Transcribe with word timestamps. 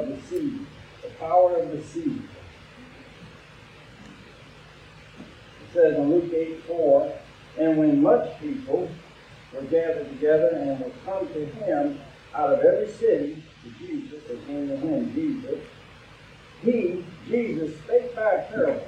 Of 0.00 0.08
the 0.08 0.20
seed. 0.28 0.66
The 1.02 1.08
power 1.18 1.56
of 1.56 1.70
the 1.70 1.82
seed. 1.82 2.22
It 5.62 5.72
says 5.72 5.96
in 5.96 6.10
Luke 6.10 6.32
8 6.32 6.64
4, 6.64 7.12
and 7.58 7.76
when 7.76 8.02
much 8.02 8.38
people 8.40 8.88
were 9.54 9.62
gathered 9.62 10.08
together 10.10 10.48
and 10.54 10.80
were 10.80 10.92
come 11.04 11.28
to 11.28 11.46
him 11.46 12.00
out 12.34 12.52
of 12.52 12.60
every 12.60 12.90
city, 12.92 13.42
to 13.64 13.70
Jesus, 13.86 14.22
they 14.28 14.36
came 14.46 14.68
to 14.68 14.76
him, 14.76 15.12
Jesus, 15.14 15.60
he, 16.62 17.04
Jesus, 17.26 17.78
spake 17.80 18.14
by 18.14 18.32
a 18.32 18.42
parable. 18.50 18.86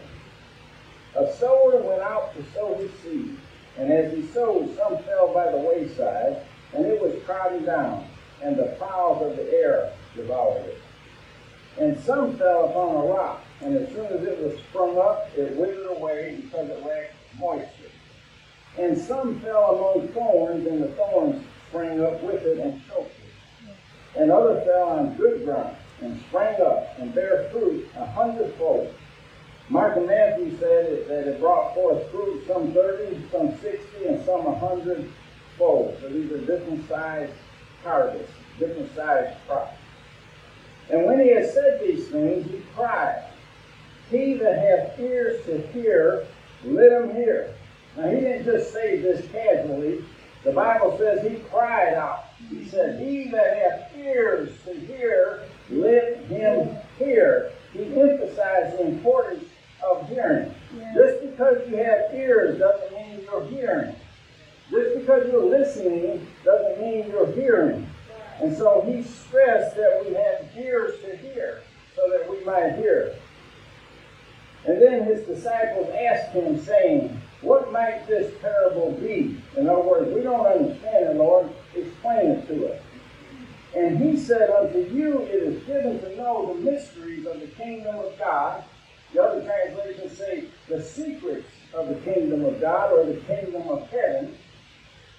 A 1.16 1.32
sower 1.34 1.76
went 1.82 2.02
out 2.02 2.34
to 2.36 2.44
sow 2.52 2.74
his 2.74 2.90
seed, 3.00 3.36
and 3.78 3.92
as 3.92 4.12
he 4.12 4.26
sowed, 4.28 4.76
some 4.76 4.98
fell 5.04 5.32
by 5.34 5.50
the 5.50 5.58
wayside 5.58 6.44
and 6.72 6.86
it 6.86 7.00
was 7.00 7.12
trodden 7.24 7.64
down, 7.64 8.06
and 8.42 8.56
the 8.56 8.76
fowls 8.78 9.22
of 9.22 9.36
the 9.36 9.52
air 9.52 9.92
devoured 10.14 10.64
it. 10.66 10.78
And 11.78 11.98
some 12.00 12.36
fell 12.36 12.68
upon 12.68 12.96
a 12.96 13.06
rock, 13.12 13.42
and 13.60 13.76
as 13.76 13.88
soon 13.90 14.06
as 14.06 14.22
it 14.22 14.38
was 14.38 14.58
sprung 14.68 14.98
up, 14.98 15.30
it 15.36 15.56
withered 15.56 15.96
away 15.96 16.40
because 16.42 16.68
it 16.68 16.84
lacked 16.84 17.14
moisture. 17.38 17.90
And 18.78 18.96
some 18.96 19.40
fell 19.40 19.76
among 19.76 20.08
thorns, 20.08 20.66
and 20.66 20.82
the 20.82 20.88
thorns 20.88 21.44
sprang 21.68 22.04
up 22.04 22.22
with 22.22 22.42
it 22.42 22.58
and 22.58 22.82
choked 22.88 23.12
it. 23.18 24.20
And 24.20 24.30
others 24.30 24.64
fell 24.66 24.88
on 24.88 25.14
good 25.14 25.44
ground, 25.44 25.76
and 26.00 26.20
sprang 26.28 26.60
up, 26.60 26.98
and 26.98 27.14
bare 27.14 27.48
fruit 27.50 27.88
a 27.96 28.06
hundredfold. 28.06 28.92
Mark 29.68 29.96
and 29.96 30.06
Matthew 30.06 30.58
said 30.58 31.06
that 31.06 31.28
it 31.28 31.38
brought 31.38 31.74
forth 31.74 32.10
fruit, 32.10 32.44
some 32.48 32.72
thirty, 32.72 33.20
some 33.30 33.56
sixty, 33.58 34.06
and 34.06 34.24
some 34.24 34.46
a 34.46 34.58
hundred 34.58 35.08
fold. 35.56 35.96
So 36.00 36.08
these 36.08 36.30
are 36.32 36.38
different 36.38 36.88
sized 36.88 37.32
harvests, 37.84 38.32
different 38.58 38.92
sized 38.96 39.36
crops. 39.46 39.76
And 40.90 41.06
when 41.06 41.20
he 41.20 41.30
had 41.32 41.50
said 41.50 41.80
these 41.80 42.08
things, 42.08 42.50
he 42.50 42.62
cried, 42.74 43.24
He 44.10 44.34
that 44.34 44.58
hath 44.58 44.98
ears 44.98 45.44
to 45.46 45.60
hear, 45.68 46.26
let 46.64 46.92
him 46.92 47.14
hear. 47.14 47.54
Now 47.96 48.08
he 48.08 48.20
didn't 48.20 48.44
just 48.44 48.72
say 48.72 49.00
this 49.00 49.30
casually. 49.30 50.04
The 50.44 50.52
Bible 50.52 50.96
says 50.98 51.26
he 51.30 51.38
cried 51.50 51.94
out. 51.94 52.26
He 52.48 52.64
said, 52.66 53.00
He 53.00 53.28
that 53.30 53.58
hath 53.58 53.96
ears 53.96 54.50
to 54.64 54.74
hear, 54.74 55.44
let 55.70 56.18
him 56.24 56.76
hear. 56.98 57.52
He 57.72 57.84
emphasized 57.84 58.78
the 58.78 58.86
importance 58.86 59.44
of 59.88 60.08
hearing. 60.08 60.52
Yeah. 60.76 60.94
Just 60.94 61.20
because 61.22 61.68
you 61.68 61.76
have 61.76 62.12
ears 62.14 62.58
doesn't 62.58 62.92
mean 62.92 63.20
you're 63.22 63.46
hearing. 63.46 63.94
Just 64.70 64.98
because 64.98 65.30
you're 65.30 65.44
listening 65.44 66.26
doesn't 66.44 66.80
mean 66.80 67.08
you're 67.08 67.32
hearing. 67.32 67.86
And 68.40 68.56
so 68.56 68.80
he 68.82 69.02
stressed 69.02 69.76
that 69.76 70.02
we 70.04 70.14
have 70.14 70.48
ears 70.56 71.00
to 71.02 71.16
hear 71.16 71.62
so 71.94 72.08
that 72.10 72.30
we 72.30 72.42
might 72.44 72.76
hear. 72.76 73.14
And 74.66 74.80
then 74.80 75.04
his 75.04 75.26
disciples 75.26 75.90
asked 75.90 76.32
him, 76.32 76.60
saying, 76.60 77.20
What 77.42 77.72
might 77.72 78.06
this 78.06 78.32
parable 78.40 78.92
be? 78.92 79.40
In 79.56 79.68
other 79.68 79.82
words, 79.82 80.12
we 80.14 80.22
don't 80.22 80.46
understand 80.46 81.10
it, 81.10 81.16
Lord. 81.16 81.50
Explain 81.74 82.30
it 82.30 82.48
to 82.48 82.72
us. 82.72 82.80
And 83.74 83.98
he 83.98 84.16
said, 84.16 84.50
Unto 84.50 84.78
you 84.78 85.22
it 85.22 85.42
is 85.42 85.62
given 85.64 86.00
to 86.00 86.16
know 86.16 86.54
the 86.54 86.70
mysteries 86.70 87.26
of 87.26 87.40
the 87.40 87.46
kingdom 87.46 87.96
of 87.96 88.18
God. 88.18 88.64
The 89.12 89.22
other 89.22 89.44
translations 89.44 90.16
say 90.16 90.44
the 90.68 90.82
secrets 90.82 91.48
of 91.74 91.88
the 91.88 91.94
kingdom 91.96 92.44
of 92.44 92.60
God 92.60 92.92
or 92.92 93.04
the 93.04 93.20
kingdom 93.20 93.68
of 93.68 93.88
heaven. 93.90 94.36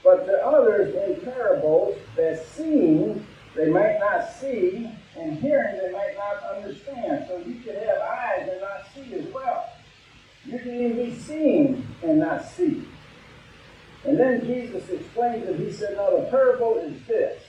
But 0.03 0.25
to 0.25 0.45
others 0.45 0.95
in 0.95 1.22
parables 1.22 1.97
that 2.16 2.45
seeing 2.45 3.25
they 3.56 3.69
might 3.69 4.00
not 4.00 4.31
see, 4.34 4.89
and 5.17 5.38
hearing 5.39 5.78
they 5.78 5.91
might 5.91 6.16
not 6.17 6.41
understand. 6.56 7.25
So 7.28 7.38
you 7.45 7.56
could 7.56 7.75
have 7.75 7.97
eyes 7.97 8.50
and 8.50 8.62
not 8.62 8.85
see 8.94 9.13
as 9.16 9.34
well. 9.34 9.69
You 10.45 10.57
can 10.59 10.73
even 10.73 10.97
be 10.97 11.16
seeing 11.16 11.85
and 12.01 12.19
not 12.19 12.45
see. 12.45 12.88
And 14.06 14.19
then 14.19 14.45
Jesus 14.45 14.89
explains 14.89 15.47
it. 15.47 15.59
He 15.59 15.72
said, 15.72 15.95
Now 15.97 16.12
the 16.12 16.28
parable 16.29 16.78
is 16.78 17.06
this 17.07 17.44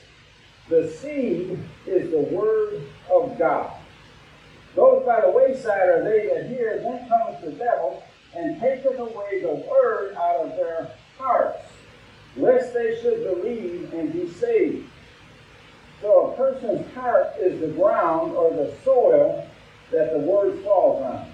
the 0.69 0.89
seed 0.91 1.59
is 1.87 2.11
the 2.11 2.21
word 2.21 2.83
of 3.11 3.39
God. 3.39 3.73
Those 4.75 5.05
by 5.05 5.21
the 5.21 5.31
wayside 5.31 5.89
are 5.89 6.05
they 6.05 6.29
that 6.29 6.49
hear, 6.49 6.79
then 6.79 7.09
comes 7.09 7.45
the 7.45 7.53
devil 7.53 8.03
and 8.35 8.61
taketh 8.61 8.99
away 8.99 9.43
the 9.43 9.67
word 9.69 10.15
out 10.15 10.47
of 10.47 10.57
their 10.57 10.91
hearts 11.19 11.63
lest 12.37 12.75
they 12.75 12.99
should 13.01 13.25
believe 13.25 13.93
and 13.93 14.13
be 14.13 14.29
saved. 14.29 14.89
So 16.01 16.33
a 16.33 16.37
person's 16.37 16.93
heart 16.95 17.35
is 17.39 17.61
the 17.61 17.69
ground 17.69 18.33
or 18.33 18.51
the 18.51 18.75
soil 18.85 19.47
that 19.91 20.13
the 20.13 20.19
word 20.19 20.59
falls 20.65 21.03
on. 21.03 21.33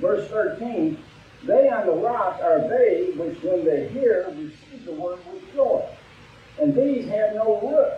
Verse 0.00 0.28
13, 0.28 0.98
they 1.44 1.68
on 1.68 1.86
the 1.86 1.92
rock 1.92 2.40
are 2.42 2.68
they 2.68 3.12
which 3.16 3.42
when 3.42 3.64
they 3.64 3.88
hear 3.88 4.26
receive 4.36 4.84
the 4.84 4.92
word 4.92 5.18
with 5.32 5.54
joy. 5.54 5.84
And 6.60 6.74
these 6.74 7.08
have 7.08 7.34
no 7.34 7.60
root, 7.60 7.92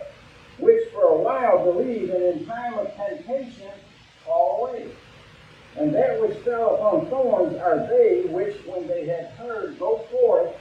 which 0.59 0.91
for 0.91 1.03
a 1.03 1.17
while 1.17 1.63
believe, 1.63 2.09
and 2.09 2.23
in 2.23 2.45
time 2.45 2.77
of 2.77 2.93
temptation 2.95 3.71
fall 4.25 4.67
away. 4.67 4.91
And 5.77 5.93
that 5.93 6.19
which 6.21 6.37
fell 6.39 6.75
upon 6.75 7.07
thorns 7.07 7.57
are 7.57 7.87
they 7.87 8.23
which, 8.27 8.55
when 8.65 8.87
they 8.87 9.05
had 9.05 9.27
heard, 9.31 9.77
go 9.79 9.99
forth 10.11 10.53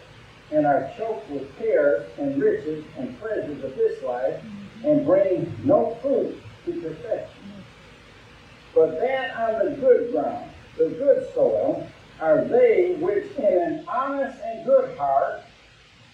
and 0.51 0.67
are 0.67 0.91
choked 0.97 1.29
with 1.31 1.57
cares 1.59 2.09
and 2.19 2.41
riches 2.41 2.85
and 2.97 3.19
pleasures 3.21 3.63
of 3.63 3.77
this 3.77 4.03
life, 4.03 4.41
and 4.85 5.05
bring 5.05 5.53
no 5.65 5.97
fruit 6.01 6.41
to 6.65 6.73
perfection. 6.81 7.43
But 8.75 9.01
that 9.01 9.37
on 9.37 9.65
the 9.65 9.77
good 9.77 10.13
ground, 10.13 10.51
the 10.79 10.89
good 10.91 11.29
soil, 11.35 11.87
are 12.21 12.45
they 12.45 12.97
which 13.01 13.31
in 13.37 13.45
an 13.45 13.85
honest 13.89 14.39
and 14.45 14.65
good 14.65 14.97
heart, 14.97 15.43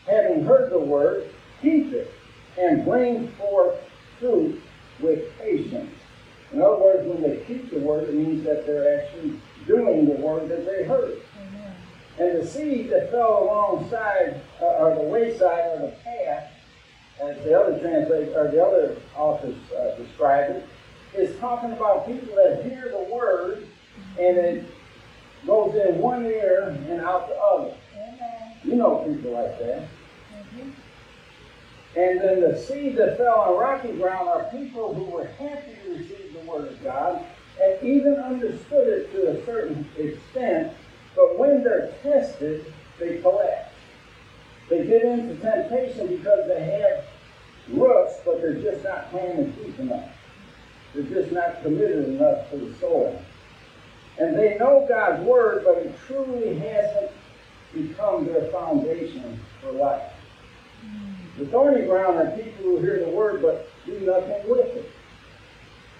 having 0.07 0.45
heard 0.45 0.71
the 0.71 0.79
word, 0.79 1.29
keep 1.63 1.93
it, 1.93 2.13
and 2.59 2.85
bring 2.85 3.29
forth 3.33 3.77
fruit 4.19 4.61
with 5.01 5.37
patience. 5.39 5.95
In 6.53 6.63
other 6.63 6.79
words, 6.79 7.07
when 7.07 7.23
they 7.23 7.45
keep 7.45 7.71
the 7.71 7.81
word, 7.81 8.09
it 8.09 8.15
means 8.15 8.45
that 8.45 8.67
they're 8.67 9.01
actually 9.01 9.41
doing 9.67 10.07
the 10.07 10.15
word 10.15 10.49
that 10.49 10.67
they 10.67 10.85
heard. 10.85 11.19
And 12.19 12.41
the 12.41 12.47
seed 12.47 12.91
that 12.91 13.11
fell 13.11 13.43
alongside, 13.43 14.41
uh, 14.61 14.67
or 14.67 14.95
the 14.95 15.03
wayside, 15.03 15.73
or 15.73 15.87
the 15.87 15.97
path, 16.05 16.49
as 17.21 17.37
the 17.45 17.59
other 17.59 17.79
translate, 17.81 18.29
or 18.37 18.51
the 18.53 18.65
other 18.65 18.97
authors 19.17 19.57
uh, 19.73 19.97
describe 19.97 20.51
it, 20.51 20.69
is 21.17 21.37
talking 21.41 21.73
about 21.73 22.07
people 22.07 22.37
that 22.37 22.65
hear 22.65 22.89
the 22.89 23.13
word 23.13 23.67
and 24.19 24.37
it 24.37 24.65
goes 25.47 25.75
in 25.75 25.99
one 25.99 26.25
ear 26.27 26.69
and 26.89 27.01
out 27.01 27.29
the 27.29 27.37
other. 27.37 27.75
You 28.65 28.77
know 28.77 29.05
people 29.07 29.33
like 29.33 29.59
that. 29.59 29.83
Mm-hmm. 30.33 30.71
And 31.97 32.21
then 32.21 32.41
the 32.41 32.59
seed 32.59 32.97
that 32.97 33.19
fell 33.19 33.41
on 33.41 33.59
rocky 33.59 33.93
ground 33.93 34.29
are 34.29 34.45
people 34.51 34.95
who 34.95 35.05
were 35.05 35.27
happy 35.27 35.77
to 35.85 35.91
receive 35.91 36.33
the 36.33 36.51
word 36.51 36.73
of 36.73 36.83
God 36.83 37.25
and 37.63 37.83
even 37.83 38.15
understood 38.15 38.89
it 38.89 39.13
to 39.13 39.31
a 39.31 39.45
certain 39.45 39.87
extent, 39.97 40.73
but 41.15 41.39
when 41.39 41.63
they're 41.63 41.93
tested, 42.03 42.73
they 42.99 43.19
collapse. 43.19 43.71
They 44.71 44.87
get 44.87 45.03
into 45.03 45.37
temptation 45.37 46.09
because 46.09 46.49
they 46.49 46.65
have 46.65 47.05
roots, 47.69 48.15
but 48.25 48.41
they're 48.41 48.61
just 48.61 48.83
not 48.83 49.11
planted 49.11 49.55
deep 49.63 49.79
enough. 49.79 50.11
They're 50.95 51.03
just 51.03 51.33
not 51.33 51.63
committed 51.63 52.09
enough 52.09 52.51
to 52.51 52.57
the 52.57 52.75
soil. 52.77 53.23
And 54.19 54.39
they 54.39 54.57
know 54.59 54.87
God's 54.89 55.23
word, 55.25 55.65
but 55.65 55.79
it 55.79 55.95
truly 56.07 56.57
hasn't 56.57 57.11
become 57.73 58.27
their 58.27 58.47
foundation 58.53 59.41
for 59.61 59.73
life. 59.73 60.13
The 61.39 61.47
thorny 61.47 61.87
ground 61.87 62.19
are 62.19 62.37
people 62.37 62.65
who 62.65 62.79
hear 62.79 63.01
the 63.05 63.11
word 63.11 63.43
but 63.43 63.69
do 63.85 63.99
nothing 64.01 64.49
with 64.49 64.67
it. 64.77 64.91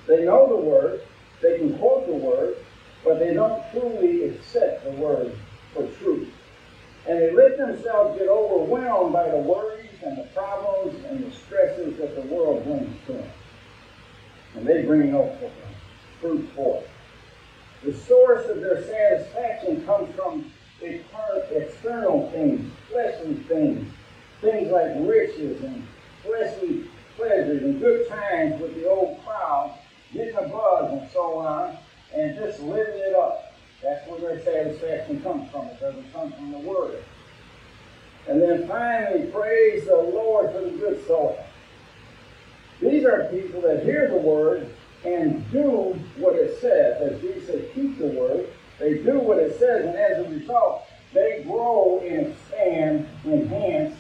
They 0.07 0.25
know 0.25 0.47
the 0.47 0.57
word, 0.57 1.01
they 1.43 1.59
can 1.59 1.77
quote 1.79 2.07
the 2.07 2.15
word, 2.15 2.57
but 3.05 3.19
they 3.19 3.35
don't 3.35 3.63
truly 3.73 4.29
accept 4.29 4.85
the 4.85 4.91
word 4.91 5.35
for 5.75 5.87
truth. 5.99 6.33
And 7.07 7.19
they 7.21 7.33
let 7.33 7.59
themselves 7.59 8.19
get 8.19 8.29
overwhelmed 8.29 9.13
by 9.13 9.29
the 9.29 9.37
worries 9.37 9.91
and 10.03 10.17
the 10.17 10.25
problems 10.35 11.05
and 11.05 11.25
the 11.25 11.37
stresses 11.37 11.99
that 11.99 12.15
the 12.15 12.23
world 12.35 12.65
brings 12.65 12.97
to 13.07 13.13
them. 13.13 13.31
And 14.55 14.67
they 14.67 14.83
bring 14.83 15.13
no 15.13 15.37
fruit 16.21 16.49
forth. 16.55 16.89
The 17.83 17.93
source 17.93 18.49
of 18.49 18.61
their 18.61 18.83
satisfaction 18.83 19.85
comes 19.85 20.15
from 20.15 20.51
external 20.81 22.31
things, 22.31 22.73
fleshly 22.91 23.35
things, 23.35 23.93
things 24.41 24.71
like 24.71 24.93
riches 25.01 25.63
and 25.63 25.87
fleshly 26.23 26.89
pleasures 27.17 27.63
and 27.63 27.81
good 27.81 28.09
times 28.09 28.61
with 28.61 28.75
the 28.75 28.89
old 28.89 29.23
crowd, 29.25 29.79
getting 30.13 30.37
a 30.37 30.49
buzz 30.49 30.93
and 30.93 31.11
so 31.11 31.39
on, 31.39 31.77
and 32.15 32.37
just 32.37 32.61
living 32.61 32.99
it 32.99 33.15
up. 33.15 33.44
That's 33.85 34.09
where 34.09 34.19
their 34.19 34.43
satisfaction 34.43 35.23
comes 35.23 35.51
from. 35.51 35.67
It 35.67 35.79
doesn't 35.79 36.13
come 36.13 36.33
from 36.33 36.53
the 36.53 36.59
Word. 36.59 37.05
And 38.27 38.41
then 38.41 38.67
finally, 38.67 39.27
praise 39.27 39.85
the 39.85 39.97
Lord 39.97 40.53
for 40.53 40.63
the 40.63 40.71
good 40.71 41.07
soil. 41.07 41.39
These 42.81 43.05
are 43.05 43.29
people 43.31 43.61
that 43.61 43.85
hear 43.85 44.09
the 44.09 44.17
Word 44.17 44.75
and 45.05 45.49
do 45.53 46.01
what 46.17 46.35
it 46.35 46.59
says. 46.61 47.03
As 47.03 47.21
Jesus 47.21 47.47
said, 47.47 47.75
keep 47.75 47.99
the 47.99 48.07
Word. 48.07 48.49
They 48.79 48.95
do 48.95 49.21
what 49.21 49.39
it 49.39 49.59
says, 49.59 49.85
and 49.85 49.95
as 49.95 50.27
a 50.27 50.31
result, 50.31 50.87
they 51.13 51.45
grow 51.47 52.01
and 52.05 52.29
expand, 52.29 53.07
enhance, 53.25 53.97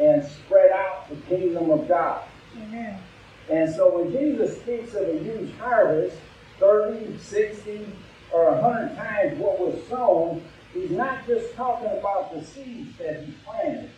and 0.00 0.24
spread 0.24 0.70
out 0.70 1.10
the 1.10 1.16
kingdom 1.36 1.70
of 1.70 1.86
God. 1.88 2.22
Amen. 2.56 2.98
And 3.50 3.74
so 3.74 3.98
when 3.98 4.12
Jesus 4.12 4.58
speaks 4.60 4.94
of 4.94 5.08
a 5.08 5.18
huge 5.18 5.52
harvest, 5.58 6.16
30, 6.58 7.18
60, 7.18 7.86
or 8.32 8.48
a 8.48 8.60
100 8.60 8.96
times 8.96 9.38
what 9.38 9.58
was 9.58 9.86
sown, 9.88 10.42
he's 10.72 10.90
not 10.90 11.26
just 11.26 11.54
talking 11.54 11.90
about 11.98 12.34
the 12.34 12.44
seeds 12.44 12.96
that 12.98 13.24
he 13.24 13.32
planted. 13.44 13.90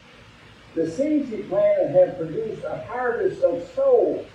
The 0.74 0.90
seeds 0.90 1.30
he 1.30 1.42
planted 1.44 1.94
have 1.96 2.18
produced 2.18 2.62
a 2.64 2.84
harvest 2.88 3.42
of 3.42 3.66
souls, 3.74 4.26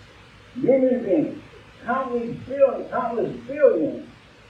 human 0.56 1.04
beings, 1.04 1.44
countless 1.86 2.36
billions, 2.48 2.90
countless 2.90 3.36
billions 3.48 4.10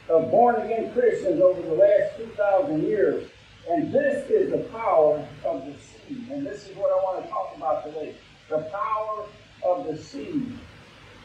of 0.09 0.31
born 0.31 0.55
again 0.61 0.91
Christians 0.93 1.41
over 1.41 1.61
the 1.61 1.73
last 1.73 2.17
2,000 2.17 2.83
years. 2.83 3.29
And 3.69 3.93
this 3.93 4.29
is 4.29 4.51
the 4.51 4.69
power 4.69 5.25
of 5.45 5.65
the 5.65 5.73
seed. 5.73 6.29
And 6.29 6.45
this 6.45 6.67
is 6.67 6.75
what 6.75 6.91
I 6.91 7.03
want 7.03 7.23
to 7.23 7.29
talk 7.29 7.53
about 7.55 7.85
today 7.85 8.15
the 8.49 8.59
power 8.63 9.25
of 9.63 9.87
the 9.87 9.97
seed. 9.97 10.51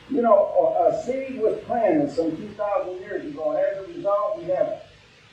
You 0.08 0.22
know, 0.22 0.76
a, 0.78 1.02
seed 1.02 1.40
was 1.40 1.58
planted 1.64 2.10
some 2.10 2.36
2,000 2.36 3.00
years 3.00 3.26
ago, 3.26 3.50
and 3.50 3.58
as 3.58 3.84
a 3.84 3.92
result, 3.92 4.38
we 4.38 4.44
have 4.44 4.82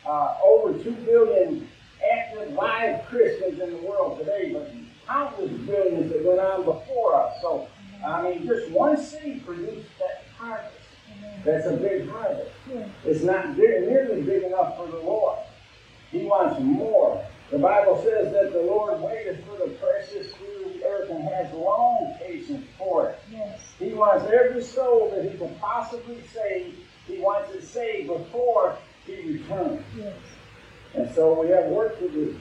uh, 0.06 0.38
over 0.44 0.74
2 0.84 0.92
billion 0.92 1.68
active 2.12 2.54
live 2.54 3.06
Christians 3.06 3.60
in 3.60 3.72
the 3.72 3.88
world 3.88 4.20
today, 4.20 4.52
but 4.52 4.74
countless 5.08 5.52
billions 5.52 6.12
that 6.12 6.24
went 6.24 6.40
on 6.40 6.66
before 6.66 7.16
us. 7.16 7.36
So, 7.42 7.68
I 8.06 8.24
mean, 8.24 8.48
just 8.48 8.72
one 8.72 8.98
seed 8.98 9.46
produced 9.46 9.88
that 10.00 10.24
harvest. 10.38 10.76
That's 11.46 11.68
a 11.68 11.74
big 11.74 12.10
harvest. 12.10 12.52
It's 13.06 13.24
not 13.24 13.58
nearly 13.58 14.22
big 14.22 14.44
enough 14.44 14.78
for 14.78 14.88
the 14.88 14.98
Lord. 14.98 15.40
He 16.12 16.24
wants 16.24 16.60
more. 16.62 17.24
The 17.54 17.60
Bible 17.60 18.02
says 18.04 18.34
that 18.34 18.52
the 18.52 18.64
Lord 18.64 19.00
waited 19.00 19.44
for 19.46 19.56
the 19.56 19.76
precious 19.76 20.34
through 20.34 20.74
the 20.74 20.84
earth 20.88 21.12
and 21.12 21.24
has 21.26 21.54
long 21.54 22.16
patience 22.18 22.66
for 22.80 23.12
it. 23.12 23.20
Yes. 23.32 23.60
He 23.78 23.94
wants 23.94 24.26
every 24.26 24.64
soul 24.64 25.12
that 25.14 25.32
he 25.32 25.38
can 25.38 25.54
possibly 25.62 26.24
save. 26.34 26.76
He 27.06 27.20
wants 27.20 27.54
it 27.54 27.64
saved 27.64 28.08
before 28.08 28.76
he 29.06 29.34
returns. 29.34 29.86
Yes. 29.96 30.16
And 30.96 31.14
so 31.14 31.40
we 31.40 31.50
have 31.50 31.66
work 31.66 32.00
to 32.00 32.10
do. 32.10 32.40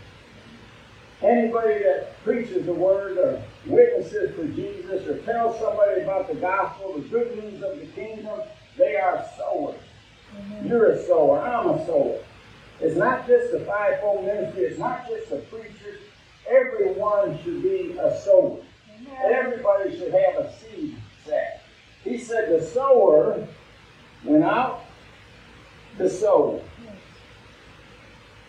Anybody 1.21 1.81
that 1.81 2.19
preaches 2.25 2.65
the 2.65 2.73
word 2.73 3.19
or 3.19 3.43
witnesses 3.67 4.35
for 4.35 4.47
Jesus 4.47 5.07
or 5.07 5.19
tells 5.25 5.61
somebody 5.61 6.01
about 6.01 6.27
the 6.27 6.37
gospel, 6.37 6.95
the 6.95 7.07
good 7.09 7.37
news 7.37 7.63
of 7.63 7.79
the 7.79 7.85
kingdom, 7.89 8.41
they 8.79 8.97
are 8.97 9.27
sowers. 9.37 9.79
Amen. 10.39 10.69
You're 10.69 10.93
a 10.93 11.07
sower. 11.07 11.39
I'm 11.39 11.69
a 11.69 11.85
sower. 11.85 12.19
It's 12.83 12.97
not 12.97 13.29
just 13.29 13.53
the 13.53 13.61
fivefold 13.61 14.25
ministry. 14.25 14.65
It's 14.65 14.79
not 14.79 15.09
just 15.09 15.31
the 15.31 15.37
preachers. 15.37 16.01
Everyone 16.51 17.39
should 17.45 17.63
be 17.63 17.97
a 17.97 18.21
sower. 18.21 18.59
Everybody 19.25 19.97
should 19.97 20.13
have 20.13 20.45
a 20.45 20.53
seed 20.59 20.97
sack. 21.25 21.63
He 22.03 22.19
said 22.19 22.51
the 22.51 22.65
sower 22.65 23.47
went 24.25 24.43
out 24.43 24.85
to 25.99 26.11
sow. 26.11 26.61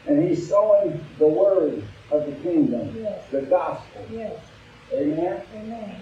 And 0.07 0.27
he's 0.27 0.49
sowing 0.49 0.99
the 1.19 1.27
word 1.27 1.83
of 2.11 2.25
the 2.25 2.31
kingdom, 2.41 2.93
yes. 2.97 3.23
the 3.31 3.43
gospel. 3.43 4.05
Yes. 4.11 4.35
Amen? 4.91 5.41
Amen. 5.55 5.95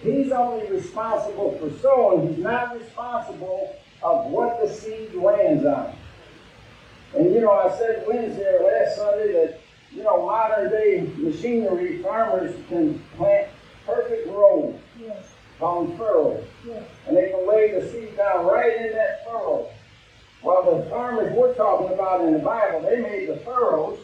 He's 0.00 0.30
only 0.30 0.70
responsible 0.70 1.58
for 1.58 1.70
sowing. 1.80 2.28
He's 2.28 2.38
not 2.38 2.78
responsible 2.78 3.76
of 4.02 4.26
what 4.26 4.60
the 4.60 4.72
seed 4.72 5.14
lands 5.14 5.66
on. 5.66 5.94
And 7.16 7.34
you 7.34 7.40
know, 7.40 7.52
I 7.52 7.76
said 7.76 8.04
Wednesday 8.06 8.56
or 8.58 8.64
last 8.64 8.96
Sunday 8.96 9.32
that, 9.32 9.60
you 9.92 10.02
know, 10.02 10.24
modern 10.24 10.70
day 10.70 11.10
machinery, 11.16 12.02
farmers 12.02 12.54
can 12.68 12.98
plant 13.16 13.48
perfect 13.86 14.28
rows, 14.28 14.74
yes. 14.98 15.32
called 15.58 15.96
furrows. 15.98 16.44
Yes. 16.66 16.84
And 17.06 17.16
they 17.16 17.30
can 17.30 17.46
lay 17.46 17.78
the 17.78 17.86
seed 17.90 18.16
down 18.16 18.46
right 18.46 18.74
in 18.76 18.92
that 18.92 19.26
furrow. 19.26 19.68
Well, 20.42 20.78
the 20.78 20.90
farmers 20.90 21.32
we're 21.36 21.54
talking 21.54 21.92
about 21.92 22.22
in 22.22 22.32
the 22.32 22.38
Bible, 22.38 22.80
they 22.82 23.00
made 23.00 23.28
the 23.28 23.36
furrows, 23.38 23.98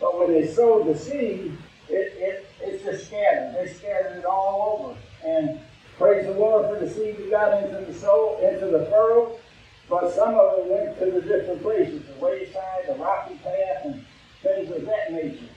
but 0.00 0.18
when 0.18 0.32
they 0.32 0.46
sowed 0.46 0.86
the 0.86 0.96
seed, 0.96 1.56
it, 1.88 2.12
it, 2.16 2.46
it's 2.60 2.84
just 2.84 3.06
scattered. 3.06 3.54
They 3.54 3.72
scattered 3.72 4.18
it 4.18 4.24
all 4.24 4.78
over. 4.80 4.98
And 5.24 5.60
praise 5.98 6.26
the 6.26 6.32
Lord 6.32 6.66
for 6.68 6.84
the 6.84 6.90
seed 6.90 7.16
that 7.18 7.30
got 7.30 7.62
into 7.62 7.84
the 7.84 7.98
soul, 7.98 8.38
into 8.42 8.66
the 8.66 8.86
furrow. 8.86 9.36
But 9.90 10.14
some 10.14 10.36
of 10.36 10.56
them 10.56 10.68
went 10.68 10.98
to 11.00 11.10
the 11.10 11.20
different 11.20 11.62
places, 11.62 12.02
the 12.06 12.24
wayside, 12.24 12.84
the 12.86 12.94
rocky 12.94 13.34
path, 13.42 13.84
and 13.84 14.04
things 14.40 14.70
of 14.70 14.86
that 14.86 15.12
nature. 15.12 15.48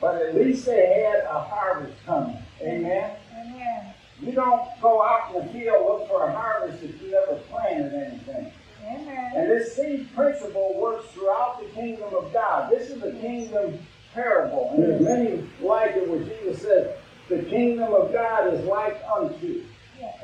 But 0.00 0.22
at 0.22 0.36
least 0.36 0.66
they 0.66 1.04
had 1.04 1.24
a 1.24 1.40
harvest 1.40 1.94
coming. 2.06 2.38
Amen? 2.60 3.16
Amen. 3.36 3.94
You 4.20 4.32
don't 4.32 4.68
go 4.80 5.02
out 5.02 5.34
in 5.34 5.44
the 5.44 5.52
field 5.52 5.84
look 5.84 6.08
for 6.08 6.28
a 6.28 6.32
harvest 6.32 6.80
if 6.84 7.02
you 7.02 7.10
never 7.10 7.40
planted 7.50 7.92
anything. 7.92 8.52
Amen. 8.84 9.32
And 9.34 9.50
this 9.50 9.74
seed 9.74 10.08
principle 10.14 10.78
works 10.80 11.08
throughout 11.10 11.60
the 11.60 11.68
kingdom 11.70 12.14
of 12.14 12.32
God. 12.32 12.70
This 12.70 12.88
is 12.88 13.02
a 13.02 13.12
kingdom 13.12 13.80
parable. 14.14 14.70
And 14.74 14.82
there's 14.82 15.00
many 15.02 15.48
like 15.60 15.96
it 15.96 16.08
where 16.08 16.22
Jesus 16.22 16.62
says, 16.62 16.96
the 17.28 17.42
kingdom 17.44 17.92
of 17.94 18.12
God 18.12 18.54
is 18.54 18.64
like 18.64 19.02
unto. 19.12 19.64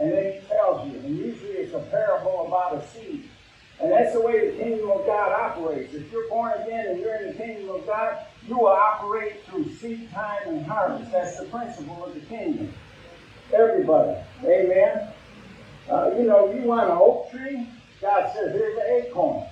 And 0.00 0.12
then 0.12 0.32
he 0.32 0.40
tells 0.48 0.88
you, 0.88 0.98
and 0.98 1.16
usually 1.16 1.50
it's 1.50 1.74
a 1.74 1.78
parable 1.78 2.46
about 2.46 2.74
a 2.74 2.86
seed. 2.88 3.07
And 3.88 3.96
that's 3.96 4.12
the 4.12 4.20
way 4.20 4.50
the 4.50 4.62
kingdom 4.62 4.90
of 4.90 5.06
God 5.06 5.32
operates. 5.32 5.94
If 5.94 6.12
you're 6.12 6.28
born 6.28 6.52
again 6.60 6.88
and 6.88 7.00
you're 7.00 7.14
in 7.16 7.28
the 7.28 7.32
kingdom 7.32 7.74
of 7.74 7.86
God, 7.86 8.18
you 8.46 8.58
will 8.58 8.66
operate 8.66 9.42
through 9.46 9.72
seed 9.76 10.10
time 10.12 10.46
and 10.46 10.66
harvest. 10.66 11.10
That's 11.10 11.38
the 11.38 11.46
principle 11.46 12.04
of 12.04 12.12
the 12.12 12.20
kingdom. 12.20 12.70
Everybody. 13.50 14.20
Amen. 14.44 15.08
Uh, 15.90 16.10
you 16.18 16.24
know, 16.24 16.52
you 16.52 16.64
want 16.64 16.90
an 16.90 16.98
oak 17.00 17.30
tree, 17.30 17.66
God 18.02 18.30
says, 18.34 18.52
here's 18.52 18.76
an 18.76 19.06
acorn. 19.06 19.46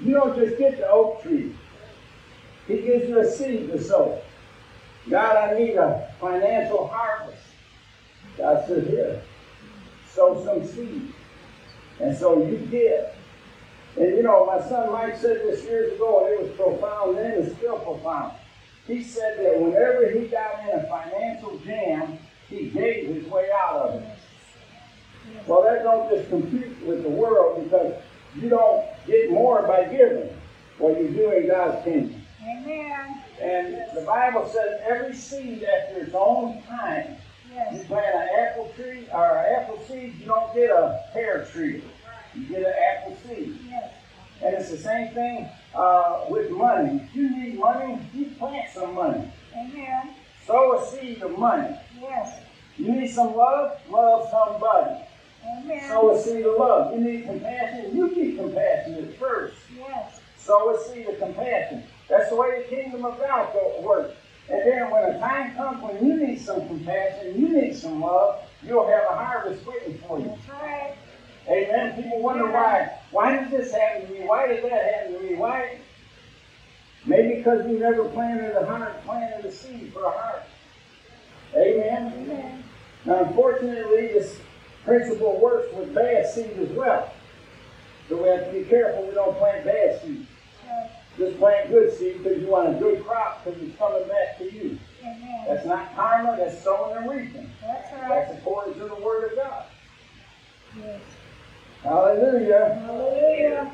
You 0.00 0.14
don't 0.14 0.34
just 0.34 0.56
get 0.56 0.78
the 0.78 0.88
oak 0.88 1.22
tree. 1.22 1.54
He 2.66 2.76
gives 2.78 3.10
you 3.10 3.18
a 3.18 3.30
seed 3.30 3.72
to 3.72 3.82
sow. 3.82 4.22
God, 5.10 5.36
I 5.36 5.58
need 5.58 5.76
a 5.76 6.14
financial 6.18 6.88
harvest. 6.88 7.42
God 8.38 8.66
says, 8.66 8.88
here, 8.88 9.20
sow 10.08 10.42
some 10.42 10.66
seed. 10.66 11.12
And 12.00 12.16
so 12.16 12.44
you 12.46 12.58
give. 12.70 13.06
And 13.96 14.16
you 14.16 14.22
know, 14.22 14.46
my 14.46 14.60
son 14.68 14.92
Mike 14.92 15.16
said 15.16 15.38
this 15.42 15.64
years 15.64 15.94
ago, 15.94 16.26
and 16.26 16.34
it 16.34 16.42
was 16.42 16.56
profound 16.56 17.16
then, 17.16 17.42
it's 17.42 17.56
still 17.56 17.78
profound. 17.78 18.32
He 18.86 19.02
said 19.02 19.38
that 19.38 19.60
whenever 19.60 20.10
he 20.10 20.26
got 20.26 20.60
in 20.62 20.78
a 20.78 20.86
financial 20.88 21.58
jam, 21.58 22.18
he 22.48 22.68
gave 22.68 23.08
his 23.08 23.26
way 23.26 23.48
out 23.64 23.76
of 23.76 24.02
it. 24.02 24.08
Well, 25.46 25.62
that 25.62 25.82
don't 25.82 26.08
just 26.10 26.28
compete 26.28 26.76
with 26.84 27.02
the 27.02 27.08
world 27.08 27.64
because 27.64 27.94
you 28.36 28.48
don't 28.48 28.84
get 29.06 29.30
more 29.30 29.62
by 29.66 29.84
giving 29.84 30.28
what 30.78 31.00
you 31.00 31.08
do 31.08 31.32
in 31.32 31.48
God's 31.48 31.82
kingdom. 31.84 32.22
Amen. 32.42 33.22
And 33.40 33.74
the 33.94 34.02
Bible 34.02 34.48
says 34.48 34.80
every 34.86 35.14
seed 35.14 35.64
after 35.64 36.02
its 36.02 36.14
own 36.14 36.62
time. 36.62 37.16
You 37.72 37.84
plant 37.84 38.14
an 38.14 38.28
apple 38.38 38.70
tree 38.76 39.08
or 39.12 39.38
an 39.38 39.54
apple 39.54 39.82
seed, 39.88 40.14
you 40.20 40.26
don't 40.26 40.54
get 40.54 40.70
a 40.70 41.04
pear 41.12 41.48
tree. 41.52 41.82
You 42.34 42.44
get 42.48 42.60
an 42.60 42.74
apple 42.92 43.16
seed. 43.26 43.58
And 44.42 44.54
it's 44.54 44.70
the 44.70 44.76
same 44.76 45.14
thing 45.14 45.48
uh, 45.74 46.26
with 46.28 46.50
money. 46.50 47.00
If 47.02 47.16
you 47.16 47.30
need 47.30 47.58
money, 47.58 47.98
you 48.12 48.26
plant 48.38 48.70
some 48.74 48.94
money. 48.94 49.32
Amen. 49.56 50.10
Sow 50.46 50.78
a 50.78 50.86
seed 50.90 51.22
of 51.22 51.38
money. 51.38 51.74
Yes. 51.98 52.42
You 52.76 52.92
need 52.92 53.08
some 53.08 53.34
love, 53.34 53.80
love 53.88 54.28
somebody. 54.30 55.00
Amen. 55.46 55.88
Sow 55.88 56.14
a 56.14 56.22
seed 56.22 56.44
of 56.44 56.58
love. 56.58 56.94
You 56.94 57.00
need 57.00 57.24
compassion, 57.24 57.96
you 57.96 58.14
be 58.14 58.36
compassionate 58.36 59.18
first. 59.18 59.56
Yes. 59.74 60.20
Sow 60.36 60.76
a 60.76 60.84
seed 60.84 61.06
of 61.08 61.18
compassion. 61.18 61.84
That's 62.08 62.28
the 62.28 62.36
way 62.36 62.62
the 62.62 62.68
kingdom 62.68 63.06
of 63.06 63.18
God 63.18 63.54
works. 63.82 64.14
And 64.48 64.60
then 64.60 64.90
when 64.90 65.04
a 65.04 65.18
time 65.18 65.54
comes 65.56 65.82
when 65.82 66.06
you 66.06 66.26
need 66.26 66.40
some 66.40 66.66
compassion, 66.68 67.40
you 67.40 67.48
need 67.48 67.76
some 67.76 68.00
love, 68.00 68.42
you'll 68.62 68.86
have 68.86 69.04
a 69.10 69.14
harvest 69.14 69.66
waiting 69.66 69.98
for 69.98 70.20
you. 70.20 70.26
That's 70.26 70.48
right. 70.62 70.96
Amen. 71.48 72.02
People 72.02 72.20
wonder 72.20 72.50
why. 72.50 72.98
Why 73.10 73.38
did 73.38 73.50
this 73.50 73.72
happen 73.72 74.06
to 74.06 74.12
me? 74.12 74.20
Why 74.26 74.46
did 74.46 74.64
that 74.64 74.94
happen 74.94 75.14
to 75.14 75.20
me? 75.20 75.34
Why? 75.34 75.78
Maybe 77.04 77.36
because 77.36 77.64
we 77.66 77.78
never 77.78 78.04
planted 78.08 78.56
a 78.56 78.66
heart, 78.66 79.04
planted 79.04 79.44
a 79.44 79.52
seed 79.52 79.92
for 79.92 80.04
a 80.04 80.10
heart. 80.10 80.42
Amen. 81.54 82.12
Amen. 82.16 82.64
Now, 83.04 83.24
unfortunately, 83.24 84.08
this 84.08 84.40
principle 84.84 85.40
works 85.40 85.72
with 85.74 85.94
bad 85.94 86.26
seed 86.28 86.58
as 86.58 86.70
well. 86.70 87.12
So 88.08 88.22
we 88.22 88.28
have 88.28 88.46
to 88.46 88.52
be 88.52 88.64
careful 88.64 89.06
we 89.06 89.14
don't 89.14 89.36
plant 89.38 89.64
bad 89.64 90.00
seed. 90.02 90.26
Just 91.18 91.38
plant 91.38 91.70
good 91.70 91.96
seed 91.96 92.22
because 92.22 92.42
you 92.42 92.48
want 92.48 92.76
a 92.76 92.78
good 92.78 93.04
crop 93.04 93.44
because 93.44 93.60
it's 93.62 93.76
coming 93.78 94.06
back 94.06 94.38
to 94.38 94.44
you. 94.44 94.78
Amen. 95.02 95.44
That's 95.48 95.66
not 95.66 95.94
karma, 95.94 96.36
that's 96.36 96.62
sowing 96.62 96.96
and 96.96 97.10
reaping. 97.10 97.50
That's 97.62 97.92
right. 97.94 98.08
That's 98.08 98.38
according 98.38 98.74
to 98.74 98.88
the 98.88 98.96
Word 98.96 99.30
of 99.30 99.36
God. 99.36 99.64
Yes. 100.78 101.00
Hallelujah. 101.82 102.82
Hallelujah. 102.84 103.72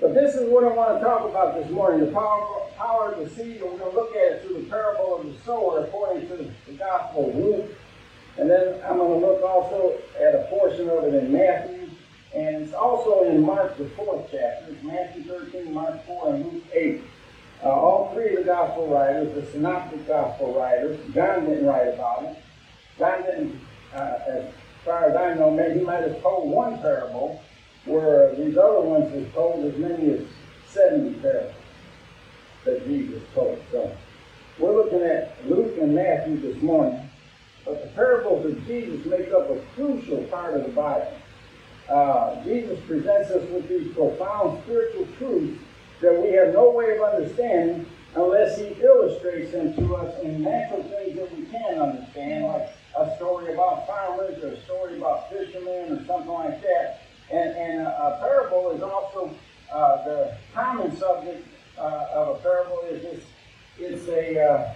But 0.00 0.14
this 0.14 0.34
is 0.34 0.48
what 0.50 0.64
I 0.64 0.68
want 0.68 0.98
to 0.98 1.04
talk 1.04 1.28
about 1.28 1.54
this 1.54 1.70
morning 1.70 2.06
the 2.06 2.12
power, 2.12 2.66
power 2.76 3.12
of 3.12 3.18
the 3.18 3.34
seed. 3.34 3.62
And 3.62 3.72
we're 3.72 3.78
going 3.78 3.92
to 3.92 3.96
look 3.96 4.14
at 4.14 4.32
it 4.32 4.44
through 4.44 4.62
the 4.62 4.68
parable 4.68 5.16
of 5.16 5.26
the 5.26 5.34
sower 5.44 5.84
according 5.84 6.28
to 6.28 6.36
the 6.66 6.72
Gospel 6.72 7.30
of 7.30 7.36
Luke. 7.36 7.70
And 8.36 8.50
then 8.50 8.80
I'm 8.84 8.98
going 8.98 9.20
to 9.20 9.26
look 9.26 9.42
also 9.42 9.98
at 10.20 10.34
a 10.34 10.46
portion 10.50 10.88
of 10.88 11.04
it 11.04 11.14
in 11.14 11.32
Matthew. 11.32 11.77
And 12.34 12.56
it's 12.56 12.74
also 12.74 13.24
in 13.24 13.42
Mark, 13.42 13.76
the 13.78 13.88
fourth 13.90 14.28
chapter. 14.30 14.76
Matthew 14.82 15.24
13, 15.24 15.72
Mark 15.72 16.04
4, 16.06 16.34
and 16.34 16.52
Luke 16.52 16.64
8. 16.72 17.02
Uh, 17.64 17.68
all 17.68 18.12
three 18.14 18.30
of 18.30 18.36
the 18.36 18.44
Gospel 18.44 18.86
writers, 18.86 19.34
the 19.34 19.50
Synoptic 19.50 20.06
Gospel 20.06 20.54
writers, 20.54 20.98
John 21.12 21.46
didn't 21.46 21.66
write 21.66 21.88
about 21.88 22.24
it. 22.24 22.36
John 22.98 23.22
didn't, 23.22 23.60
uh, 23.94 24.18
as 24.28 24.44
far 24.84 25.04
as 25.06 25.16
I 25.16 25.34
know, 25.34 25.50
maybe 25.50 25.80
he 25.80 25.84
might 25.84 26.02
have 26.02 26.20
told 26.22 26.50
one 26.50 26.78
parable, 26.78 27.42
where 27.84 28.34
these 28.36 28.56
other 28.56 28.80
ones 28.80 29.12
have 29.12 29.32
told 29.32 29.64
as 29.64 29.76
many 29.76 30.10
as 30.10 30.20
70 30.68 31.18
parables 31.20 31.54
that 32.64 32.86
Jesus 32.86 33.22
told. 33.34 33.58
So 33.72 33.96
we're 34.58 34.74
looking 34.74 35.02
at 35.02 35.34
Luke 35.48 35.76
and 35.80 35.94
Matthew 35.94 36.38
this 36.40 36.62
morning, 36.62 37.08
but 37.64 37.82
the 37.82 37.88
parables 37.90 38.46
of 38.46 38.66
Jesus 38.66 39.04
make 39.06 39.32
up 39.32 39.50
a 39.50 39.58
crucial 39.74 40.22
part 40.24 40.54
of 40.54 40.64
the 40.64 40.72
Bible. 40.72 41.12
Uh, 41.88 42.42
Jesus 42.44 42.78
presents 42.86 43.30
us 43.30 43.48
with 43.50 43.68
these 43.68 43.92
profound 43.94 44.62
spiritual 44.64 45.08
truths 45.16 45.58
that 46.00 46.22
we 46.22 46.32
have 46.32 46.52
no 46.52 46.70
way 46.70 46.96
of 46.96 47.02
understanding 47.02 47.86
unless 48.14 48.58
he 48.58 48.66
illustrates 48.82 49.52
them 49.52 49.74
to 49.74 49.96
us 49.96 50.22
in 50.22 50.42
natural 50.42 50.82
things 50.82 51.16
that 51.16 51.36
we 51.36 51.44
can 51.46 51.78
understand, 51.78 52.46
like 52.46 52.68
a 52.98 53.16
story 53.16 53.54
about 53.54 53.86
farmers 53.86 54.42
or 54.42 54.48
a 54.48 54.60
story 54.64 54.98
about 54.98 55.30
fishermen 55.30 55.92
or 55.92 56.04
something 56.06 56.32
like 56.32 56.60
that. 56.62 57.02
And, 57.30 57.50
and 57.56 57.86
a, 57.86 57.90
a 57.90 58.18
parable 58.20 58.70
is 58.72 58.82
also 58.82 59.34
uh, 59.72 60.04
the 60.04 60.36
common 60.54 60.96
subject 60.96 61.46
uh, 61.78 62.06
of 62.12 62.36
a 62.36 62.40
parable 62.40 62.80
is 62.90 63.02
this, 63.02 63.24
it's 63.78 64.08
a, 64.08 64.40
uh, 64.40 64.74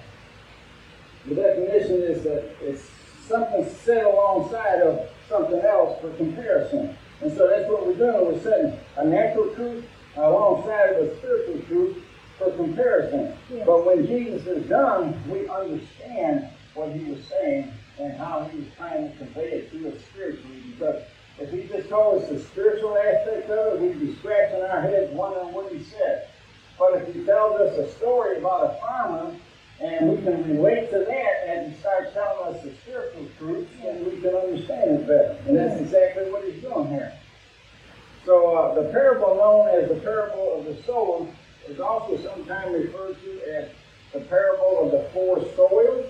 the 1.27 1.35
definition 1.35 2.03
is 2.03 2.23
that 2.23 2.57
it's 2.61 2.89
something 3.27 3.69
set 3.85 4.05
alongside 4.05 4.81
of 4.83 5.09
something 5.29 5.61
else 5.61 6.01
for 6.01 6.11
comparison. 6.15 6.97
And 7.23 7.37
so 7.37 7.49
that's 7.49 7.69
what 7.71 7.87
we're 7.87 7.95
doing. 7.95 8.27
We're 8.27 8.41
setting 8.41 8.79
a 8.97 9.05
natural 9.05 9.55
truth 9.55 9.85
alongside 10.17 10.97
of 10.97 11.07
a 11.07 11.17
spiritual 11.19 11.61
truth 11.69 12.05
for 12.37 12.51
comparison. 12.53 13.37
But 13.65 13.87
when 13.87 14.07
Jesus 14.07 14.47
is 14.47 14.69
done, 14.69 15.23
we 15.31 15.49
understand 15.49 16.49
what 16.75 16.91
he 16.93 17.05
was 17.05 17.25
saying 17.29 17.73
and 18.01 18.17
how 18.19 18.45
he 18.51 18.59
was 18.59 18.69
trying 18.77 19.11
to 19.13 19.17
convey 19.19 19.53
it 19.53 19.71
to 19.71 19.89
us 19.89 20.03
spiritually. 20.11 20.63
Because 20.73 21.03
if 21.39 21.51
he 21.51 21.63
just 21.69 21.89
told 21.89 22.23
us 22.23 22.29
the 22.29 22.41
spiritual 22.41 22.97
aspect 22.99 23.49
of 23.51 23.75
it, 23.75 23.81
we'd 23.81 24.01
be 24.01 24.17
scratching 24.17 24.63
our 24.63 24.81
heads 24.81 25.13
wondering 25.13 25.53
what 25.53 25.73
he 25.73 25.83
said. 25.85 26.29
But 26.79 26.95
if 26.95 27.15
he 27.15 27.25
tells 27.25 27.61
us 27.61 27.79
a 27.79 27.93
story 27.99 28.39
about 28.39 28.65
a 28.65 28.81
farmer 28.81 29.37
and 29.83 30.11
we 30.11 30.23
can 30.23 30.57
relate 30.57 30.91
to 30.91 30.99
that 31.01 31.49
and 31.49 31.73
he 31.73 31.81
starts 31.81 32.13
telling 32.15 32.55
us 32.55 32.63
the 32.63 32.73
spiritual 32.83 33.27
truths, 33.39 33.71
and 33.85 34.07
we 34.07 34.21
can 34.21 34.35
understand 34.35 34.91
it 34.91 35.07
better. 35.07 35.37
And 35.47 35.57
that's 35.57 35.81
exactly 35.81 36.31
what 36.31 36.45
he's 36.45 36.63
doing 36.63 36.89
here. 36.89 37.13
So 38.25 38.57
uh, 38.57 38.75
the 38.81 38.89
parable 38.91 39.35
known 39.35 39.69
as 39.69 39.89
the 39.89 39.97
parable 39.97 40.59
of 40.59 40.65
the 40.65 40.81
sower 40.85 41.27
is 41.69 41.81
also 41.81 42.17
sometimes 42.19 42.73
referred 42.73 43.17
to 43.25 43.57
as 43.57 43.71
the 44.13 44.21
parable 44.21 44.85
of 44.85 44.93
the 44.93 45.09
four 45.11 45.41
soils 45.57 46.07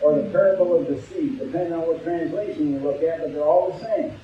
or 0.00 0.14
the 0.14 0.30
parable 0.30 0.80
of 0.80 0.86
the 0.86 1.00
seed, 1.02 1.38
depending 1.38 1.74
on 1.74 1.80
what 1.80 2.02
translation 2.02 2.72
you 2.72 2.78
look 2.78 3.02
at, 3.02 3.20
but 3.20 3.34
they're 3.34 3.44
all 3.44 3.72
the 3.72 3.84
same. 3.84 4.18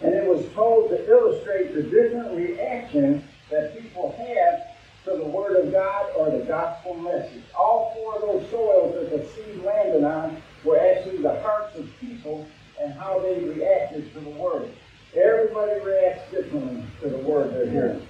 And 0.00 0.14
it 0.14 0.26
was 0.26 0.46
told 0.54 0.88
to 0.90 1.08
illustrate 1.08 1.74
the 1.74 1.82
different 1.82 2.34
reactions 2.34 3.22
that 3.50 3.78
people 3.78 4.16
have 4.18 4.71
to 5.04 5.16
the 5.16 5.24
Word 5.24 5.56
of 5.56 5.72
God 5.72 6.10
or 6.16 6.30
the 6.30 6.44
gospel 6.44 6.94
message. 6.94 7.42
All 7.58 7.92
four 7.94 8.16
of 8.16 8.22
those 8.22 8.50
soils 8.50 8.94
that 8.94 9.10
the 9.10 9.26
seed 9.32 9.64
landed 9.64 10.04
on 10.04 10.40
were 10.64 10.78
actually 10.78 11.18
the 11.18 11.40
hearts 11.40 11.76
of 11.76 11.88
people 12.00 12.46
and 12.80 12.92
how 12.94 13.18
they 13.18 13.40
reacted 13.40 14.12
to 14.14 14.20
the 14.20 14.30
Word. 14.30 14.70
Everybody 15.14 15.80
reacts 15.80 16.30
differently 16.30 16.84
to 17.00 17.08
the 17.08 17.18
Word 17.18 17.52
they're 17.52 17.70
hearing. 17.70 18.06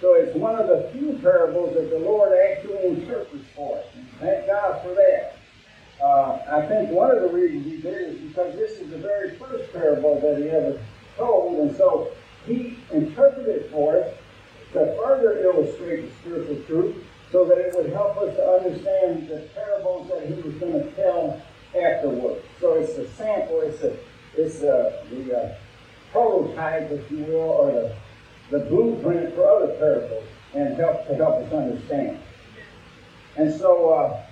So 0.00 0.14
it's 0.14 0.34
one 0.36 0.56
of 0.56 0.68
the 0.68 0.90
few 0.92 1.18
parables 1.22 1.74
that 1.74 1.90
the 1.90 1.98
Lord 1.98 2.36
actually 2.36 2.84
interprets 2.84 3.46
for 3.54 3.78
us. 3.78 3.86
Thank 4.20 4.46
God 4.46 4.82
for 4.82 4.94
that. 4.94 5.36
Uh, 6.02 6.38
I 6.48 6.66
think 6.66 6.90
one 6.90 7.10
of 7.10 7.22
the 7.22 7.28
reasons 7.28 7.64
he 7.64 7.80
did 7.80 8.14
is 8.14 8.20
because 8.20 8.54
this 8.56 8.72
is 8.72 8.90
the 8.90 8.98
very 8.98 9.36
first 9.36 9.72
parable 9.72 10.20
that 10.20 10.38
he 10.38 10.50
ever 10.50 10.78
told, 11.16 11.60
and 11.60 11.76
so 11.76 12.10
he 12.46 12.76
interpreted 12.92 13.70
for 13.70 14.02
us 14.02 14.14
to 14.74 14.96
further 15.02 15.42
illustrate 15.42 16.02
the 16.02 16.10
spiritual 16.20 16.62
truth 16.66 16.96
so 17.32 17.44
that 17.44 17.58
it 17.58 17.74
would 17.74 17.90
help 17.90 18.16
us 18.18 18.36
to 18.36 18.42
understand 18.44 19.28
the 19.28 19.48
parables 19.54 20.08
that 20.08 20.26
he 20.26 20.34
was 20.42 20.54
going 20.56 20.72
to 20.72 20.90
tell 20.92 21.42
afterwards. 21.76 22.44
So 22.60 22.74
it's 22.74 22.92
a 22.98 23.08
sample, 23.12 23.60
it's 23.62 23.82
a, 23.82 23.96
it's 24.36 24.62
a, 24.62 25.04
the 25.10 25.36
uh, 25.36 25.54
prototype, 26.12 26.90
if 26.90 27.10
you 27.10 27.24
will, 27.24 27.34
or 27.34 27.72
the, 27.72 27.96
the 28.50 28.64
blueprint 28.66 29.34
for 29.34 29.48
other 29.48 29.74
parables 29.74 30.24
and 30.54 30.76
help 30.76 31.06
to 31.08 31.14
help 31.16 31.44
us 31.44 31.52
understand. 31.52 32.20
And 33.36 33.52
so 33.52 33.90
uh, 33.90 34.22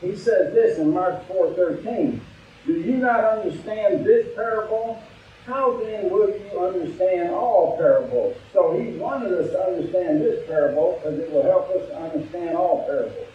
he 0.00 0.14
says 0.14 0.52
this 0.52 0.78
in 0.78 0.92
Mark 0.92 1.26
4:13. 1.28 2.20
Do 2.66 2.72
you 2.72 2.96
not 2.98 3.24
understand 3.24 4.04
this 4.04 4.34
parable? 4.34 5.02
How 5.46 5.76
then 5.78 6.10
will 6.10 6.28
you 6.28 6.58
understand 6.58 7.30
all 7.30 7.76
parables? 7.76 8.36
So 8.52 8.76
he 8.76 8.98
wanted 8.98 9.32
us 9.32 9.50
to 9.52 9.60
understand 9.60 10.20
this 10.20 10.44
parable 10.48 10.98
because 10.98 11.20
it 11.20 11.30
will 11.30 11.44
help 11.44 11.70
us 11.70 11.86
to 11.88 11.96
understand 11.96 12.56
all 12.56 12.84
parables. 12.84 13.28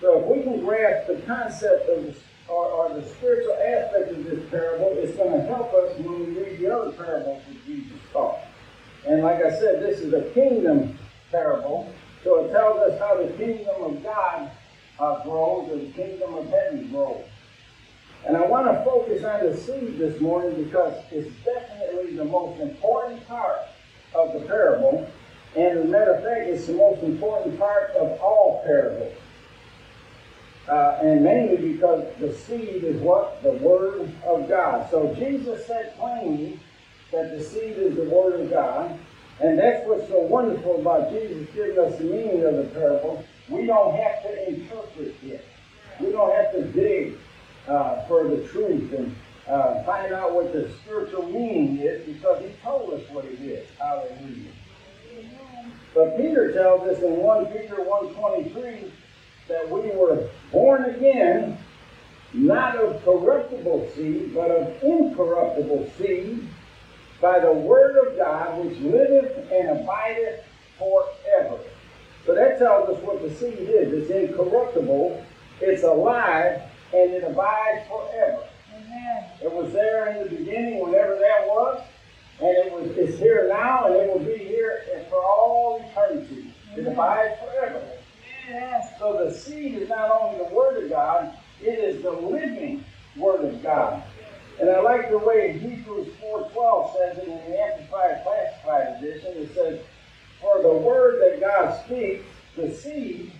So 0.00 0.20
if 0.20 0.26
we 0.26 0.44
can 0.44 0.64
grasp 0.64 1.08
the 1.08 1.16
concept 1.26 1.88
of 1.88 2.04
the, 2.04 2.14
or, 2.48 2.66
or 2.66 3.00
the 3.00 3.04
spiritual 3.08 3.54
aspect 3.54 4.12
of 4.12 4.24
this 4.24 4.48
parable, 4.48 4.94
it's 4.96 5.16
going 5.16 5.32
to 5.32 5.46
help 5.46 5.74
us 5.74 5.98
when 5.98 6.20
we 6.20 6.40
read 6.40 6.60
the 6.60 6.72
other 6.72 6.92
parables 6.92 7.42
that 7.48 7.66
Jesus 7.66 7.98
taught. 8.12 8.38
And 9.04 9.22
like 9.22 9.44
I 9.44 9.50
said, 9.50 9.82
this 9.82 9.98
is 9.98 10.12
a 10.12 10.22
kingdom 10.30 10.96
parable, 11.32 11.92
so 12.22 12.44
it 12.44 12.52
tells 12.52 12.78
us 12.78 12.98
how 13.00 13.20
the 13.20 13.32
kingdom 13.32 13.82
of 13.82 14.02
God 14.04 14.50
uh, 15.00 15.24
grows 15.24 15.68
or 15.68 15.78
the 15.78 15.92
kingdom 15.92 16.34
of 16.34 16.48
heaven 16.48 16.88
grows. 16.92 17.24
And 18.26 18.36
I 18.36 18.46
want 18.46 18.66
to 18.66 18.84
focus 18.84 19.24
on 19.24 19.44
the 19.44 19.56
seed 19.56 19.98
this 19.98 20.20
morning 20.20 20.64
because 20.64 20.94
it's 21.10 21.30
definitely 21.44 22.14
the 22.16 22.24
most 22.24 22.60
important 22.60 23.26
part 23.26 23.58
of 24.14 24.32
the 24.32 24.40
parable. 24.46 25.10
And 25.56 25.78
as 25.78 25.84
a 25.84 25.88
matter 25.88 26.14
of 26.14 26.22
fact, 26.22 26.48
it's 26.48 26.66
the 26.66 26.74
most 26.74 27.02
important 27.02 27.58
part 27.58 27.90
of 27.90 28.20
all 28.20 28.62
parables. 28.64 29.14
Uh, 30.68 30.98
and 31.02 31.24
mainly 31.24 31.72
because 31.72 32.06
the 32.20 32.32
seed 32.32 32.84
is 32.84 32.96
what? 33.00 33.42
The 33.42 33.52
Word 33.52 34.12
of 34.24 34.48
God. 34.48 34.88
So 34.90 35.12
Jesus 35.14 35.66
said 35.66 35.96
plainly 35.98 36.60
that 37.10 37.36
the 37.36 37.42
seed 37.42 37.76
is 37.76 37.96
the 37.96 38.04
Word 38.04 38.40
of 38.40 38.50
God. 38.50 38.96
And 39.40 39.58
that's 39.58 39.84
what's 39.88 40.08
so 40.08 40.20
wonderful 40.20 40.80
about 40.80 41.10
Jesus 41.10 41.48
giving 41.52 41.78
us 41.78 41.98
the 41.98 42.04
meaning 42.04 42.44
of 42.44 42.56
the 42.56 42.70
parable. 42.72 43.24
We 43.48 43.66
don't 43.66 43.96
have 43.96 44.22
to 44.22 44.48
interpret 44.48 45.16
it. 45.24 45.44
We 45.98 46.12
don't 46.12 46.32
have 46.32 46.52
to 46.52 46.62
dig 46.62 47.18
uh, 47.68 48.04
for 48.06 48.28
the 48.28 48.46
truth 48.48 48.92
and 48.92 49.14
uh, 49.48 49.82
find 49.84 50.12
out 50.12 50.34
what 50.34 50.52
the 50.52 50.70
spiritual 50.82 51.26
meaning 51.26 51.78
is 51.78 52.06
because 52.06 52.42
he 52.42 52.50
told 52.62 52.92
us 52.94 53.08
what 53.10 53.24
it 53.24 53.40
is. 53.40 53.68
Hallelujah. 53.78 54.50
But 55.94 56.16
Peter 56.16 56.52
tells 56.52 56.88
us 56.88 57.02
in 57.02 57.16
1 57.16 57.46
Peter 57.46 57.76
1.23 57.76 58.90
that 59.48 59.68
we 59.68 59.90
were 59.90 60.28
born 60.50 60.84
again, 60.84 61.58
not 62.32 62.76
of 62.76 63.04
corruptible 63.04 63.90
seed, 63.94 64.34
but 64.34 64.50
of 64.50 64.82
incorruptible 64.82 65.90
seed, 65.98 66.48
by 67.20 67.38
the 67.38 67.52
word 67.52 67.96
of 68.06 68.16
God 68.16 68.64
which 68.64 68.78
liveth 68.78 69.50
and 69.52 69.80
abideth 69.80 70.44
forever. 70.78 71.58
So 72.24 72.34
that 72.34 72.58
tells 72.58 72.88
us 72.88 73.02
what 73.02 73.20
the 73.20 73.34
seed 73.34 73.58
is. 73.58 73.92
It's 73.92 74.10
incorruptible, 74.10 75.24
it's 75.60 75.82
alive, 75.82 76.62
and 76.92 77.12
it 77.12 77.24
abides 77.24 77.86
forever. 77.88 78.44
Amen. 78.74 79.24
It 79.42 79.52
was 79.52 79.72
there 79.72 80.10
in 80.10 80.24
the 80.24 80.36
beginning, 80.36 80.80
whenever 80.80 81.14
that 81.14 81.46
was, 81.46 81.82
and 82.40 82.48
it 82.48 82.72
was 82.72 82.90
it's 82.96 83.18
here 83.18 83.48
now, 83.48 83.86
and 83.86 83.96
it 83.96 84.12
will 84.12 84.24
be 84.24 84.38
here 84.38 84.82
for 85.08 85.22
all 85.22 85.84
eternity. 85.90 86.54
It 86.76 86.86
abides 86.86 87.38
forever. 87.40 87.82
Yes. 88.48 88.98
So 88.98 89.24
the 89.24 89.32
seed 89.32 89.74
is 89.74 89.88
not 89.88 90.10
only 90.10 90.38
the 90.38 90.54
Word 90.54 90.82
of 90.82 90.90
God, 90.90 91.34
it 91.60 91.78
is 91.78 92.02
the 92.02 92.10
living 92.10 92.84
Word 93.16 93.44
of 93.44 93.62
God. 93.62 94.02
And 94.60 94.70
I 94.70 94.80
like 94.80 95.10
the 95.10 95.18
way 95.18 95.58
Hebrews 95.58 96.08
4.12 96.22 96.96
says 96.96 97.18
it 97.18 97.28
in 97.28 97.36
the 97.36 97.60
Amplified 97.60 98.22
Classic 98.22 99.02
Edition. 99.02 99.32
It 99.36 99.54
says, 99.54 99.80
For 100.40 100.62
the 100.62 100.72
Word 100.72 101.20
that 101.20 101.40
God 101.40 101.84
speaks, 101.84 102.24
the 102.56 102.74
seed, 102.74 103.32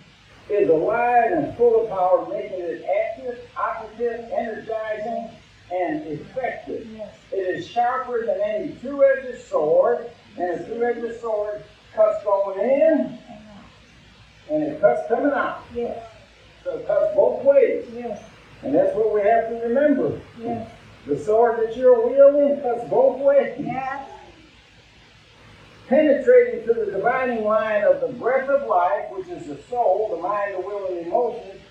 is 0.49 0.69
alive 0.69 1.31
and 1.31 1.55
full 1.57 1.83
of 1.83 1.89
power, 1.89 2.27
making 2.29 2.59
it 2.59 2.85
active, 2.85 3.39
operative, 3.57 4.29
energizing, 4.31 5.29
and 5.71 6.07
effective. 6.07 6.87
Yes. 6.95 7.15
It 7.31 7.57
is 7.57 7.67
sharper 7.67 8.25
than 8.25 8.41
any 8.41 8.73
two-edged 8.81 9.41
sword, 9.43 10.09
and 10.37 10.59
a 10.59 10.65
two-edged 10.65 11.19
sword 11.21 11.63
cuts 11.95 12.23
going 12.23 12.59
in, 12.59 13.17
and 14.51 14.63
it 14.63 14.81
cuts 14.81 15.07
coming 15.07 15.31
out. 15.31 15.63
Yes. 15.73 16.05
So 16.63 16.77
it 16.77 16.87
cuts 16.87 17.15
both 17.15 17.43
ways. 17.43 17.85
Yes. 17.93 18.21
And 18.61 18.73
that's 18.73 18.95
what 18.95 19.13
we 19.13 19.21
have 19.21 19.49
to 19.49 19.55
remember. 19.67 20.21
Yes. 20.39 20.69
The 21.05 21.17
sword 21.17 21.59
that 21.59 21.75
you're 21.75 22.07
wielding 22.07 22.61
cuts 22.61 22.89
both 22.89 23.19
ways. 23.19 23.55
Yes. 23.59 24.09
Penetrating 25.93 26.65
to 26.65 26.73
the 26.73 26.91
dividing 26.91 27.43
line 27.43 27.83
of 27.83 28.01
the 28.01 28.07
breath 28.07 28.49
of 28.49 28.67
life, 28.67 29.11
which 29.11 29.27
is 29.27 29.45
the 29.45 29.61
soul, 29.69 30.09
the 30.09 30.19
mind, 30.19 30.55
the 30.55 30.59
will, 30.59 30.87
and 30.87 30.97
the 30.97 31.01
emotions, 31.05 31.61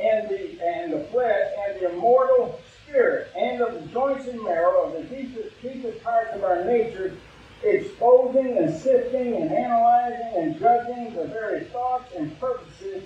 and 0.00 0.30
the 0.30 0.58
and 0.64 0.94
the 0.94 1.00
flesh, 1.12 1.50
and 1.68 1.78
the 1.78 1.92
immortal 1.92 2.58
spirit, 2.82 3.28
and 3.36 3.60
of 3.60 3.74
the 3.74 3.86
joints 3.88 4.28
and 4.28 4.42
marrow 4.42 4.84
of 4.84 4.92
the 4.94 5.14
deepest, 5.14 5.60
deepest 5.60 6.02
parts 6.02 6.34
of 6.34 6.42
our 6.42 6.64
nature, 6.64 7.18
exposing 7.62 8.56
and 8.56 8.74
sifting 8.74 9.36
and 9.36 9.52
analyzing 9.52 10.32
and 10.36 10.58
judging 10.58 11.14
the 11.14 11.26
very 11.26 11.64
thoughts 11.64 12.10
and 12.16 12.40
purposes 12.40 13.04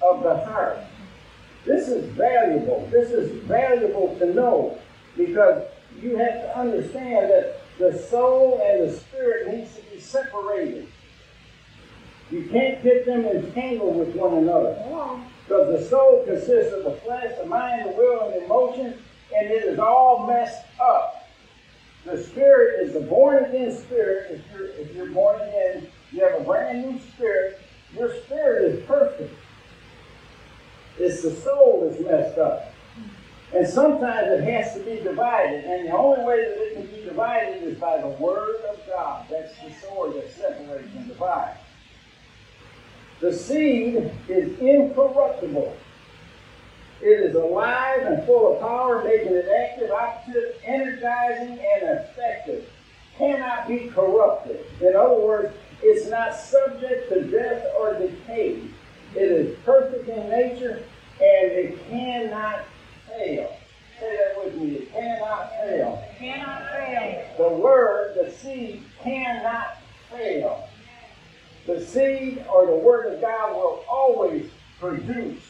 of 0.00 0.22
the 0.22 0.36
heart. 0.46 0.78
This 1.64 1.88
is 1.88 2.04
valuable. 2.12 2.88
This 2.92 3.10
is 3.10 3.42
valuable 3.42 4.16
to 4.20 4.32
know 4.32 4.78
because 5.16 5.64
you 6.00 6.16
have 6.16 6.42
to 6.42 6.58
understand 6.58 7.28
that 7.28 7.62
the 7.78 7.98
soul 7.98 8.60
and 8.64 8.88
the 8.88 8.96
spirit 8.96 9.48
needs 9.48 9.74
to 9.74 9.81
separated. 10.12 10.86
You 12.30 12.46
can't 12.50 12.82
get 12.82 13.04
them 13.04 13.24
entangled 13.26 13.96
with 13.96 14.14
one 14.14 14.34
another. 14.34 14.76
Because 15.44 15.80
the 15.80 15.88
soul 15.88 16.24
consists 16.24 16.72
of 16.72 16.84
the 16.84 16.92
flesh, 17.04 17.36
the 17.38 17.46
mind, 17.46 17.88
the 17.90 17.92
will, 17.92 18.26
and 18.26 18.34
the 18.34 18.44
emotions, 18.44 18.96
and 19.34 19.50
it 19.50 19.64
is 19.64 19.78
all 19.78 20.26
messed 20.26 20.64
up. 20.80 21.28
The 22.04 22.22
spirit 22.22 22.86
is 22.86 22.94
the 22.94 23.00
born 23.00 23.44
again 23.44 23.76
spirit. 23.76 24.30
If 24.32 24.52
you're, 24.52 24.66
if 24.68 24.94
you're 24.94 25.10
born 25.10 25.40
again, 25.40 25.88
you 26.10 26.24
have 26.24 26.40
a 26.40 26.44
brand 26.44 26.90
new 26.90 27.00
spirit. 27.14 27.60
Your 27.96 28.14
spirit 28.22 28.72
is 28.72 28.86
perfect. 28.86 29.34
It's 30.98 31.22
the 31.22 31.30
soul 31.30 31.88
that's 31.88 32.02
messed 32.02 32.38
up. 32.38 32.71
And 33.54 33.68
sometimes 33.68 34.28
it 34.28 34.44
has 34.44 34.74
to 34.74 34.80
be 34.80 35.00
divided. 35.00 35.64
And 35.64 35.88
the 35.88 35.92
only 35.92 36.24
way 36.24 36.36
that 36.38 36.58
it 36.58 36.74
can 36.74 36.86
be 36.86 37.04
divided 37.04 37.62
is 37.62 37.78
by 37.78 38.00
the 38.00 38.08
Word 38.08 38.56
of 38.70 38.78
God. 38.86 39.26
That's 39.30 39.52
the 39.58 39.72
sword 39.86 40.14
that 40.14 40.32
separates 40.32 40.88
and 40.96 41.08
divides. 41.08 41.58
The 43.20 43.32
seed 43.32 44.10
is 44.28 44.58
incorruptible. 44.58 45.76
It 47.02 47.30
is 47.30 47.34
alive 47.34 48.06
and 48.06 48.24
full 48.24 48.54
of 48.54 48.60
power, 48.60 49.04
making 49.04 49.34
it 49.34 49.48
active, 49.48 49.90
operative, 49.90 50.56
energizing, 50.64 51.58
and 51.58 51.98
effective. 51.98 52.68
Cannot 53.18 53.68
be 53.68 53.88
corrupted. 53.88 54.64
In 54.80 54.96
other 54.96 55.20
words, 55.20 55.54
it's 55.82 56.08
not 56.08 56.34
subject 56.34 57.10
to 57.10 57.24
death 57.24 57.66
or 57.78 57.98
decay. 57.98 58.62
It 59.14 59.22
is 59.22 59.58
perfect 59.64 60.08
in 60.08 60.30
nature 60.30 60.82
and 61.20 61.52
it 61.52 61.88
cannot 61.88 62.64
fail. 63.16 63.56
Say 64.00 64.16
that 64.16 64.44
with 64.44 64.54
me. 64.56 64.74
It 64.76 64.92
cannot 64.92 65.50
fail. 65.52 66.04
Cannot 66.18 66.70
fail. 66.70 67.24
The 67.38 67.48
word, 67.48 68.16
the 68.16 68.30
seed, 68.32 68.84
cannot 69.02 69.76
fail. 70.10 70.68
The 71.66 71.84
seed 71.84 72.44
or 72.52 72.66
the 72.66 72.76
word 72.76 73.12
of 73.12 73.20
God 73.20 73.54
will 73.54 73.84
always 73.88 74.50
produce. 74.80 75.42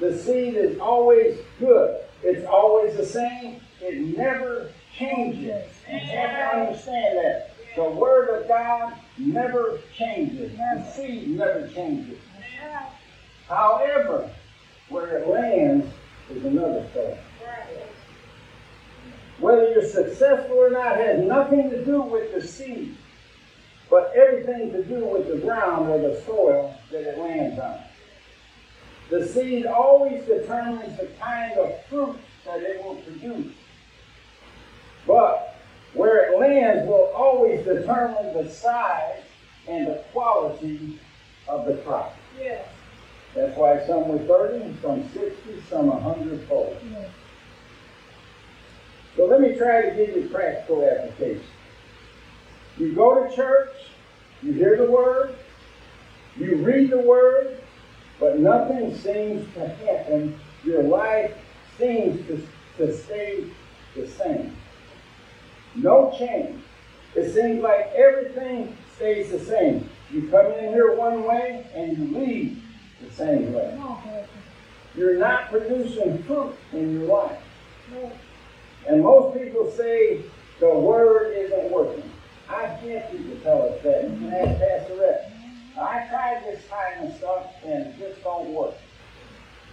The 0.00 0.16
seed 0.16 0.54
is 0.54 0.78
always 0.78 1.38
good. 1.58 2.00
It's 2.22 2.46
always 2.46 2.96
the 2.96 3.06
same. 3.06 3.60
It 3.80 4.16
never 4.16 4.70
changes. 4.96 5.64
You 5.88 5.98
have 5.98 6.30
to 6.30 6.60
understand 6.60 7.18
that. 7.18 7.54
The 7.76 7.90
word 7.90 8.40
of 8.40 8.48
God 8.48 8.94
never 9.16 9.78
changes. 9.96 10.56
The 10.56 10.92
seed 10.92 11.28
never 11.28 11.68
changes. 11.68 12.18
However, 13.48 14.30
where 14.88 15.18
it 15.18 15.28
lands 15.28 15.86
is 16.30 16.44
another 16.44 16.86
story. 16.90 17.18
Whether 19.38 19.70
you're 19.70 19.88
successful 19.88 20.56
or 20.56 20.70
not 20.70 20.96
has 20.96 21.20
nothing 21.20 21.70
to 21.70 21.84
do 21.84 22.02
with 22.02 22.34
the 22.34 22.46
seed, 22.46 22.96
but 23.88 24.12
everything 24.16 24.72
to 24.72 24.84
do 24.84 25.04
with 25.04 25.28
the 25.28 25.38
ground 25.38 25.88
or 25.88 25.98
the 25.98 26.20
soil 26.22 26.74
that 26.90 27.02
it 27.02 27.18
lands 27.18 27.58
on. 27.58 27.78
The 29.10 29.26
seed 29.26 29.66
always 29.66 30.24
determines 30.24 30.98
the 30.98 31.06
kind 31.20 31.58
of 31.58 31.84
fruit 31.86 32.18
that 32.44 32.60
it 32.62 32.84
will 32.84 32.96
produce. 32.96 33.54
But 35.06 35.56
where 35.94 36.30
it 36.30 36.38
lands 36.38 36.86
will 36.86 37.10
always 37.14 37.64
determine 37.64 38.34
the 38.34 38.50
size 38.50 39.22
and 39.66 39.86
the 39.86 40.04
quality 40.12 40.98
of 41.46 41.64
the 41.64 41.74
crop. 41.78 42.14
Yes. 42.38 42.66
That's 43.34 43.56
why 43.56 43.86
some 43.86 44.08
were 44.08 44.18
30, 44.18 44.76
some 44.82 45.02
60, 45.12 45.62
some 45.68 45.88
100 45.88 46.48
fold. 46.48 46.76
So 49.16 49.26
let 49.26 49.40
me 49.40 49.56
try 49.56 49.82
to 49.82 49.96
give 49.96 50.16
you 50.16 50.28
practical 50.28 50.84
application. 50.84 51.42
You 52.78 52.92
go 52.92 53.26
to 53.26 53.34
church, 53.34 53.74
you 54.42 54.52
hear 54.52 54.76
the 54.76 54.90
word, 54.90 55.34
you 56.36 56.56
read 56.56 56.90
the 56.90 57.00
word, 57.00 57.60
but 58.20 58.38
nothing 58.38 58.96
seems 58.96 59.52
to 59.54 59.68
happen. 59.68 60.38
Your 60.64 60.84
life 60.84 61.36
seems 61.76 62.26
to, 62.28 62.40
to 62.78 62.96
stay 62.96 63.44
the 63.96 64.06
same. 64.06 64.56
No 65.74 66.14
change. 66.16 66.62
It 67.14 67.32
seems 67.32 67.62
like 67.62 67.92
everything 67.94 68.76
stays 68.96 69.30
the 69.30 69.40
same. 69.40 69.88
You 70.12 70.28
come 70.28 70.52
in 70.52 70.72
here 70.72 70.94
one 70.94 71.24
way 71.24 71.66
and 71.74 71.98
you 71.98 72.18
leave 72.18 72.62
the 73.00 73.10
same 73.12 73.52
way. 73.52 73.78
You're 74.94 75.18
not 75.18 75.50
producing 75.50 76.22
fruit 76.24 76.54
in 76.72 76.92
your 76.94 77.08
life. 77.08 77.38
And 78.86 79.02
most 79.02 79.38
people 79.38 79.70
say 79.70 80.22
the 80.60 80.68
word 80.68 81.36
isn't 81.36 81.70
working. 81.70 82.10
I 82.48 82.66
can't 82.80 83.10
people 83.10 83.36
tell 83.42 83.62
us 83.62 83.82
that. 83.82 84.04
Ask 84.04 84.58
Pastor. 84.58 85.24
I 85.78 86.08
tried 86.08 86.42
this 86.44 86.64
kind 86.68 87.06
of 87.08 87.16
stuff 87.16 87.46
and 87.64 87.86
it 87.86 87.98
just 87.98 88.22
don't 88.24 88.48
work. 88.52 88.74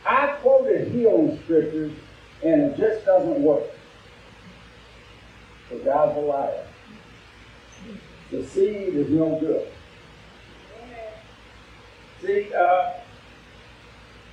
I 0.05 0.27
quoted 0.41 0.91
healing 0.91 1.39
scriptures 1.43 1.93
and 2.43 2.61
it 2.61 2.77
just 2.77 3.05
doesn't 3.05 3.41
work. 3.41 3.63
So 5.69 5.79
God's 5.79 6.17
a 6.17 6.21
liar. 6.21 6.67
The 8.31 8.45
seed 8.45 8.95
is 8.95 9.09
no 9.09 9.39
good. 9.39 9.67
See, 12.21 12.53
uh, 12.53 12.91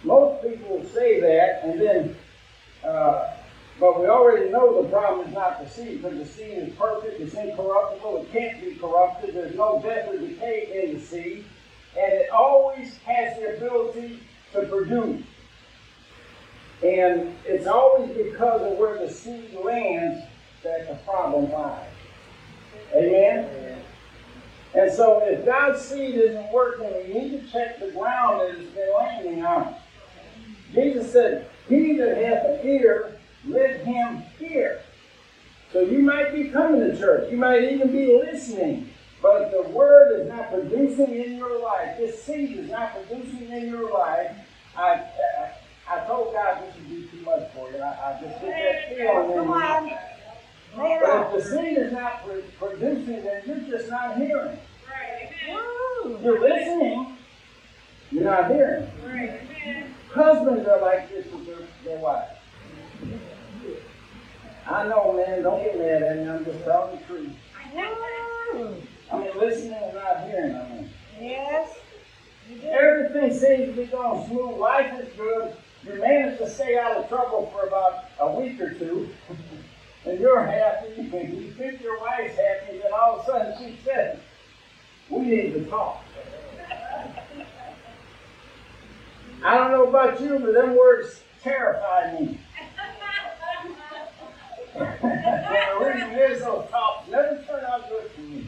most 0.04 0.42
people 0.42 0.84
say 0.92 1.20
that, 1.20 1.64
and 1.64 1.80
then, 1.80 2.16
uh, 2.84 3.34
but 3.80 4.00
we 4.00 4.06
already 4.06 4.50
know 4.50 4.82
the 4.82 4.88
problem 4.88 5.26
is 5.28 5.34
not 5.34 5.62
the 5.62 5.68
seed, 5.68 6.02
because 6.02 6.18
the 6.18 6.26
seed 6.26 6.58
is 6.58 6.74
perfect, 6.74 7.20
it's 7.20 7.34
incorruptible, 7.34 8.22
it 8.22 8.32
can't 8.32 8.60
be 8.60 8.74
corrupted, 8.74 9.34
there's 9.34 9.56
no 9.56 9.80
death 9.82 10.08
or 10.08 10.18
decay 10.18 10.84
in 10.84 10.98
the 10.98 11.04
seed, 11.04 11.44
and 11.96 12.12
it 12.12 12.30
always 12.30 12.98
has 12.98 13.38
the 13.38 13.56
ability 13.56 14.20
to 14.52 14.62
produce. 14.66 15.24
And 16.82 17.36
it's 17.44 17.66
always 17.66 18.10
because 18.16 18.60
of 18.62 18.76
where 18.78 18.98
the 18.98 19.12
seed 19.12 19.56
lands 19.62 20.24
that 20.64 20.88
the 20.88 20.96
problem 21.04 21.50
lies. 21.52 21.86
Amen? 22.94 23.78
And 24.74 24.92
so 24.92 25.20
if 25.24 25.44
God's 25.44 25.82
seed 25.82 26.16
isn't 26.16 26.52
working, 26.52 26.92
we 27.06 27.14
need 27.14 27.30
to 27.30 27.52
check 27.52 27.78
the 27.78 27.90
ground 27.90 28.40
that 28.40 28.50
it's 28.50 28.74
been 28.74 28.92
landing 28.96 29.44
on. 29.44 29.74
Jesus 30.72 31.12
said, 31.12 31.48
He 31.68 31.96
that 31.98 32.16
hath 32.16 32.44
an 32.46 32.66
ear, 32.66 33.18
let 33.46 33.84
him 33.84 34.22
hear. 34.38 34.80
So 35.72 35.80
you 35.80 36.00
might 36.00 36.34
be 36.34 36.44
coming 36.50 36.80
to 36.80 36.96
church. 36.98 37.30
You 37.30 37.36
might 37.38 37.64
even 37.64 37.90
be 37.90 38.06
listening. 38.06 38.90
But 39.22 39.42
if 39.42 39.52
the 39.52 39.62
word 39.70 40.20
is 40.20 40.28
not 40.28 40.50
producing 40.50 41.14
in 41.14 41.36
your 41.38 41.62
life, 41.62 41.96
this 41.96 42.22
seed 42.22 42.58
is 42.58 42.70
not 42.70 42.92
producing 42.94 43.50
in 43.50 43.68
your 43.68 43.90
life, 43.92 44.32
I, 44.76 44.94
I, 44.94 45.52
I 45.88 46.06
told 46.06 46.34
God 46.34 46.62
this 46.62 46.74
would 46.74 46.88
be 46.90 47.08
too 47.08 47.24
much 47.24 47.50
for 47.52 47.70
you. 47.70 47.78
I, 47.78 47.88
I 48.16 48.20
just 48.20 48.40
get 48.40 48.50
that 48.50 48.88
feeling 48.96 49.38
in 49.84 49.88
you. 49.88 49.96
But 50.74 51.36
if 51.36 51.44
the 51.44 51.50
seed 51.56 51.78
is 51.78 51.92
not 51.92 52.24
pro- 52.24 52.42
producing, 52.68 53.22
then 53.22 53.42
you're 53.46 53.78
just 53.78 53.90
not 53.90 54.16
hearing. 54.16 54.58
Woo. 55.48 56.18
You're 56.22 56.40
listening, 56.40 57.16
you're 58.10 58.24
not 58.24 58.50
hearing. 58.50 58.90
Husbands 60.14 60.68
are 60.68 60.80
like 60.80 61.08
this 61.10 61.26
with 61.32 61.46
their, 61.46 61.66
their 61.84 61.98
wives. 61.98 62.36
I 64.66 64.86
know, 64.88 65.12
man, 65.12 65.42
don't 65.42 65.62
get 65.62 65.78
mad 65.78 66.02
at 66.02 66.18
me. 66.18 66.28
I'm 66.28 66.44
just 66.44 66.64
telling 66.64 66.98
the 66.98 67.04
truth. 67.06 67.30
I 67.58 67.74
know. 67.74 68.76
I 69.10 69.18
mean, 69.18 69.38
listening 69.38 69.72
and 69.82 69.94
not 69.94 70.24
hearing. 70.26 70.54
I 70.54 70.68
mean, 70.68 70.90
Yes. 71.20 71.76
Everything 72.64 73.30
seems 73.32 73.74
to 73.74 73.82
be 73.82 73.86
going 73.86 74.26
smooth. 74.28 74.58
Life 74.58 75.00
is 75.00 75.08
good. 75.16 75.56
You 75.84 76.00
manage 76.00 76.38
to 76.38 76.50
stay 76.50 76.76
out 76.78 76.96
of 76.96 77.08
trouble 77.08 77.50
for 77.52 77.66
about 77.66 78.04
a 78.20 78.40
week 78.40 78.60
or 78.60 78.74
two, 78.74 79.08
and 80.04 80.20
you're 80.20 80.44
happy. 80.44 80.92
And 80.96 81.42
you 81.42 81.52
think 81.52 81.80
your 81.80 82.00
wife's 82.00 82.36
happy, 82.36 82.78
then 82.78 82.92
all 82.92 83.20
of 83.20 83.22
a 83.22 83.26
sudden 83.26 83.54
she 83.58 83.78
says, 83.84 84.18
"We 85.08 85.20
need 85.20 85.54
to 85.54 85.64
talk." 85.66 86.04
I 89.44 89.56
don't 89.56 89.72
know 89.72 89.88
about 89.88 90.20
you, 90.20 90.38
but 90.38 90.54
them 90.54 90.76
words 90.76 91.22
terrify 91.42 92.18
me. 92.18 92.38
and 94.74 95.02
the 95.02 95.84
reason 95.84 96.10
is 96.12 96.40
those 96.40 96.70
talks 96.70 97.08
never 97.10 97.42
turn 97.46 97.64
out 97.64 97.88
good 97.88 98.10
for 98.12 98.20
me. 98.20 98.46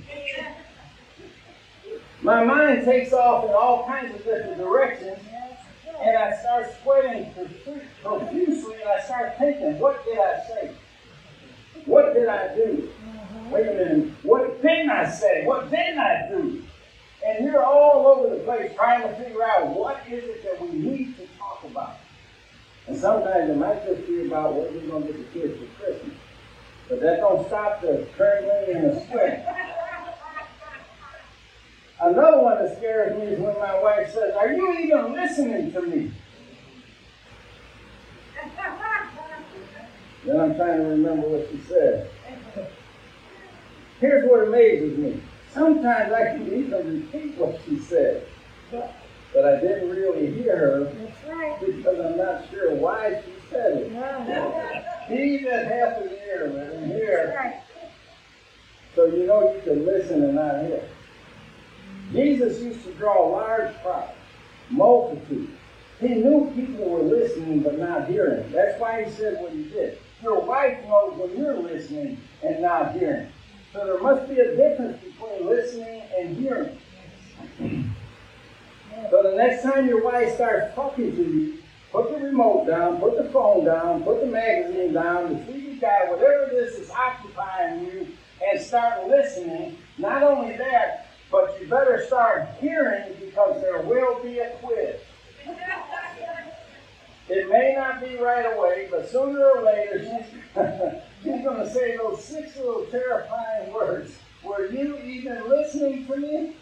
My 2.22 2.44
mind 2.44 2.84
takes 2.84 3.12
off 3.12 3.44
in 3.44 3.50
all 3.50 3.86
kinds 3.86 4.14
of 4.14 4.24
different 4.24 4.56
directions, 4.56 5.18
and 6.00 6.16
I 6.16 6.36
start 6.40 6.66
sweating 6.82 7.34
profusely, 8.02 8.74
and 8.80 8.88
I 8.88 9.00
start 9.02 9.36
thinking, 9.38 9.78
what 9.78 10.04
did 10.04 10.18
I 10.18 10.46
say? 10.46 10.70
What 11.84 12.14
did 12.14 12.28
I 12.28 12.54
do? 12.54 12.88
Wait 13.50 13.66
a 13.66 13.72
minute, 13.72 14.12
what 14.22 14.62
didn't 14.62 14.90
I 14.90 15.10
say? 15.10 15.44
What 15.44 15.70
didn't 15.70 15.98
I 15.98 16.28
do? 16.30 16.62
And 17.24 17.44
you're 17.46 17.64
all 17.64 18.06
over 18.06 18.34
the 18.36 18.42
place 18.42 18.72
trying 18.76 19.02
to 19.02 19.14
figure 19.16 19.42
out 19.42 19.68
what 19.68 20.02
is 20.10 20.24
it 20.24 20.44
that 20.44 20.60
we 20.60 20.76
need 20.76 21.16
to 21.16 21.26
talk 21.38 21.64
about. 21.64 21.96
And 22.86 22.96
sometimes 22.96 23.50
it 23.50 23.56
might 23.56 23.84
just 23.86 24.06
be 24.06 24.26
about 24.26 24.52
what 24.54 24.72
we're 24.72 24.86
going 24.86 25.06
to 25.06 25.12
get 25.12 25.32
the 25.32 25.40
kids 25.40 25.58
for 25.58 25.82
Christmas. 25.82 26.16
But 26.88 27.00
that 27.00 27.20
don't 27.20 27.46
stop 27.46 27.80
the 27.80 28.06
trembling 28.14 28.76
and 28.76 28.90
the 28.90 29.06
sweat. 29.06 29.64
Another 32.02 32.42
one 32.42 32.62
that 32.62 32.76
scares 32.76 33.18
me 33.18 33.26
is 33.28 33.40
when 33.40 33.54
my 33.54 33.80
wife 33.80 34.12
says, 34.12 34.34
Are 34.34 34.52
you 34.52 34.78
even 34.80 35.14
listening 35.14 35.72
to 35.72 35.80
me? 35.80 36.12
Then 40.26 40.40
I'm 40.40 40.56
trying 40.56 40.78
to 40.78 40.84
remember 40.84 41.28
what 41.28 41.48
she 41.50 41.60
said. 41.68 42.10
Here's 44.00 44.28
what 44.28 44.48
amazes 44.48 44.98
me. 44.98 45.22
Sometimes 45.54 46.12
I 46.12 46.36
can 46.36 46.52
even 46.52 47.00
repeat 47.12 47.38
what 47.38 47.60
she 47.64 47.78
said, 47.78 48.26
but 48.72 49.44
I 49.44 49.60
didn't 49.60 49.88
really 49.88 50.32
hear 50.32 50.56
her 50.56 50.92
right. 51.32 51.60
because 51.60 52.00
I'm 52.00 52.16
not 52.18 52.50
sure 52.50 52.74
why 52.74 53.22
she 53.24 53.32
said 53.50 53.76
it. 53.78 53.92
No, 53.92 54.24
no. 54.24 54.84
He 55.06 55.44
that 55.44 55.68
hath 55.68 56.02
an 56.02 56.10
ear, 56.26 56.52
let 56.52 56.72
him 56.72 56.88
hear. 56.90 57.34
right. 57.38 57.60
So 58.96 59.06
you 59.06 59.26
know 59.26 59.54
you 59.54 59.60
can 59.62 59.86
listen 59.86 60.24
and 60.24 60.34
not 60.34 60.64
hear. 60.64 60.88
Jesus 62.12 62.60
used 62.60 62.84
to 62.84 62.92
draw 62.94 63.28
large 63.28 63.74
crowds, 63.82 64.12
multitudes. 64.70 65.52
He 66.00 66.08
knew 66.08 66.52
people 66.56 66.88
were 66.88 67.02
listening 67.02 67.60
but 67.60 67.78
not 67.78 68.08
hearing. 68.08 68.50
That's 68.50 68.80
why 68.80 69.04
he 69.04 69.10
said 69.12 69.40
what 69.40 69.52
he 69.52 69.64
did. 69.64 69.98
Your 70.20 70.40
wife 70.40 70.82
knows 70.84 71.16
when 71.16 71.36
you're 71.38 71.60
listening 71.60 72.20
and 72.42 72.60
not 72.60 72.94
hearing. 72.94 73.28
So 73.74 73.84
there 73.84 73.98
must 73.98 74.28
be 74.28 74.38
a 74.38 74.54
difference 74.54 75.02
between 75.02 75.48
listening 75.48 76.02
and 76.16 76.36
hearing. 76.36 76.78
So 79.10 79.22
the 79.24 79.36
next 79.36 79.64
time 79.64 79.88
your 79.88 80.04
wife 80.04 80.36
starts 80.36 80.72
talking 80.76 81.10
to 81.10 81.22
you, 81.22 81.58
put 81.90 82.08
the 82.12 82.24
remote 82.24 82.68
down, 82.68 83.00
put 83.00 83.18
the 83.18 83.28
phone 83.30 83.64
down, 83.64 84.04
put 84.04 84.20
the 84.20 84.26
magazine 84.26 84.92
down, 84.92 85.30
the 85.30 85.52
TV 85.52 85.80
Guide, 85.80 86.08
whatever 86.08 86.50
this 86.52 86.76
is 86.76 86.90
occupying 86.90 87.84
you, 87.86 88.06
and 88.48 88.60
start 88.60 89.08
listening. 89.08 89.76
Not 89.98 90.22
only 90.22 90.56
that, 90.56 91.08
but 91.32 91.60
you 91.60 91.66
better 91.66 92.04
start 92.06 92.48
hearing 92.60 93.12
because 93.18 93.60
there 93.60 93.82
will 93.82 94.22
be 94.22 94.38
a 94.38 94.50
quiz. 94.62 95.00
It 97.28 97.50
may 97.50 97.74
not 97.76 98.00
be 98.00 98.16
right 98.18 98.56
away, 98.56 98.86
but 98.88 99.10
sooner 99.10 99.44
or 99.44 99.62
later 99.62 100.22
she's 101.24 101.42
going 101.42 101.56
to 101.56 101.70
say 101.72 101.96
those 101.96 102.22
six 102.22 102.56
little 102.56 102.84
terrifying 102.86 103.72
words. 103.72 104.16
Were 104.44 104.66
you 104.66 104.98
even 104.98 105.48
listening 105.48 106.06
to 106.06 106.16
me? 106.16 106.56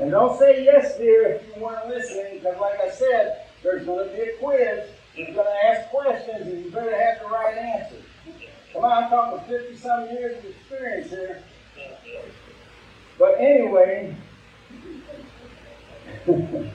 And 0.00 0.10
don't 0.10 0.38
say 0.38 0.64
yes, 0.64 0.98
dear, 0.98 1.28
if 1.28 1.46
you 1.46 1.62
weren't 1.62 1.88
listening, 1.88 2.38
because 2.38 2.60
like 2.60 2.80
I 2.80 2.90
said, 2.90 3.46
there's 3.62 3.86
going 3.86 4.08
to 4.08 4.14
be 4.14 4.20
a 4.22 4.36
quiz. 4.38 4.90
He's 5.14 5.34
going 5.34 5.46
to 5.46 5.66
ask 5.66 5.88
questions, 5.90 6.48
and 6.48 6.64
you 6.64 6.70
better 6.70 6.96
have 6.96 7.20
the 7.20 7.26
right 7.26 7.56
answer. 7.56 7.96
Come 8.72 8.84
on, 8.84 9.04
I'm 9.04 9.10
talking 9.10 9.48
50 9.48 9.76
some 9.76 10.10
years 10.10 10.38
of 10.38 10.50
experience 10.50 11.10
here. 11.10 11.42
But 13.18 13.38
anyway, 13.38 14.16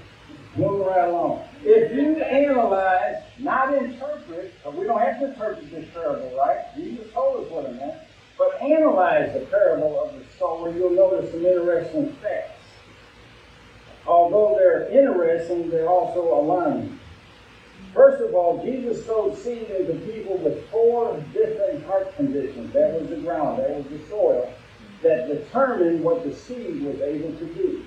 moving 0.58 0.88
right 0.88 1.08
along. 1.08 1.44
If 1.64 1.94
you 1.94 2.16
analyze, 2.22 3.24
not 3.40 3.74
interpret, 3.74 4.54
we 4.74 4.86
don't 4.86 5.00
have 5.00 5.20
to 5.20 5.30
interpret 5.30 5.70
this 5.72 5.88
parable, 5.94 6.36
right? 6.38 6.66
Jesus 6.76 7.12
told 7.14 7.46
us 7.46 7.52
what 7.52 7.66
it 7.66 7.76
meant. 7.76 7.98
But 8.38 8.62
analyze 8.62 9.34
the 9.34 9.46
parable 9.48 10.00
of 10.00 10.14
the 10.14 10.24
sower, 10.38 10.72
you'll 10.72 10.92
notice 10.92 11.32
some 11.32 11.46
interesting 11.46 12.14
facts. 12.22 12.62
Although 14.06 14.56
they're 14.58 14.88
interesting, 14.90 15.70
they're 15.70 15.90
also 15.90 16.40
alarming. 16.40 17.00
First 17.94 18.22
of 18.22 18.36
all, 18.36 18.64
Jesus 18.64 19.04
sowed 19.06 19.38
seed 19.38 19.70
into 19.72 19.94
people 20.06 20.38
with 20.38 20.70
four 20.70 21.20
different 21.34 21.84
heart 21.86 22.16
conditions. 22.16 22.72
That 22.74 22.94
was 22.94 23.10
the 23.10 23.18
ground, 23.18 23.60
that 23.60 23.72
was 23.72 23.86
the 23.88 24.08
soil, 24.08 24.54
that 25.02 25.28
determined 25.28 26.04
what 26.04 26.24
the 26.24 26.34
seed 26.34 26.84
was 26.84 27.02
able 27.02 27.34
to 27.40 27.46
do. 27.56 27.86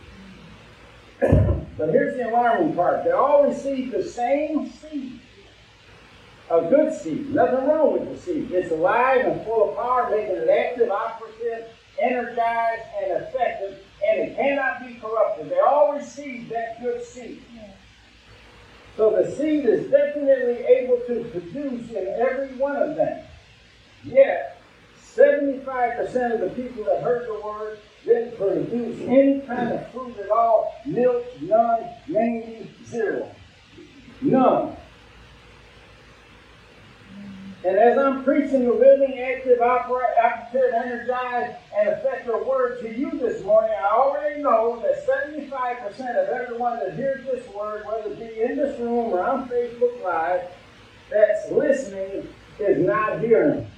But 1.20 1.90
here's 1.90 2.16
the 2.16 2.28
alarming 2.28 2.74
part. 2.74 3.04
They 3.04 3.10
all 3.10 3.44
received 3.44 3.92
the 3.92 4.04
same 4.04 4.70
seed. 4.70 5.20
A 6.50 6.62
good 6.62 6.92
seed. 6.92 7.32
Nothing 7.34 7.68
wrong 7.68 7.92
with 7.92 8.08
the 8.08 8.18
seed. 8.18 8.50
It's 8.50 8.72
alive 8.72 9.24
and 9.24 9.44
full 9.44 9.70
of 9.70 9.76
power, 9.76 10.10
making 10.10 10.36
it 10.36 10.48
active, 10.48 10.90
operative, 10.90 11.66
energized, 12.00 12.82
and 13.00 13.22
effective, 13.22 13.78
and 14.04 14.20
it 14.20 14.36
cannot 14.36 14.86
be 14.86 14.94
corrupted. 14.94 15.48
They 15.48 15.60
all 15.60 15.94
received 15.94 16.50
that 16.50 16.82
good 16.82 17.04
seed. 17.04 17.42
So 18.96 19.10
the 19.10 19.30
seed 19.34 19.64
is 19.64 19.90
definitely 19.90 20.64
able 20.64 21.00
to 21.06 21.24
produce 21.30 21.90
in 21.90 22.08
every 22.18 22.54
one 22.56 22.76
of 22.76 22.96
them. 22.96 23.24
Yet, 24.04 24.60
75% 25.14 26.34
of 26.34 26.40
the 26.40 26.50
people 26.62 26.84
that 26.84 27.02
heard 27.02 27.28
the 27.28 27.40
word 27.40 27.78
didn't 28.04 28.36
produce 28.36 29.00
any 29.02 29.40
kind 29.40 29.72
of 29.72 29.90
fruit 29.92 30.16
at 30.18 30.30
all. 30.30 30.74
Milk, 30.86 31.24
none, 31.42 31.88
maybe 32.08 32.70
zero. 32.86 33.30
None. 34.22 34.76
And 37.62 37.76
as 37.76 37.98
I'm 37.98 38.24
preaching 38.24 38.64
the 38.64 38.72
living, 38.72 39.18
active, 39.18 39.60
opera- 39.60 40.14
operative, 40.22 40.72
energized, 40.72 41.56
and 41.76 41.88
effective 41.90 42.46
word 42.46 42.80
to 42.80 42.98
you 42.98 43.10
this 43.18 43.44
morning, 43.44 43.72
I 43.78 43.94
already 43.94 44.42
know 44.42 44.82
that 44.82 45.06
75% 45.06 45.90
of 46.16 46.28
everyone 46.30 46.78
that 46.78 46.94
hears 46.94 47.22
this 47.26 47.46
word, 47.54 47.84
whether 47.84 48.10
it 48.12 48.18
be 48.18 48.40
in 48.42 48.56
this 48.56 48.78
room 48.80 49.12
or 49.12 49.22
on 49.22 49.46
Facebook 49.48 50.02
Live, 50.02 50.42
that's 51.10 51.50
listening 51.50 52.26
is 52.58 52.78
not 52.78 53.20
hearing. 53.20 53.70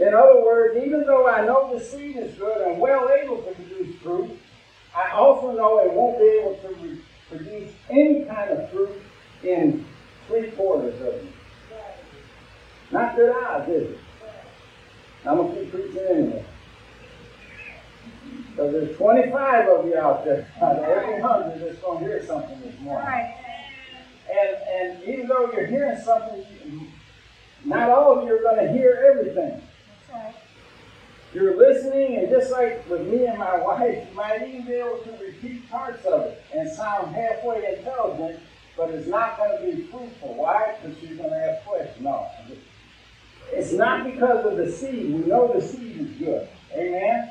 In 0.00 0.14
other 0.14 0.40
words, 0.42 0.82
even 0.82 1.02
though 1.02 1.28
I 1.28 1.44
know 1.44 1.76
the 1.76 1.84
seed 1.84 2.16
is 2.16 2.34
good 2.36 2.66
and 2.66 2.80
well 2.80 3.10
able 3.10 3.42
to 3.42 3.50
produce 3.52 3.94
fruit, 3.96 4.30
I 4.96 5.10
also 5.10 5.52
know 5.52 5.78
it 5.80 5.92
won't 5.92 6.18
be 6.18 6.24
able 6.24 6.56
to 6.56 6.68
re- 6.82 7.00
produce 7.28 7.70
any 7.90 8.24
kind 8.24 8.50
of 8.50 8.70
fruit 8.70 9.02
in 9.42 9.84
three 10.26 10.50
quarters 10.52 10.98
of 11.02 11.08
it. 11.08 11.26
Not 12.90 13.14
good 13.14 13.36
odds, 13.36 13.68
is 13.68 13.90
it? 13.90 13.98
I'm 15.26 15.36
going 15.36 15.54
to 15.54 15.60
keep 15.60 15.70
preaching 15.70 16.06
anyway. 16.08 16.44
So 18.56 18.72
there's 18.72 18.96
25 18.96 19.68
of 19.68 19.86
you 19.86 19.98
out 19.98 20.24
there 20.24 20.50
out 20.62 20.76
of 20.76 20.84
every 20.84 21.20
100 21.20 21.60
that's 21.60 21.78
going 21.80 21.98
to 21.98 22.04
hear 22.04 22.24
something 22.24 22.58
this 22.62 22.78
morning. 22.80 23.06
Right. 23.06 23.36
And, 24.30 24.56
and 24.96 25.02
even 25.04 25.28
though 25.28 25.52
you're 25.52 25.66
hearing 25.66 26.00
something, 26.00 26.42
not 27.66 27.90
all 27.90 28.18
of 28.18 28.26
you 28.26 28.34
are 28.34 28.42
going 28.42 28.66
to 28.66 28.72
hear 28.72 29.12
everything. 29.12 29.62
Right. 30.12 30.34
You're 31.32 31.56
listening, 31.56 32.16
and 32.16 32.28
just 32.28 32.50
like 32.50 32.88
with 32.88 33.06
me 33.06 33.26
and 33.26 33.38
my 33.38 33.56
wife, 33.62 34.08
you 34.08 34.16
might 34.16 34.42
even 34.48 34.66
be 34.66 34.72
able 34.72 34.98
to 34.98 35.12
repeat 35.24 35.70
parts 35.70 36.04
of 36.04 36.22
it 36.22 36.42
and 36.52 36.70
sound 36.70 37.14
halfway 37.14 37.76
intelligent, 37.76 38.40
but 38.76 38.90
it's 38.90 39.06
not 39.06 39.36
going 39.36 39.58
to 39.58 39.76
be 39.76 39.82
fruitful. 39.84 40.34
Why? 40.34 40.76
Because 40.82 41.00
you're 41.02 41.16
going 41.16 41.30
to 41.30 41.36
ask 41.36 41.64
questions. 41.64 42.00
No. 42.00 42.28
It's 43.52 43.72
not 43.72 44.04
because 44.04 44.46
of 44.46 44.56
the 44.56 44.70
seed. 44.70 45.12
We 45.12 45.20
know 45.26 45.52
the 45.52 45.60
seed 45.60 46.00
is 46.00 46.10
good. 46.18 46.48
Amen? 46.72 47.30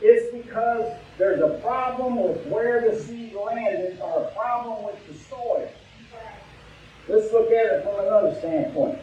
It's 0.00 0.34
because 0.34 0.92
there's 1.18 1.40
a 1.40 1.58
problem 1.60 2.16
with 2.16 2.44
where 2.46 2.90
the 2.90 3.00
seed 3.00 3.34
landed 3.34 4.00
or 4.00 4.24
a 4.24 4.30
problem 4.32 4.84
with 4.84 5.06
the 5.08 5.14
soil. 5.14 5.70
Let's 7.08 7.32
look 7.32 7.50
at 7.50 7.66
it 7.66 7.84
from 7.84 8.00
another 8.00 8.34
standpoint. 8.38 8.98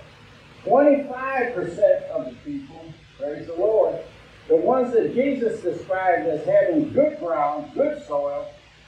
25% 0.66 2.10
of 2.10 2.26
the 2.26 2.36
people, 2.46 2.86
praise 3.18 3.48
the 3.48 3.56
Lord, 3.56 4.00
the 4.48 4.56
ones 4.56 4.94
that 4.94 5.14
Jesus 5.14 5.62
described 5.62 6.28
as 6.28 6.46
having 6.46 6.94
good 6.94 7.20
ground, 7.20 7.72
good 7.74 8.06
soil, 8.06 8.48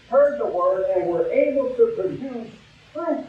heard 0.10 0.40
the 0.40 0.46
word 0.46 0.86
and 0.96 1.10
were 1.10 1.32
able 1.32 1.74
to 1.76 1.94
produce 1.96 2.52
fruit 2.94 3.26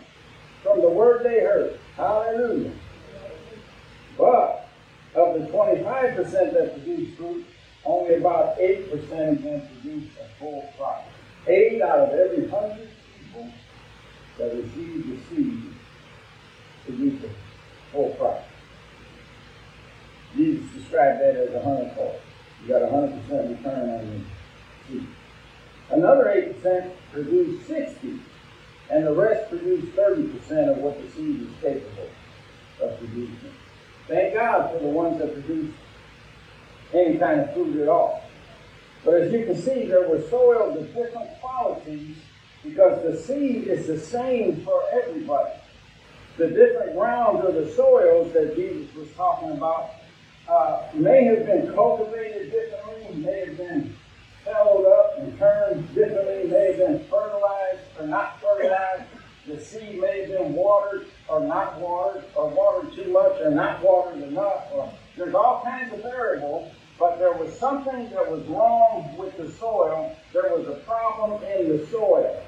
from 0.62 0.80
the 0.80 0.88
word 0.88 1.24
they 1.24 1.40
heard. 1.40 1.78
Hallelujah. 1.96 2.72
But 4.18 4.68
of 5.14 5.40
the 5.40 5.46
25% 5.46 6.30
that 6.52 6.72
produced 6.74 7.16
fruit, 7.16 7.46
only 7.84 8.14
about 8.14 8.58
8% 8.58 9.08
can 9.42 9.68
produce 9.68 10.10
a 10.20 10.38
full 10.38 10.72
crop. 10.76 11.06
Eight 11.46 11.82
out 11.82 11.98
of 11.98 12.18
every 12.18 12.48
hundred 12.48 12.88
people 13.18 13.50
that 14.38 14.54
received 14.54 15.10
the 15.10 15.36
seed 15.36 15.62
produce 16.84 17.22
a 17.24 17.43
full 17.94 18.10
crop. 18.18 18.44
Jesus 20.36 20.68
described 20.72 21.20
that 21.20 21.36
as 21.36 21.54
a 21.54 21.62
hundredfold. 21.62 22.20
You 22.62 22.68
got 22.68 22.82
a 22.82 22.90
hundred 22.90 23.22
percent 23.22 23.56
return 23.56 23.90
on 23.90 24.06
your 24.06 24.20
seed. 24.88 25.08
Another 25.90 26.30
eight 26.30 26.56
percent 26.56 26.92
produced 27.12 27.66
sixty, 27.66 28.18
and 28.90 29.06
the 29.06 29.14
rest 29.14 29.48
produced 29.48 29.92
thirty 29.94 30.26
percent 30.28 30.70
of 30.70 30.78
what 30.78 31.00
the 31.00 31.10
seed 31.12 31.42
is 31.42 31.48
capable 31.60 32.08
of 32.82 32.98
producing. 32.98 33.54
Thank 34.08 34.34
God 34.34 34.72
for 34.72 34.80
the 34.80 34.88
ones 34.88 35.18
that 35.18 35.32
produced 35.32 35.76
any 36.92 37.16
kind 37.18 37.40
of 37.40 37.54
fruit 37.54 37.80
at 37.80 37.88
all. 37.88 38.22
But 39.04 39.14
as 39.14 39.32
you 39.32 39.44
can 39.44 39.56
see, 39.56 39.86
there 39.86 40.08
were 40.08 40.20
soils 40.28 40.76
of 40.78 40.94
different 40.94 41.30
qualities 41.40 42.16
because 42.62 43.02
the 43.02 43.16
seed 43.16 43.68
is 43.68 43.86
the 43.86 43.98
same 43.98 44.62
for 44.64 44.82
everybody. 44.92 45.50
The 46.36 46.48
different 46.48 46.96
grounds 46.96 47.44
or 47.44 47.52
the 47.52 47.70
soils 47.72 48.32
that 48.32 48.56
Jesus 48.56 48.92
was 48.96 49.08
talking 49.12 49.52
about 49.52 49.90
uh, 50.48 50.82
may 50.94 51.24
have 51.24 51.46
been 51.46 51.72
cultivated 51.72 52.50
differently, 52.50 53.14
may 53.22 53.46
have 53.46 53.56
been 53.56 53.94
held 54.44 54.84
up 54.84 55.18
and 55.18 55.38
turned 55.38 55.94
differently, 55.94 56.50
may 56.50 56.72
have 56.72 56.78
been 56.78 56.98
fertilized 57.04 57.80
or 57.98 58.06
not 58.06 58.40
fertilized. 58.40 59.04
The 59.46 59.60
seed 59.60 60.00
may 60.00 60.22
have 60.22 60.30
been 60.30 60.54
watered 60.54 61.06
or 61.28 61.40
not 61.40 61.78
watered, 61.78 62.24
or 62.34 62.48
watered 62.48 62.94
too 62.94 63.12
much 63.12 63.40
or 63.40 63.50
not 63.50 63.82
watered 63.82 64.22
enough. 64.22 64.66
Or, 64.72 64.92
there's 65.16 65.34
all 65.34 65.62
kinds 65.62 65.92
of 65.92 66.02
variables, 66.02 66.72
but 66.98 67.18
there 67.18 67.32
was 67.32 67.56
something 67.58 68.10
that 68.10 68.30
was 68.30 68.42
wrong 68.46 69.14
with 69.16 69.36
the 69.36 69.50
soil. 69.52 70.16
There 70.32 70.54
was 70.56 70.66
a 70.66 70.80
problem 70.80 71.42
in 71.44 71.68
the 71.68 71.86
soil. 71.86 72.42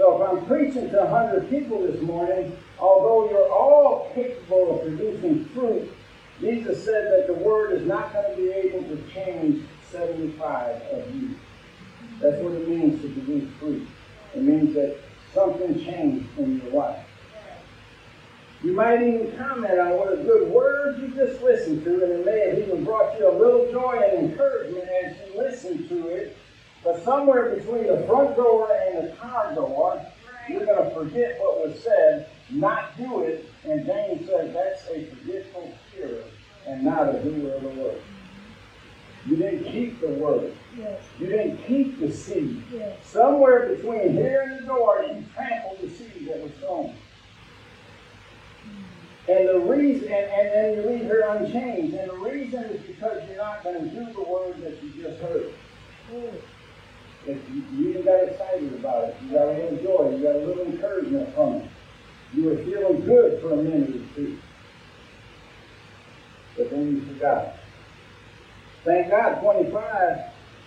So 0.00 0.16
if 0.16 0.30
I'm 0.30 0.46
preaching 0.46 0.88
to 0.88 0.96
100 0.96 1.50
people 1.50 1.82
this 1.82 2.00
morning, 2.00 2.56
although 2.78 3.28
you're 3.28 3.52
all 3.52 4.10
capable 4.14 4.76
of 4.76 4.86
producing 4.86 5.44
fruit, 5.44 5.92
Jesus 6.40 6.82
said 6.82 7.12
that 7.12 7.26
the 7.26 7.34
word 7.34 7.74
is 7.74 7.86
not 7.86 8.10
going 8.14 8.30
to 8.30 8.36
be 8.42 8.48
able 8.48 8.82
to 8.84 9.02
change 9.12 9.62
75 9.90 10.80
of 10.90 11.14
you. 11.14 11.34
That's 12.18 12.42
what 12.42 12.54
it 12.54 12.66
means 12.66 13.02
to 13.02 13.10
produce 13.10 13.52
fruit. 13.58 13.86
It 14.34 14.42
means 14.42 14.74
that 14.74 14.96
something 15.34 15.78
changed 15.84 16.26
in 16.38 16.62
your 16.62 16.72
life. 16.72 17.04
You 18.62 18.72
might 18.72 19.02
even 19.02 19.36
comment 19.36 19.78
on 19.78 19.98
what 19.98 20.14
a 20.14 20.16
good 20.16 20.48
word 20.48 20.98
you 21.02 21.08
just 21.08 21.42
listened 21.42 21.84
to, 21.84 22.04
and 22.04 22.12
it 22.12 22.24
may 22.24 22.48
have 22.48 22.58
even 22.58 22.84
brought 22.84 23.18
you 23.18 23.28
a 23.28 23.36
little 23.36 23.70
joy 23.70 24.00
and 24.02 24.30
encouragement 24.30 24.88
as 25.04 25.14
you 25.18 25.38
listened 25.38 25.90
to 25.90 26.08
it. 26.08 26.38
But 26.82 27.02
somewhere 27.04 27.54
between 27.54 27.86
the 27.86 28.04
front 28.06 28.36
door 28.36 28.70
and 28.72 29.08
the 29.08 29.12
car 29.16 29.54
door, 29.54 30.04
you're 30.48 30.64
going 30.64 30.88
to 30.88 30.94
forget 30.94 31.38
what 31.38 31.66
was 31.66 31.78
said, 31.80 32.28
not 32.50 32.96
do 32.96 33.22
it, 33.22 33.50
and 33.64 33.84
James 33.84 34.26
says 34.26 34.54
that's 34.54 34.88
a 34.88 35.04
forgetful 35.06 35.72
spirit 35.88 36.26
and 36.66 36.82
not 36.82 37.14
a 37.14 37.22
doer 37.22 37.54
of 37.54 37.62
the 37.62 37.68
word. 37.68 38.02
You 39.26 39.36
didn't 39.36 39.70
keep 39.70 40.00
the 40.00 40.08
word. 40.08 40.56
Yes. 40.76 41.02
You 41.18 41.26
didn't 41.26 41.58
keep 41.66 42.00
the 42.00 42.10
seed. 42.10 42.62
Yes. 42.72 42.96
Somewhere 43.04 43.74
between 43.74 44.12
here 44.12 44.42
and 44.42 44.62
the 44.62 44.66
door, 44.66 45.04
you 45.06 45.24
trampled 45.34 45.78
the 45.80 45.90
seed 45.90 46.28
that 46.28 46.42
was 46.42 46.52
sown. 46.60 46.94
And 49.28 49.48
the 49.48 49.60
reason, 49.60 50.10
and, 50.10 50.30
and, 50.30 50.48
and 50.48 50.76
you 50.76 50.90
leave 50.90 51.04
her 51.08 51.20
unchanged. 51.20 51.94
And 51.94 52.10
the 52.10 52.16
reason 52.16 52.64
is 52.64 52.80
because 52.82 53.22
you're 53.28 53.36
not 53.36 53.62
going 53.62 53.78
to 53.78 53.90
do 53.90 54.12
the 54.12 54.22
word 54.22 54.60
that 54.62 54.82
you 54.82 54.90
just 55.02 55.20
heard. 55.20 55.52
If 57.26 57.38
you, 57.50 57.62
you 57.72 57.90
even 57.90 58.04
got 58.04 58.24
excited 58.24 58.72
about 58.74 59.08
it. 59.08 59.16
You 59.22 59.32
got 59.32 59.48
a 59.48 59.52
little 59.52 59.76
joy. 59.76 60.16
You 60.16 60.22
got 60.22 60.36
a 60.36 60.38
little 60.38 60.64
encouragement 60.64 61.34
from 61.34 61.54
it. 61.56 61.70
You 62.32 62.44
were 62.44 62.56
feeling 62.56 63.00
good 63.04 63.40
for 63.40 63.52
a 63.52 63.56
minute 63.56 63.90
or 63.90 64.14
two. 64.14 64.38
But 66.56 66.70
then 66.70 66.96
you 66.96 67.02
forgot. 67.02 67.56
Thank 68.84 69.10
God 69.10 69.40
25 69.40 70.18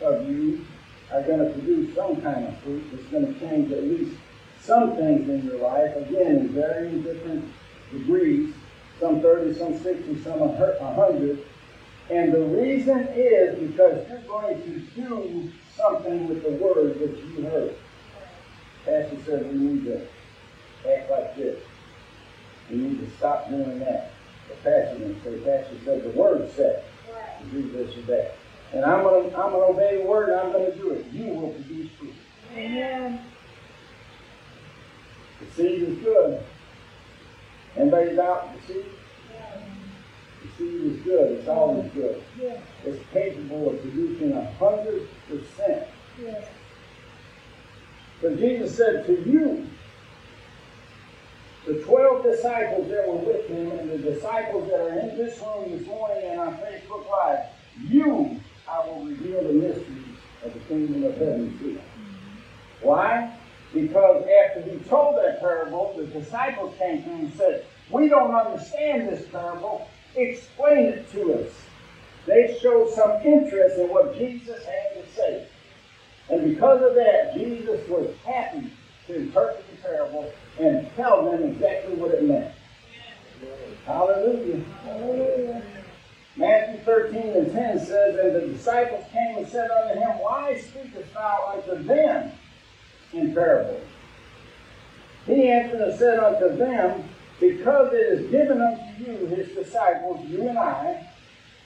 of 0.02 0.30
you 0.30 0.66
are 1.12 1.24
going 1.24 1.40
to 1.40 1.50
produce 1.52 1.96
some 1.96 2.22
kind 2.22 2.48
of 2.48 2.58
fruit 2.60 2.84
that's 2.92 3.04
going 3.06 3.34
to 3.34 3.40
change 3.40 3.72
at 3.72 3.84
least 3.84 4.18
some 4.60 4.96
things 4.96 5.28
in 5.30 5.46
your 5.46 5.60
life. 5.60 5.96
Again, 5.96 6.38
in 6.38 6.50
varying 6.50 7.02
different 7.02 7.52
degrees. 7.92 8.54
Some 9.00 9.22
30, 9.22 9.58
some 9.58 9.78
60, 9.78 10.24
some 10.24 10.40
100. 10.40 11.46
And 12.10 12.34
the 12.34 12.42
reason 12.42 13.08
is 13.16 13.60
because 13.60 14.08
you're 14.08 14.20
going 14.20 14.62
to 14.62 14.80
do 14.80 15.52
something 15.84 16.28
with 16.30 16.44
the 16.44 16.52
word 16.52 16.98
that 17.00 17.18
you 17.18 17.44
heard. 17.44 17.76
Pastor 18.86 19.18
said 19.26 19.52
we 19.52 19.58
need 19.58 19.86
to 19.86 20.02
act 20.90 21.12
like 21.12 21.36
this. 21.36 21.62
We 22.70 22.78
need 22.78 23.00
to 23.00 23.18
stop 23.18 23.50
doing 23.50 23.80
that. 23.80 24.12
The 24.48 24.56
pastor 24.56 24.98
didn't 25.00 25.24
say, 25.24 25.38
Pastor 25.40 25.76
said 25.84 26.04
the 26.04 26.10
word 26.10 26.50
said 26.56 26.84
to 27.42 27.46
do 27.48 27.70
this 27.72 27.98
or 27.98 28.02
that. 28.04 28.36
And 28.74 28.86
I'm 28.86 29.04
gonna 29.04 29.28
I'm 29.28 29.52
gonna 29.52 29.58
obey 29.58 30.02
the 30.02 30.08
word 30.08 30.30
I'm 30.30 30.52
gonna 30.52 30.76
do 30.76 30.92
it. 30.92 31.06
You 31.12 31.34
will 31.34 31.50
produce 31.50 31.92
fruit. 32.00 32.14
Amen. 32.56 33.20
The 35.40 35.52
seed 35.52 35.82
is 35.84 35.98
good. 36.00 36.44
Anybody 37.76 38.20
out 38.20 38.50
the 38.56 38.74
seed? 38.74 38.86
The 40.44 40.50
seed 40.58 40.92
is 40.92 41.02
good. 41.02 41.32
It's 41.32 41.48
always 41.48 41.92
good. 41.94 42.22
Yes. 42.40 42.62
It's 42.86 43.04
capable 43.12 43.70
of 43.70 43.82
producing 43.82 44.34
a 44.34 44.52
hundred 44.54 45.08
percent. 45.28 45.88
But 48.22 48.38
Jesus 48.38 48.76
said 48.78 49.06
to 49.06 49.30
you, 49.30 49.68
the 51.66 51.76
12 51.82 52.24
disciples 52.24 52.90
that 52.90 53.08
were 53.08 53.16
with 53.16 53.48
him 53.48 53.72
and 53.72 53.90
the 53.90 53.98
disciples 53.98 54.70
that 54.70 54.80
are 54.82 55.00
in 55.00 55.18
this 55.18 55.40
room 55.40 55.72
this 55.72 55.88
morning 55.88 56.24
and 56.26 56.40
on 56.40 56.56
Facebook 56.58 57.10
Live, 57.10 57.46
you 57.88 58.40
I 58.68 58.86
will 58.88 59.06
reveal 59.06 59.44
the 59.44 59.54
mysteries 59.54 60.18
of 60.44 60.54
the 60.54 60.60
kingdom 60.62 61.04
of 61.04 61.18
heaven 61.18 61.58
to 61.60 61.66
you. 61.66 61.76
Mm-hmm. 61.76 62.88
Why? 62.88 63.38
Because 63.74 64.26
after 64.46 64.62
he 64.62 64.78
told 64.90 65.18
that 65.18 65.40
parable, 65.40 65.94
the 65.98 66.06
disciples 66.06 66.76
came 66.78 67.04
to 67.04 67.10
him 67.10 67.20
and 67.26 67.34
said, 67.36 67.66
We 67.90 68.08
don't 68.08 68.34
understand 68.34 69.10
this 69.10 69.28
parable. 69.30 69.88
Explain 70.16 70.86
it 70.86 71.12
to 71.14 71.34
us. 71.34 71.52
They 72.26 72.58
showed 72.62 72.90
some 72.94 73.22
interest 73.24 73.78
in 73.78 73.90
what 73.90 74.18
Jesus 74.18 74.64
had 74.66 75.04
to 75.04 75.12
say. 75.14 75.48
And 76.30 76.54
because 76.54 76.82
of 76.82 76.96
that, 76.96 77.34
Jesus 77.36 77.88
was 77.90 78.16
happy 78.26 78.72
to 79.08 79.16
interpret 79.16 79.66
the 79.70 79.78
parable 79.78 80.32
and 80.60 80.90
tell 80.96 81.30
them 81.30 81.44
exactly 81.44 81.96
what 81.96 82.12
it 82.12 82.24
meant. 82.24 82.54
Hallelujah. 83.86 84.64
Hallelujah. 84.84 85.64
Matthew 86.36 86.80
13 86.80 87.22
and 87.34 87.52
10 87.52 87.80
says, 87.80 88.18
And 88.18 88.36
the 88.36 88.54
disciples 88.54 89.06
came 89.12 89.38
and 89.38 89.48
said 89.48 89.70
unto 89.70 90.00
him, 90.00 90.10
Why 90.20 90.60
speakest 90.60 91.14
thou 91.14 91.54
unto 91.56 91.84
them 91.84 92.32
in 93.12 93.34
parables? 93.34 93.86
He 95.26 95.50
answered 95.50 95.82
and 95.82 96.00
said 96.00 96.20
unto 96.20 96.56
them, 96.56 97.10
Because 97.44 97.92
it 97.92 97.98
is 97.98 98.32
given 98.32 98.62
unto 98.62 99.04
you, 99.04 99.28
his 99.28 99.50
disciples, 99.50 100.26
you 100.30 100.48
and 100.48 100.58
I, 100.58 101.06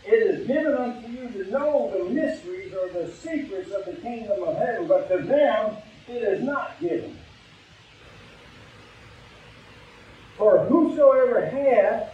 it 0.08 0.16
is 0.16 0.48
given 0.48 0.74
unto 0.74 1.08
you 1.08 1.30
to 1.30 1.52
know 1.52 1.94
the 1.96 2.10
mysteries 2.10 2.74
or 2.74 2.90
the 2.90 3.12
secrets 3.12 3.72
of 3.72 3.86
the 3.86 3.94
kingdom 4.02 4.42
of 4.42 4.58
heaven, 4.58 4.88
but 4.88 5.08
to 5.08 5.20
them 5.20 5.78
it 6.08 6.24
is 6.24 6.42
not 6.42 6.80
given. 6.82 7.16
For 10.36 10.66
whosoever 10.66 11.46
hath, 11.46 12.12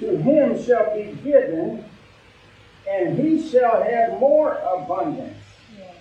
to 0.00 0.16
him 0.16 0.64
shall 0.64 0.96
be 0.96 1.12
given, 1.22 1.84
and 2.88 3.18
he 3.18 3.46
shall 3.46 3.82
have 3.82 4.18
more 4.18 4.54
abundance. 4.54 5.36
Yes. 5.76 5.96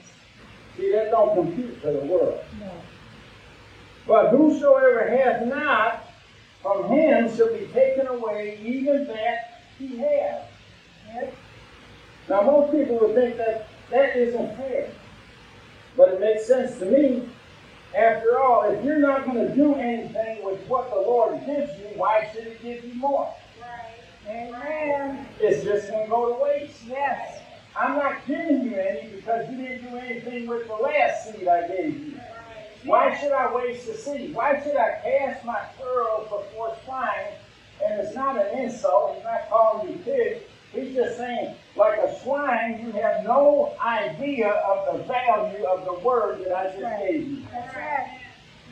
See, 0.78 0.94
that 0.94 1.12
don't 1.12 1.36
compute 1.36 1.82
for 1.82 1.92
the 1.92 2.06
world. 2.06 2.40
No. 2.62 2.72
But 4.08 4.30
whosoever 4.30 5.10
hath 5.10 5.46
not, 5.46 6.07
from 6.68 6.90
him 6.90 7.36
shall 7.36 7.54
be 7.54 7.66
taken 7.68 8.08
away 8.08 8.60
even 8.62 9.08
that 9.08 9.62
he 9.80 9.98
has. 9.98 10.42
Yes. 11.08 11.34
Now, 12.30 12.42
most 12.42 12.74
people 12.74 13.00
would 13.00 13.16
think 13.16 13.38
that 13.38 13.70
that 13.90 14.18
isn't 14.18 14.58
fair. 14.58 14.90
But 15.96 16.10
it 16.10 16.20
makes 16.20 16.46
sense 16.46 16.78
to 16.80 16.86
me. 16.86 17.30
After 17.98 18.38
all, 18.38 18.70
if 18.70 18.84
you're 18.84 19.00
not 19.00 19.26
going 19.26 19.48
to 19.48 19.56
do 19.56 19.76
anything 19.76 20.44
with 20.44 20.60
what 20.68 20.90
the 20.90 20.98
Lord 20.98 21.40
gives 21.46 21.72
you, 21.80 21.88
why 21.96 22.30
should 22.34 22.44
He 22.44 22.74
give 22.74 22.84
you 22.84 22.94
more? 22.96 23.34
Right. 23.62 24.28
Amen. 24.28 25.26
It's 25.40 25.64
just 25.64 25.90
going 25.90 26.04
to 26.04 26.10
go 26.10 26.34
to 26.36 26.44
waste. 26.44 26.84
Yes. 26.86 27.40
I'm 27.80 27.96
not 27.96 28.28
giving 28.28 28.64
you 28.64 28.76
any 28.76 29.10
because 29.10 29.50
you 29.50 29.58
didn't 29.58 29.90
do 29.90 29.98
anything 29.98 30.48
with 30.48 30.68
the 30.68 30.74
last 30.74 31.32
seed 31.32 31.48
I 31.48 31.68
gave 31.68 32.08
you. 32.08 32.17
Why 32.84 33.18
should 33.20 33.32
I 33.32 33.54
waste 33.54 33.88
the 33.88 33.94
seed? 33.94 34.34
Why 34.34 34.62
should 34.64 34.76
I 34.76 35.00
cast 35.04 35.46
my 35.46 35.60
pearls 35.80 36.30
before 36.30 36.76
swine? 36.86 37.34
And 37.84 38.00
it's 38.00 38.16
not 38.16 38.38
an 38.38 38.60
insult. 38.60 39.16
He's 39.16 39.24
not 39.24 39.50
calling 39.50 39.90
you 39.90 39.98
pigs. 40.00 40.44
He's 40.72 40.94
just 40.94 41.18
saying, 41.18 41.56
like 41.76 42.00
a 42.00 42.20
swine, 42.22 42.82
you 42.86 42.92
have 42.94 43.24
no 43.24 43.76
idea 43.82 44.50
of 44.50 44.98
the 44.98 45.04
value 45.04 45.66
of 45.66 45.86
the 45.86 45.94
word 46.06 46.44
that 46.44 46.54
I 46.54 46.66
just 46.78 47.02
gave 47.04 47.28
you. 47.28 47.44
Right. 47.52 48.20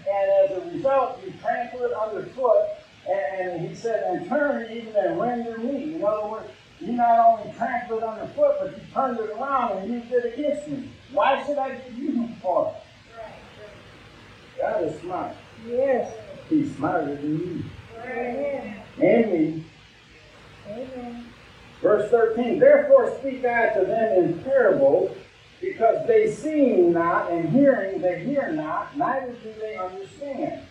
And 0.07 0.31
as 0.31 0.57
a 0.57 0.71
result, 0.71 1.19
you 1.25 1.33
trample 1.41 1.83
it 1.83 1.93
underfoot. 1.93 2.65
And, 3.07 3.51
and 3.51 3.67
he 3.67 3.75
said, 3.75 4.03
and 4.03 4.27
turn 4.27 4.71
even 4.71 4.95
and 4.95 5.19
render 5.19 5.57
me. 5.57 5.95
In 5.95 6.03
other 6.03 6.27
words, 6.27 6.49
you 6.79 6.93
not 6.93 7.19
only 7.19 7.53
trampled 7.53 8.03
it 8.03 8.07
underfoot, 8.07 8.55
but 8.59 8.71
you 8.71 8.83
turned 8.93 9.19
it 9.19 9.29
around 9.31 9.77
and 9.79 9.93
used 9.93 10.11
it 10.11 10.33
against 10.33 10.67
me. 10.67 10.89
Why 11.11 11.43
should 11.45 11.57
I 11.57 11.75
give 11.75 11.97
you 11.97 12.29
for 12.41 12.75
it? 12.75 12.84
God 14.57 14.83
is 14.83 14.99
smart. 15.01 15.35
Yes. 15.67 16.13
He's 16.49 16.75
smarter 16.75 17.15
than 17.15 17.39
you 17.39 17.63
Amen. 18.01 18.81
and 19.01 19.31
me. 19.31 19.63
Amen. 20.69 21.25
Verse 21.81 22.09
13, 22.09 22.59
Therefore 22.59 23.17
speak 23.19 23.45
I 23.45 23.73
to 23.73 23.85
them 23.85 24.23
in 24.23 24.43
parables, 24.43 25.15
because 25.61 26.05
they 26.07 26.31
seeing 26.31 26.93
not, 26.93 27.31
and 27.31 27.49
hearing 27.49 28.01
they 28.01 28.23
hear 28.23 28.51
not, 28.51 28.95
neither 28.97 29.33
do 29.33 29.53
they 29.59 29.77
understand. 29.77 30.61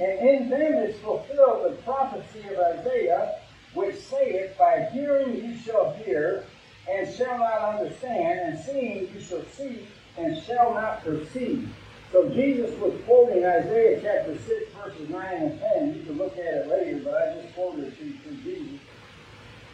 And 0.00 0.28
in 0.28 0.50
them 0.50 0.74
is 0.74 0.98
fulfilled 1.00 1.64
the 1.72 1.76
prophecy 1.82 2.40
of 2.48 2.58
Isaiah, 2.58 3.36
which 3.74 3.96
saith, 3.96 4.56
By 4.58 4.88
hearing 4.92 5.36
you 5.36 5.56
shall 5.58 5.92
hear, 5.92 6.44
and 6.90 7.12
shall 7.14 7.38
not 7.38 7.74
understand, 7.74 8.40
and 8.40 8.58
seeing 8.58 9.12
you 9.14 9.20
shall 9.20 9.44
see, 9.56 9.86
and 10.16 10.42
shall 10.42 10.74
not 10.74 11.04
perceive. 11.04 11.68
So 12.14 12.28
Jesus 12.28 12.70
was 12.78 12.94
quoting 13.06 13.44
Isaiah 13.44 13.98
chapter 14.00 14.38
6, 14.38 14.72
verses 14.72 15.08
9 15.10 15.34
and 15.34 15.58
10. 15.58 15.94
You 15.96 16.02
can 16.04 16.16
look 16.16 16.38
at 16.38 16.44
it 16.44 16.68
later, 16.68 17.00
but 17.02 17.14
I 17.14 17.42
just 17.42 17.52
quoted 17.56 17.86
it 17.86 17.98
to 17.98 18.04
you 18.04 18.14
through 18.18 18.36
Jesus. 18.36 18.80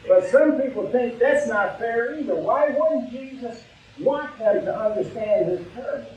But 0.09 0.27
some 0.31 0.59
people 0.59 0.89
think 0.91 1.19
that's 1.19 1.47
not 1.49 1.79
fair 1.79 2.19
either. 2.19 2.35
Why 2.35 2.71
wouldn't 2.71 3.11
Jesus 3.11 3.63
want 3.99 4.39
them 4.39 4.65
to 4.65 4.75
understand 4.75 5.51
his 5.51 5.67
parable? 5.75 6.17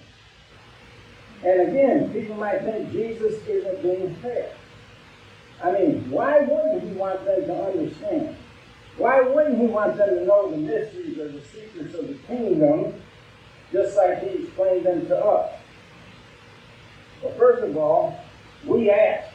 And 1.43 1.67
again, 1.67 2.13
people 2.13 2.37
might 2.37 2.61
think 2.61 2.93
Jesus 2.93 3.45
isn't 3.45 3.83
being 3.83 4.15
fair. 4.21 4.53
I 5.61 5.73
mean, 5.73 6.09
why 6.09 6.39
wouldn't 6.39 6.83
he 6.83 6.95
want 6.95 7.25
them 7.25 7.47
to 7.47 7.63
understand? 7.65 8.37
Why 8.95 9.19
wouldn't 9.19 9.59
he 9.59 9.67
want 9.67 9.97
them 9.97 10.19
to 10.19 10.25
know 10.25 10.49
the 10.49 10.55
mysteries 10.55 11.17
or 11.17 11.27
the 11.27 11.41
secrets 11.41 11.93
of 11.95 12.07
the 12.07 12.15
kingdom, 12.27 12.93
just 13.73 13.97
like 13.97 14.23
he 14.23 14.45
explained 14.45 14.85
them 14.85 15.05
to 15.07 15.17
us? 15.17 15.59
Well, 17.23 17.33
first 17.37 17.63
of 17.63 17.77
all, 17.77 18.19
we 18.65 18.89
asked. 18.89 19.29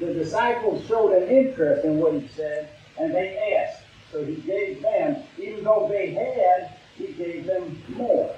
The 0.00 0.12
disciples 0.12 0.84
showed 0.88 1.12
an 1.12 1.28
interest 1.28 1.84
in 1.84 1.98
what 1.98 2.14
he 2.14 2.26
said, 2.28 2.70
and 2.98 3.14
they 3.14 3.56
asked. 3.56 3.84
So 4.10 4.24
he 4.24 4.36
gave 4.36 4.82
them, 4.82 5.22
even 5.38 5.64
though 5.64 5.88
they 5.90 6.12
had, 6.12 6.76
he 6.96 7.12
gave 7.12 7.46
them 7.46 7.80
more. 7.90 8.34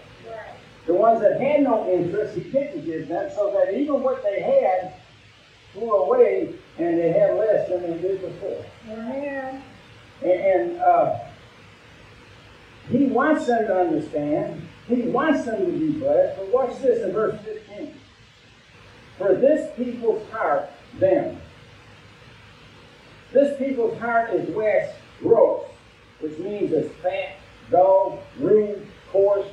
The 0.87 0.95
ones 0.95 1.21
that 1.21 1.41
had 1.41 1.63
no 1.63 1.91
interest, 1.91 2.37
he 2.37 2.43
didn't 2.43 2.85
give 2.85 3.09
them, 3.09 3.31
so 3.35 3.51
that 3.53 3.75
even 3.75 4.03
what 4.03 4.23
they 4.23 4.43
had 4.43 4.95
flew 5.73 5.91
away, 5.91 6.55
and 6.79 6.99
they 6.99 7.13
had 7.13 7.37
less 7.37 7.69
than 7.69 7.83
they 7.83 7.99
did 7.99 8.21
before. 8.21 8.65
Amen. 8.91 9.63
And, 10.23 10.31
and 10.31 10.81
uh, 10.81 11.19
he 12.91 13.07
wants 13.07 13.47
them 13.47 13.67
to 13.67 13.75
understand. 13.75 14.69
He 14.89 15.03
wants 15.03 15.45
them 15.45 15.65
to 15.65 15.73
be 15.73 15.99
blessed. 15.99 16.39
But 16.39 16.49
watch 16.49 16.79
this 16.81 17.03
in 17.03 17.13
verse 17.13 17.41
15. 17.43 17.95
For 19.19 19.35
this 19.35 19.71
people's 19.77 20.29
heart, 20.31 20.71
them. 20.99 21.41
This 23.33 23.59
people's 23.59 23.99
heart 23.99 24.31
is 24.35 24.49
waxed 24.55 24.97
gross, 25.21 25.65
which 26.21 26.39
means 26.39 26.73
it's 26.73 26.95
fat, 26.97 27.37
dull, 27.71 28.23
rude, 28.39 28.87
coarse, 29.11 29.47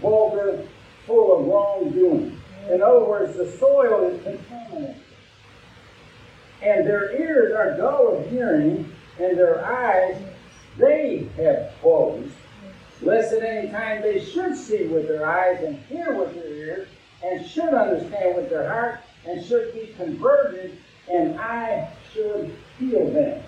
vulgar, 0.00 0.66
full 1.06 1.38
of 1.38 1.46
wrongdoing. 1.46 2.40
In 2.70 2.82
other 2.82 3.04
words, 3.04 3.36
the 3.36 3.50
soil 3.58 4.04
is 4.08 4.22
contaminated. 4.22 4.96
And 6.62 6.86
their 6.86 7.16
ears 7.20 7.54
are 7.54 7.76
dull 7.76 8.16
of 8.16 8.30
hearing, 8.30 8.92
and 9.18 9.36
their 9.38 9.64
eyes 9.64 10.20
they 10.78 11.28
have 11.36 11.72
closed, 11.80 12.32
lest 13.02 13.32
at 13.32 13.42
any 13.42 13.68
time 13.70 14.02
they 14.02 14.24
should 14.24 14.56
see 14.56 14.84
with 14.84 15.08
their 15.08 15.26
eyes 15.26 15.62
and 15.64 15.78
hear 15.86 16.14
with 16.14 16.34
their 16.34 16.52
ears, 16.52 16.88
and 17.22 17.46
should 17.46 17.74
understand 17.74 18.36
with 18.36 18.48
their 18.48 18.68
heart, 18.68 19.00
and 19.26 19.44
should 19.44 19.72
be 19.74 19.94
converted, 19.96 20.78
and 21.10 21.38
I 21.38 21.90
should 22.12 22.54
heal 22.78 23.10
them. 23.10 23.42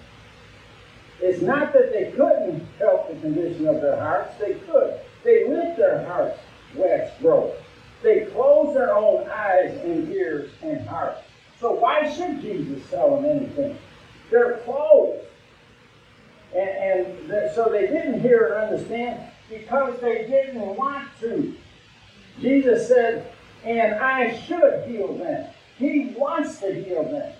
It's 1.20 1.40
not 1.40 1.72
that 1.72 1.92
they 1.92 2.10
couldn't 2.16 2.66
help 2.78 3.08
the 3.08 3.20
condition 3.20 3.68
of 3.68 3.80
their 3.80 3.96
hearts, 3.96 4.36
they 4.38 4.54
could. 4.54 4.98
They 5.24 5.48
let 5.48 5.76
their 5.76 6.04
hearts 6.04 6.38
wax 6.74 7.12
grow. 7.20 7.54
They 8.02 8.26
closed 8.32 8.76
their 8.76 8.96
own 8.96 9.28
eyes 9.30 9.78
and 9.84 10.12
ears 10.12 10.50
and 10.62 10.86
hearts. 10.86 11.20
So 11.60 11.72
why 11.72 12.12
should 12.12 12.40
Jesus 12.40 12.82
tell 12.90 13.14
them 13.14 13.24
anything? 13.24 13.78
They're 14.30 14.58
closed. 14.64 15.24
And, 16.56 16.68
and 16.68 17.28
th- 17.30 17.52
so 17.54 17.68
they 17.70 17.86
didn't 17.86 18.20
hear 18.20 18.48
or 18.48 18.58
understand 18.58 19.31
because 19.52 20.00
they 20.00 20.26
didn't 20.26 20.76
want 20.76 21.08
to. 21.20 21.54
Jesus 22.40 22.88
said, 22.88 23.32
and 23.64 23.94
I 23.94 24.36
should 24.40 24.84
heal 24.86 25.16
them. 25.16 25.48
He 25.78 26.14
wants 26.16 26.58
to 26.60 26.72
heal 26.72 27.04
them. 27.04 27.32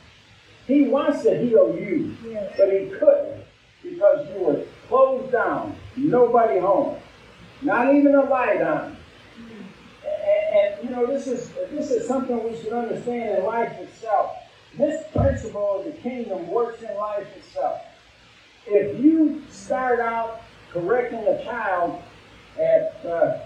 He 0.66 0.82
wants 0.84 1.22
to 1.22 1.36
heal 1.36 1.76
you. 1.76 2.16
Yes. 2.28 2.54
But 2.56 2.72
he 2.72 2.86
couldn't 2.86 3.44
because 3.82 4.28
you 4.28 4.44
were 4.44 4.62
closed 4.88 5.32
down, 5.32 5.76
nobody 5.96 6.60
home, 6.60 6.98
not 7.62 7.94
even 7.94 8.14
a 8.14 8.22
light 8.24 8.62
on. 8.62 8.96
And, 10.04 10.56
and, 10.56 10.84
you 10.84 10.90
know, 10.94 11.06
this 11.06 11.26
is 11.26 11.50
this 11.70 11.90
is 11.90 12.06
something 12.06 12.42
we 12.44 12.56
should 12.56 12.72
understand 12.72 13.38
in 13.38 13.44
life 13.44 13.72
itself. 13.78 14.36
This 14.78 15.04
principle 15.12 15.80
of 15.80 15.84
the 15.84 15.92
kingdom 15.92 16.48
works 16.48 16.82
in 16.82 16.94
life 16.96 17.26
itself. 17.36 17.80
If 18.66 19.02
you 19.02 19.42
start 19.50 19.98
out 20.00 20.42
correcting 20.72 21.26
a 21.26 21.44
child 21.44 22.02
at 22.58 23.04
uh, 23.06 23.38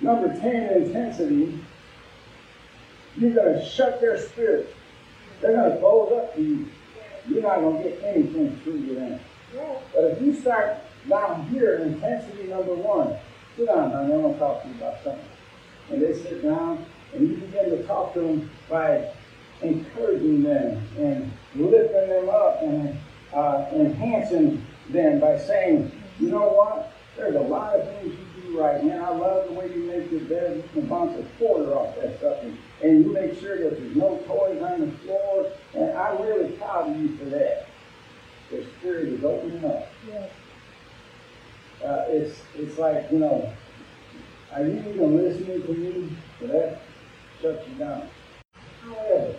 number 0.00 0.28
10 0.28 0.82
intensity, 0.82 1.58
you're 3.16 3.34
going 3.34 3.58
to 3.58 3.64
shut 3.64 4.00
their 4.00 4.18
spirit. 4.18 4.74
They're 5.40 5.52
going 5.52 5.72
to 5.72 5.78
close 5.78 6.12
up 6.12 6.34
to 6.34 6.42
you. 6.42 6.68
You're 7.28 7.42
not 7.42 7.60
going 7.60 7.82
to 7.82 7.88
get 7.88 8.02
anything 8.04 8.58
through 8.62 8.86
to 8.86 8.94
them. 8.94 9.20
But 9.94 10.04
if 10.04 10.22
you 10.22 10.34
start 10.34 10.76
down 11.08 11.46
here, 11.48 11.76
intensity 11.78 12.44
number 12.44 12.74
one, 12.74 13.16
sit 13.56 13.66
down, 13.66 13.92
I 13.92 14.02
want 14.02 14.34
to 14.34 14.38
talk 14.38 14.62
to 14.62 14.68
you 14.68 14.74
about 14.76 15.02
something. 15.02 15.24
And 15.90 16.02
they 16.02 16.14
sit 16.14 16.42
down, 16.42 16.84
and 17.14 17.28
you 17.28 17.36
begin 17.36 17.70
to 17.70 17.82
talk 17.84 18.12
to 18.14 18.20
them 18.20 18.50
by 18.68 19.08
encouraging 19.62 20.42
them 20.42 20.82
and 20.98 21.32
lifting 21.54 22.08
them 22.08 22.28
up 22.28 22.62
and 22.62 22.98
uh, 23.32 23.66
enhancing 23.72 24.64
them 24.90 25.20
by 25.20 25.38
saying, 25.38 25.90
you 26.18 26.28
know 26.28 26.48
what? 26.48 26.92
There's 27.16 27.34
a 27.34 27.40
lot 27.40 27.74
of 27.74 27.88
things 27.88 28.14
you 28.36 28.42
do 28.42 28.60
right, 28.60 28.82
man. 28.84 29.02
I 29.02 29.10
love 29.10 29.48
the 29.48 29.52
way 29.54 29.72
you 29.74 29.82
make 29.84 30.10
your 30.10 30.20
bed. 30.20 30.56
You 30.56 30.80
can 30.80 30.88
bounce 30.88 31.18
a 31.18 31.24
quarter 31.38 31.72
off 31.74 31.96
that 31.96 32.18
stuff, 32.18 32.38
and, 32.42 33.04
you 33.04 33.12
make 33.12 33.38
sure 33.40 33.58
that 33.58 33.78
there's 33.80 33.96
no 33.96 34.18
toys 34.26 34.60
on 34.62 34.80
the 34.80 34.92
floor. 34.98 35.50
And 35.74 35.96
I'm 35.96 36.20
really 36.22 36.50
proud 36.52 36.90
of 36.90 37.00
you 37.00 37.16
for 37.16 37.24
that. 37.26 37.66
Their 38.50 38.62
spirit 38.78 39.08
is 39.08 39.24
opening 39.24 39.64
up 39.64 39.88
Yes. 40.06 40.30
uh, 41.84 42.04
it's 42.08 42.38
it's 42.54 42.78
like 42.78 43.10
you 43.10 43.18
know, 43.18 43.52
are 44.52 44.62
you 44.62 44.78
even 44.78 45.16
listening 45.16 45.62
to 45.62 45.72
me? 45.72 46.16
So 46.38 46.46
that 46.46 46.80
shuts 47.42 47.66
you 47.68 47.74
down. 47.74 48.08
However, 48.82 49.34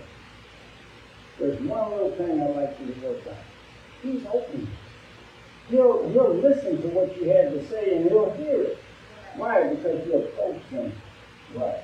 there's 1.40 1.62
one 1.62 1.92
little 1.92 2.12
thing 2.12 2.42
I'd 2.42 2.56
like 2.56 2.78
you 2.82 2.94
to 2.94 3.00
work 3.08 3.28
on. 3.28 3.36
He's 4.04 4.26
open. 4.26 4.68
He'll, 5.70 6.10
he'll 6.10 6.34
listen 6.34 6.82
to 6.82 6.88
what 6.90 7.16
you 7.18 7.30
have 7.30 7.52
to 7.52 7.68
say 7.70 7.96
and 7.96 8.10
he'll 8.10 8.32
hear 8.34 8.62
it. 8.62 8.78
Why? 9.36 9.68
Because 9.74 10.06
you 10.08 10.16
approach 10.16 10.62
him 10.70 10.92
right. 11.56 11.84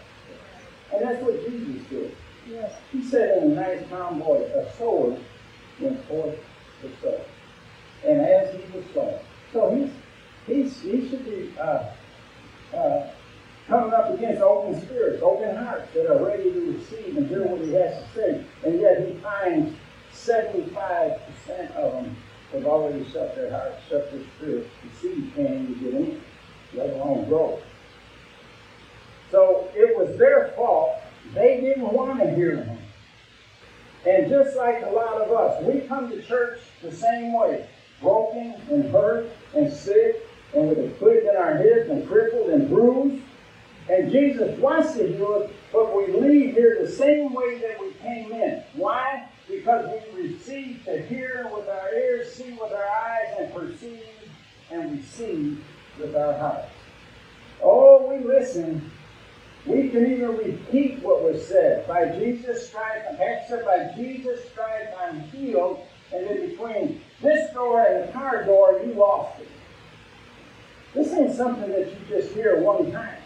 And 0.93 1.01
that's 1.01 1.21
what 1.23 1.39
Jesus 1.49 1.81
did. 1.89 2.15
Yes. 2.47 2.73
He 2.91 3.03
said 3.03 3.43
in 3.43 3.51
a 3.51 3.55
nice 3.55 3.87
calm 3.89 4.19
voice, 4.19 4.49
a 4.51 4.71
sower 4.77 5.17
went 5.79 6.05
forth 6.05 6.37
to 6.81 6.89
sow. 7.01 7.21
And 8.05 8.21
as 8.21 8.53
he 8.53 8.77
was 8.77 8.85
sowing, 8.93 9.19
so 9.53 9.75
he's, 9.75 9.91
he's, 10.45 10.81
he 10.81 11.09
should 11.09 11.25
be 11.25 11.53
uh, 11.57 11.85
uh, 12.75 13.09
coming 13.67 13.93
up 13.93 14.13
against 14.13 14.41
open 14.41 14.81
spirits, 14.81 15.21
open 15.23 15.55
hearts 15.55 15.93
that 15.93 16.11
are 16.11 16.25
ready 16.25 16.51
to 16.51 16.77
receive 16.77 17.17
and 17.17 17.27
hear 17.27 17.45
what 17.45 17.61
he 17.61 17.73
has 17.73 18.03
to 18.03 18.09
say. 18.13 18.45
And 18.65 18.81
yet 18.81 19.07
he 19.07 19.13
finds 19.19 19.75
75% 20.13 21.19
of 21.75 21.93
them 21.93 22.15
have 22.53 22.65
already 22.65 23.03
shut 23.11 23.35
their 23.35 23.51
hearts, 23.51 23.81
shut 23.89 24.11
their 24.11 24.21
spirits. 24.37 24.69
The 24.83 24.99
seed 24.99 25.31
can't 25.35 25.79
get 25.81 25.93
in, 25.93 26.21
let 26.73 26.89
alone 26.91 27.27
grow. 27.27 27.61
So 29.31 29.69
it 29.73 29.97
was 29.97 30.17
their 30.17 30.53
fault. 30.55 30.99
They 31.33 31.59
didn't 31.59 31.91
want 31.91 32.19
to 32.19 32.35
hear 32.35 32.57
him. 32.57 32.77
And 34.05 34.29
just 34.29 34.55
like 34.55 34.83
a 34.83 34.89
lot 34.89 35.21
of 35.21 35.31
us, 35.31 35.63
we 35.63 35.81
come 35.81 36.09
to 36.09 36.21
church 36.21 36.59
the 36.81 36.91
same 36.91 37.33
way 37.33 37.67
broken 38.01 38.53
and 38.69 38.91
hurt 38.91 39.31
and 39.55 39.71
sick 39.71 40.27
and 40.53 40.69
with 40.69 40.77
a 40.77 40.89
click 40.99 41.23
in 41.23 41.35
our 41.35 41.55
heads 41.55 41.89
and 41.89 42.07
crippled 42.07 42.49
and 42.49 42.69
bruised. 42.69 43.23
And 43.89 44.11
Jesus 44.11 44.57
wants 44.59 44.93
to 44.93 45.07
heal 45.07 45.43
us, 45.43 45.51
but 45.71 45.95
we 45.95 46.13
leave 46.13 46.53
here 46.53 46.77
the 46.79 46.91
same 46.91 47.33
way 47.33 47.59
that 47.59 47.79
we 47.79 47.91
came 47.93 48.31
in. 48.31 48.63
Why? 48.75 49.27
Because 49.47 49.89
we 50.15 50.23
receive 50.23 50.83
to 50.85 51.01
hear 51.05 51.49
with 51.53 51.67
our 51.67 51.93
ears, 51.93 52.33
see 52.33 52.51
with 52.53 52.71
our 52.71 52.87
eyes, 52.87 53.35
and 53.39 53.53
perceive 53.53 54.03
and 54.71 54.97
receive 54.97 55.63
with 55.99 56.15
our 56.15 56.33
hearts. 56.33 56.71
Oh, 57.61 58.07
we 58.09 58.25
listen. 58.25 58.91
We 59.65 59.89
can 59.89 60.11
even 60.11 60.37
repeat 60.37 61.01
what 61.01 61.23
was 61.23 61.45
said. 61.47 61.87
By 61.87 62.17
Jesus' 62.19 62.69
stripes, 62.69 63.05
Pastor 63.17 63.63
said, 63.63 63.65
by 63.65 63.95
Jesus' 63.95 64.49
stripes 64.49 64.93
I'm 64.99 65.21
healed. 65.21 65.85
And 66.13 66.27
then 66.27 66.49
between 66.49 67.01
this 67.21 67.51
door 67.53 67.81
and 67.81 68.07
the 68.07 68.13
car 68.13 68.43
door, 68.43 68.81
you 68.85 68.93
lost 68.93 69.39
it. 69.39 69.47
This 70.93 71.13
ain't 71.13 71.33
something 71.33 71.69
that 71.71 71.87
you 71.87 71.97
just 72.07 72.33
hear 72.33 72.61
one 72.61 72.91
time. 72.91 73.17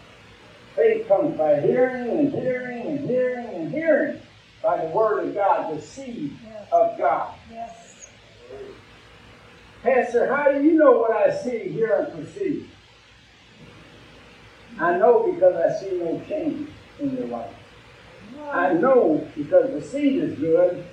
Faith 0.74 1.08
comes 1.08 1.36
by 1.36 1.60
hearing 1.60 2.08
and 2.10 2.32
hearing 2.32 2.86
and 2.86 3.00
hearing 3.00 3.46
and 3.46 3.70
hearing 3.72 4.20
by 4.62 4.84
the 4.84 4.88
Word 4.90 5.28
of 5.28 5.34
God, 5.34 5.76
the 5.76 5.80
seed 5.80 6.36
Yes. 6.44 6.68
of 6.72 6.98
God. 6.98 7.34
Yes. 7.52 8.10
Pastor, 9.82 10.34
how 10.34 10.50
do 10.52 10.62
you 10.62 10.72
know 10.72 10.92
what 10.98 11.12
I 11.12 11.30
see, 11.34 11.68
hear, 11.68 11.94
and 12.12 12.12
perceive? 12.26 12.68
I 14.80 14.96
know 14.98 15.30
because 15.32 15.54
I 15.56 15.80
see 15.80 15.96
no 15.98 16.20
change 16.28 16.68
in 17.00 17.16
your 17.16 17.26
life. 17.28 17.54
I 18.50 18.72
know 18.74 19.26
because 19.36 19.70
the 19.72 19.82
seed 19.82 20.22
is 20.22 20.38
good, 20.38 20.84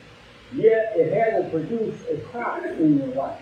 yet 0.53 0.93
it 0.95 1.13
hasn't 1.13 1.51
produced 1.51 2.03
a 2.11 2.17
crop 2.17 2.63
in 2.65 2.97
your 2.99 3.07
life. 3.15 3.41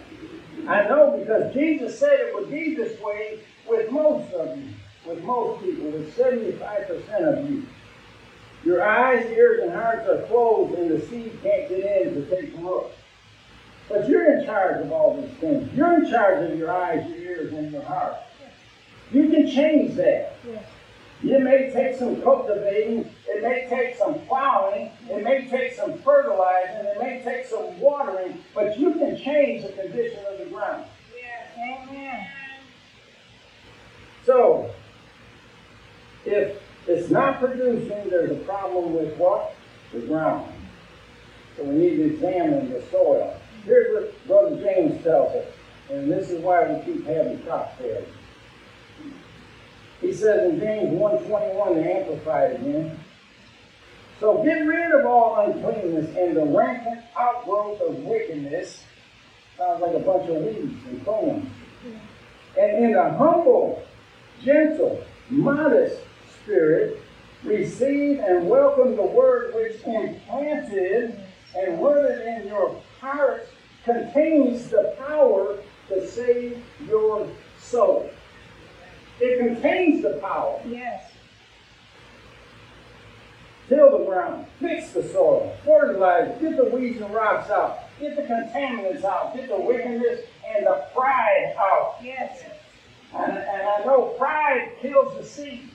I 0.68 0.84
know 0.88 1.18
because 1.18 1.54
Jesus 1.54 2.00
said 2.00 2.14
it 2.20 2.34
would 2.36 2.50
be 2.50 2.76
this 2.76 3.00
way 3.02 3.40
with 3.68 3.92
most 3.92 4.32
of 4.34 4.58
you, 4.58 4.70
with 5.06 5.24
most 5.24 5.64
people, 5.64 5.88
with 5.90 6.16
75% 6.18 7.38
of 7.38 7.50
you. 7.50 7.66
Your 8.64 8.84
eyes, 8.84 9.26
ears, 9.32 9.62
and 9.64 9.72
hearts 9.74 10.08
are 10.08 10.22
closed, 10.28 10.74
and 10.76 10.92
the 10.92 11.06
seed 11.08 11.38
can't 11.44 11.70
get 11.70 11.80
in 11.80 12.14
to 12.14 12.26
take 12.30 12.56
root. 12.58 12.86
But 13.90 14.08
you're 14.08 14.40
in 14.40 14.46
charge 14.46 14.86
of 14.86 14.92
all 14.92 15.22
these 15.22 15.38
things. 15.38 15.74
You're 15.74 16.04
in 16.04 16.10
charge 16.10 16.50
of 16.50 16.58
your 16.58 16.72
eyes, 16.72 17.08
your 17.10 17.20
ears, 17.20 17.54
and 17.54 17.72
your 17.72 17.82
heart. 17.84 18.16
You 19.12 19.30
can 19.30 19.50
change 19.50 19.96
that. 19.96 20.38
Yes. 20.48 20.66
It 21.24 21.42
may 21.42 21.72
take 21.72 21.98
some 21.98 22.22
cultivating, 22.22 23.10
it 23.28 23.44
may 23.44 23.68
take 23.70 23.96
some 23.96 24.20
plowing, 24.28 24.92
it 25.10 25.24
may 25.24 25.48
take 25.50 25.74
some 25.74 25.98
fertilizing, 26.00 26.86
it 26.86 27.00
may 27.00 27.22
take 27.24 27.46
some 27.46 27.80
watering, 27.80 28.44
but 28.54 28.78
you 28.78 28.94
can 28.96 29.18
change 29.18 29.64
the 29.64 29.72
condition 29.72 30.20
of 30.30 30.40
the 30.40 30.46
ground. 30.46 30.86
Amen. 31.58 32.28
So, 34.26 34.70
if 36.26 36.62
it's 36.88 37.03
not 37.14 37.40
producing, 37.40 38.10
there's 38.10 38.32
a 38.32 38.44
problem 38.44 38.94
with 38.94 39.16
what? 39.18 39.56
The 39.94 40.00
ground. 40.00 40.52
So 41.56 41.64
we 41.64 41.76
need 41.76 41.98
to 41.98 42.14
examine 42.14 42.72
the 42.72 42.82
soil. 42.92 43.40
Here's 43.64 43.94
what 43.94 44.28
Brother 44.28 44.62
James 44.62 45.04
tells 45.04 45.34
us, 45.36 45.46
and 45.90 46.12
this 46.12 46.30
is 46.30 46.42
why 46.42 46.68
we 46.68 46.84
keep 46.84 47.06
having 47.06 47.40
crop 47.44 47.78
failures. 47.78 48.10
He 50.02 50.12
says 50.12 50.52
in 50.52 50.60
James 50.60 50.90
1.21, 51.00 51.76
the 51.76 51.96
Amplified 51.96 52.56
again, 52.56 53.00
So 54.20 54.44
get 54.44 54.66
rid 54.66 55.00
of 55.00 55.06
all 55.06 55.40
uncleanness 55.46 56.14
and 56.18 56.36
the 56.36 56.44
rampant 56.44 57.02
outgrowth 57.18 57.80
of 57.82 58.00
wickedness. 58.00 58.84
Sounds 59.58 59.82
like 59.82 59.94
a 59.94 60.00
bunch 60.00 60.30
of 60.30 60.36
weeds 60.38 60.74
and 60.90 61.04
thorns. 61.06 61.50
And 62.60 62.84
in 62.84 62.96
a 62.96 63.16
humble, 63.16 63.82
gentle, 64.44 65.02
modest 65.30 66.02
spirit, 66.44 67.02
receive 67.44 68.20
and 68.20 68.48
welcome 68.48 68.96
the 68.96 69.02
word 69.02 69.54
which 69.56 69.82
implanted 69.84 71.20
and 71.56 71.82
rooted 71.82 72.28
in 72.28 72.48
your 72.48 72.82
heart 73.00 73.48
contains 73.84 74.70
the 74.70 74.96
power 74.98 75.58
to 75.90 76.08
save 76.08 76.64
your 76.88 77.28
soul. 77.60 78.10
It 79.20 79.40
contains 79.40 80.04
the 80.04 80.20
power. 80.22 80.60
Yes. 80.66 81.12
Till 83.70 83.98
the 83.98 84.06
ground, 84.06 84.46
fix 84.60 84.92
the 84.92 85.04
soil, 85.04 85.56
fertilize, 85.66 86.40
get 86.42 86.58
the 86.58 86.66
weeds 86.66 87.02
and 87.02 87.14
rocks 87.14 87.50
out, 87.50 87.80
get 88.00 88.16
the 88.16 88.24
contaminants 88.24 89.04
out, 89.04 89.36
get 89.36 89.48
the 89.48 89.60
wickedness 89.60 90.22
and 90.46 90.66
the 90.66 90.86
pride 90.94 91.56
out. 91.58 91.96
Yes. 92.02 92.44
And, 93.14 93.38
and 93.38 93.62
I 93.62 93.86
know 93.86 94.16
pride 94.18 94.72
kills 94.82 95.16
the 95.18 95.24
seed. 95.24 95.70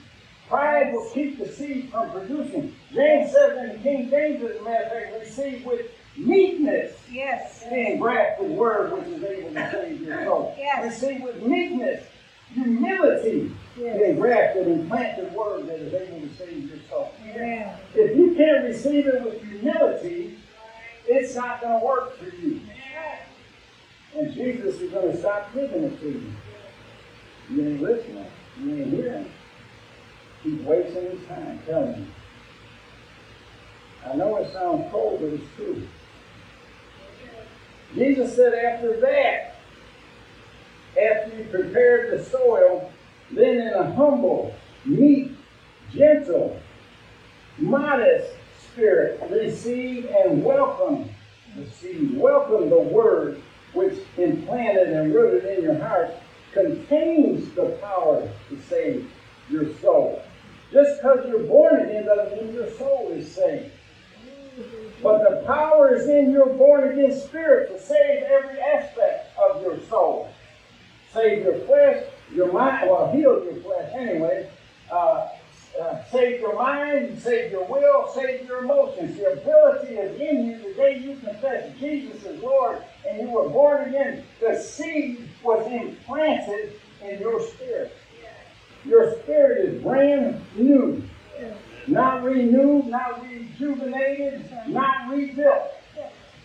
Pride 0.49 0.91
will 0.93 1.07
keep 1.11 1.37
the 1.37 1.47
seed 1.47 1.89
from 1.91 2.09
producing. 2.09 2.75
James 2.91 3.31
says 3.31 3.57
in 3.59 3.67
the 3.73 3.79
King 3.83 4.09
James, 4.09 4.43
as 4.43 4.57
a 4.57 4.63
matter 4.63 4.85
of 4.85 4.91
fact, 4.91 5.19
receive 5.19 5.63
with 5.63 5.91
meekness 6.17 6.97
Yes. 7.11 7.63
the 7.69 7.91
engrafted 7.91 8.49
word 8.49 8.91
which 8.91 9.07
is 9.15 9.23
able 9.23 9.53
to 9.53 9.71
save 9.71 10.01
your 10.01 10.23
soul. 10.25 10.55
Yes. 10.57 10.85
Receive 11.01 11.21
with 11.21 11.43
meekness, 11.43 12.03
humility, 12.51 13.51
Yes. 13.77 14.01
engrafted 14.01 14.67
and 14.67 14.89
planted 14.89 15.31
word 15.33 15.67
that 15.67 15.79
is 15.79 15.93
able 15.93 16.21
to 16.27 16.35
save 16.35 16.67
your 16.67 16.79
soul. 16.89 17.13
Amen. 17.29 17.71
If 17.93 18.17
you 18.17 18.33
can't 18.35 18.63
receive 18.65 19.05
it 19.05 19.21
with 19.23 19.43
humility, 19.43 20.35
it's 21.07 21.35
not 21.35 21.61
going 21.61 21.79
to 21.79 21.85
work 21.85 22.17
for 22.17 22.25
you. 22.35 22.59
And 24.17 24.33
Jesus 24.33 24.81
is 24.81 24.91
going 24.91 25.11
to 25.11 25.17
stop 25.19 25.53
giving 25.53 25.83
it 25.83 25.99
to 26.01 26.07
you. 26.09 26.33
You 27.51 27.67
ain't 27.69 27.81
listening. 27.83 28.25
You 28.59 28.75
ain't 28.75 28.93
hearing. 28.93 29.31
He's 30.43 30.59
wasting 30.61 31.11
his 31.11 31.27
time 31.27 31.59
telling 31.65 31.97
you. 31.97 32.05
I 34.05 34.15
know 34.15 34.37
it 34.37 34.51
sounds 34.53 34.89
cold, 34.91 35.19
but 35.19 35.33
it's 35.33 35.55
true. 35.55 35.87
Jesus 37.93 38.35
said 38.35 38.53
after 38.53 38.99
that, 39.01 39.55
after 40.97 41.37
you 41.37 41.43
prepared 41.45 42.17
the 42.17 42.23
soil, 42.23 42.91
then 43.31 43.57
in 43.57 43.73
a 43.73 43.91
humble, 43.91 44.55
meek, 44.85 45.31
gentle, 45.91 46.59
modest 47.57 48.31
spirit, 48.71 49.21
receive 49.29 50.05
and 50.05 50.43
welcome 50.43 51.09
the 51.55 51.69
seed. 51.69 52.17
Welcome 52.17 52.69
the 52.69 52.79
word 52.79 53.41
which 53.73 53.99
implanted 54.17 54.89
and 54.89 55.13
rooted 55.13 55.57
in 55.57 55.63
your 55.63 55.79
heart 55.79 56.11
contains 56.53 57.53
the 57.55 57.77
power 57.81 58.27
to 58.49 58.61
save 58.69 59.09
your 59.49 59.75
soul. 59.77 60.23
Just 60.71 61.01
because 61.01 61.25
you're 61.27 61.43
born 61.43 61.81
again 61.81 62.05
doesn't 62.05 62.43
mean 62.43 62.53
your 62.53 62.69
soul 62.71 63.09
is 63.11 63.33
saved. 63.33 63.71
But 65.01 65.29
the 65.29 65.43
power 65.45 65.95
is 65.95 66.09
in 66.09 66.31
your 66.31 66.47
born 66.47 66.91
again 66.91 67.17
spirit 67.17 67.71
to 67.71 67.81
save 67.81 68.23
every 68.23 68.59
aspect 68.59 69.37
of 69.37 69.61
your 69.63 69.79
soul. 69.89 70.29
Save 71.13 71.43
your 71.43 71.59
flesh, 71.59 72.03
your 72.33 72.51
mind, 72.51 72.89
well, 72.89 73.11
heal 73.11 73.43
your 73.43 73.55
flesh 73.61 73.91
anyway. 73.95 74.49
Uh, 74.91 75.29
uh, 75.81 76.03
save 76.11 76.41
your 76.41 76.55
mind, 76.55 77.19
save 77.21 77.51
your 77.51 77.63
will, 77.65 78.11
save 78.13 78.45
your 78.45 78.63
emotions. 78.63 79.17
The 79.17 79.33
ability 79.33 79.95
is 79.95 80.19
in 80.19 80.45
you 80.45 80.57
the 80.57 80.73
day 80.73 80.99
you 80.99 81.15
confess 81.17 81.77
Jesus 81.79 82.23
is 82.25 82.41
Lord 82.41 82.83
and 83.07 83.21
you 83.21 83.29
were 83.29 83.47
born 83.47 83.87
again. 83.87 84.23
The 84.41 84.59
seed 84.59 85.29
was 85.41 85.65
implanted 85.71 86.73
in 87.01 87.19
your 87.19 87.41
spirit. 87.41 87.95
Your 88.85 89.19
spirit 89.21 89.65
is 89.65 89.83
brand 89.83 90.41
new. 90.55 91.03
Not 91.87 92.23
renewed, 92.23 92.85
not 92.85 93.23
rejuvenated, 93.27 94.49
not 94.67 95.09
rebuilt. 95.09 95.71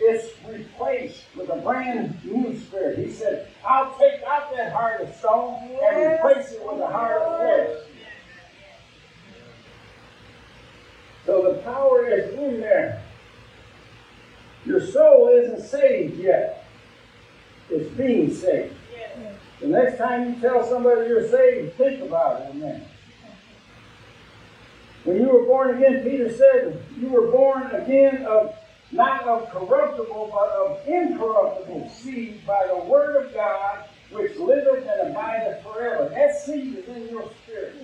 It's 0.01 0.33
replaced 0.49 1.25
with 1.37 1.51
a 1.51 1.57
brand 1.57 2.19
new 2.25 2.59
spirit. 2.59 2.99
He 2.99 3.13
said, 3.13 3.49
I'll 3.65 3.97
take 3.99 4.23
out 4.25 4.53
that 4.55 4.73
heart 4.73 5.03
of 5.03 5.15
stone 5.17 5.55
and 5.83 6.15
replace 6.15 6.53
it 6.53 6.63
with 6.65 6.81
a 6.81 6.87
heart 6.87 7.23
of 7.23 7.39
flesh. 7.41 7.79
So 11.27 11.53
the 11.53 11.59
power 11.63 12.07
is 12.09 12.35
in 12.35 12.61
there. 12.61 13.03
Your 14.67 14.81
soul 14.85 15.29
isn't 15.29 15.63
saved 15.63 16.19
yet. 16.19 16.67
It's 17.71 17.91
being 17.97 18.33
saved. 18.35 18.75
The 19.65 19.71
next 19.71 19.97
time 19.97 20.29
you 20.29 20.41
tell 20.43 20.63
somebody 20.63 21.09
you're 21.09 21.27
saved, 21.27 21.77
think 21.77 22.03
about 22.03 22.43
it 22.43 22.51
a 22.51 22.55
minute. 22.55 22.87
When 25.05 25.19
you 25.19 25.31
were 25.31 25.47
born 25.47 25.75
again, 25.75 26.03
Peter 26.03 26.31
said, 26.31 26.85
you 26.99 27.09
were 27.09 27.31
born 27.31 27.71
again 27.71 28.27
of 28.27 28.55
not 28.93 29.23
of 29.23 29.49
corruptible, 29.49 30.31
but 30.31 30.51
of 30.51 30.87
incorruptible 30.87 31.89
seed 31.89 32.47
by 32.47 32.67
the 32.67 32.85
word 32.85 33.25
of 33.25 33.33
God, 33.33 33.89
which 34.11 34.37
liveth 34.37 34.87
and 34.87 35.09
abideth 35.09 35.63
forever. 35.63 36.11
That 36.11 36.39
seed 36.39 36.77
is 36.77 36.89
in 36.95 37.09
your 37.09 37.31
spirit. 37.43 37.83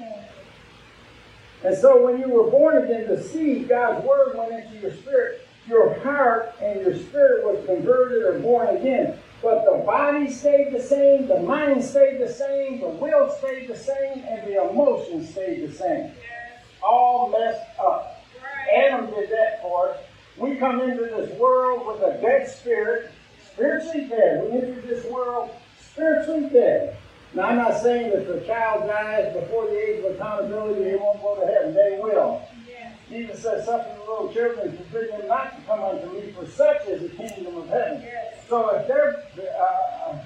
And 1.64 1.78
so 1.78 2.04
when 2.04 2.20
you 2.20 2.28
were 2.28 2.50
born 2.50 2.84
again, 2.84 3.08
the 3.08 3.22
seed, 3.22 3.70
God's 3.70 4.04
word, 4.04 4.36
went 4.36 4.52
into 4.52 4.76
your 4.82 4.94
spirit. 4.96 5.48
Your 5.66 5.98
heart 6.00 6.54
and 6.60 6.82
your 6.82 6.94
spirit 6.94 7.42
was 7.42 7.64
converted 7.64 8.22
or 8.22 8.38
born 8.40 8.76
again. 8.76 9.18
But 9.42 9.64
the 9.64 9.82
body 9.86 10.30
stayed 10.30 10.72
the 10.72 10.82
same, 10.82 11.26
the 11.26 11.40
mind 11.40 11.82
stayed 11.82 12.20
the 12.20 12.30
same, 12.30 12.80
the 12.80 12.88
will 12.88 13.30
stayed 13.38 13.68
the 13.68 13.76
same, 13.76 14.22
and 14.28 14.46
the 14.46 14.70
emotions 14.70 15.30
stayed 15.30 15.66
the 15.66 15.72
same. 15.72 16.12
All 16.82 17.30
messed 17.30 17.78
up. 17.78 18.22
Adam 18.76 19.06
did 19.06 19.30
that 19.30 19.62
for 19.62 19.90
us. 19.90 19.98
We 20.36 20.56
come 20.56 20.80
into 20.80 21.04
this 21.04 21.30
world 21.38 21.86
with 21.86 22.02
a 22.02 22.20
dead 22.20 22.48
spirit, 22.48 23.10
spiritually 23.52 24.06
dead. 24.08 24.44
We 24.44 24.58
enter 24.58 24.80
this 24.82 25.04
world 25.06 25.50
spiritually 25.80 26.48
dead. 26.50 26.96
Now, 27.34 27.44
I'm 27.44 27.56
not 27.56 27.80
saying 27.80 28.10
that 28.10 28.30
a 28.30 28.46
child 28.46 28.86
dies 28.86 29.32
before 29.34 29.66
the 29.66 29.78
age 29.78 30.04
of 30.04 30.16
accountability, 30.16 30.84
they 30.84 30.96
won't 30.96 31.22
go 31.22 31.36
to 31.40 31.46
heaven. 31.46 31.74
They 31.74 31.98
will. 32.02 32.42
Jesus 33.08 33.42
says, 33.42 33.66
Suffer 33.66 33.88
the 33.94 34.00
little 34.00 34.32
children 34.32 34.76
forbid 34.76 35.10
them 35.10 35.28
not 35.28 35.56
to 35.56 35.62
come 35.62 35.82
unto 35.82 36.12
me, 36.12 36.32
for 36.32 36.46
such 36.46 36.86
is 36.86 37.02
the 37.02 37.08
kingdom 37.16 37.56
of 37.56 37.68
heaven. 37.68 38.06
So 38.50 38.68
if 38.70 38.88
they're 38.88 39.22
uh, 39.60 40.18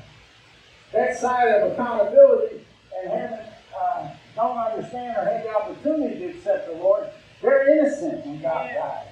that 0.94 1.18
side 1.18 1.48
of 1.48 1.72
accountability 1.72 2.64
and 3.02 3.12
haven't, 3.12 3.48
uh, 3.78 4.08
don't 4.34 4.56
understand 4.56 5.18
or 5.18 5.24
have 5.26 5.42
the 5.42 5.54
opportunity 5.54 6.18
to 6.20 6.30
accept 6.30 6.68
the 6.68 6.76
Lord, 6.82 7.06
they're 7.42 7.78
innocent 7.78 8.24
when 8.24 8.40
God 8.40 8.70
dies. 8.74 9.08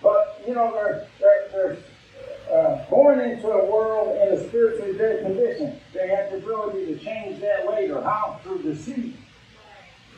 But, 0.00 0.40
you 0.46 0.54
know, 0.54 0.72
they're, 0.72 1.08
they're, 1.18 1.48
they're 1.50 2.56
uh, 2.56 2.84
born 2.88 3.18
into 3.18 3.48
a 3.48 3.68
world 3.68 4.16
in 4.22 4.38
a 4.38 4.48
spiritually 4.48 4.96
dead 4.96 5.24
condition. 5.24 5.80
They 5.92 6.06
have 6.06 6.30
the 6.30 6.36
ability 6.36 6.86
to 6.86 6.98
change 7.04 7.40
that 7.40 7.68
later. 7.68 8.00
How? 8.02 8.38
Through 8.44 8.58
the 8.58 8.76
seed. 8.76 9.16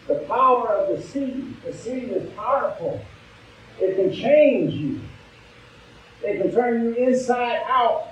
The 0.08 0.16
power 0.28 0.68
of 0.74 0.94
the 0.94 1.02
seed. 1.02 1.56
The 1.64 1.72
seed 1.72 2.10
is 2.10 2.30
powerful. 2.32 3.00
It 3.80 3.96
can 3.96 4.12
change 4.12 4.74
you. 4.74 5.00
It 6.22 6.40
can 6.42 6.52
turn 6.52 6.82
you 6.82 6.94
inside 6.94 7.60
out. 7.66 8.08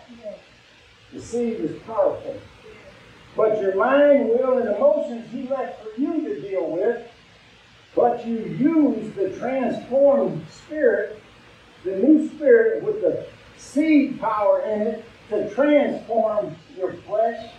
The 1.12 1.20
seed 1.20 1.60
is 1.60 1.80
powerful. 1.82 2.40
But 3.36 3.60
your 3.60 3.76
mind, 3.76 4.28
will, 4.28 4.58
and 4.58 4.74
emotions 4.74 5.30
he 5.30 5.48
left 5.48 5.82
for 5.82 6.00
you 6.00 6.22
to 6.22 6.40
deal 6.40 6.70
with. 6.70 7.06
But 7.94 8.26
you 8.26 8.36
use 8.38 9.14
the 9.14 9.30
transformed 9.38 10.44
spirit, 10.50 11.20
the 11.84 11.96
new 11.96 12.28
spirit 12.28 12.82
with 12.82 13.00
the 13.00 13.26
seed 13.56 14.20
power 14.20 14.60
in 14.62 14.82
it 14.82 15.04
to 15.30 15.50
transform 15.54 16.56
your 16.76 16.92
flesh. 16.92 17.50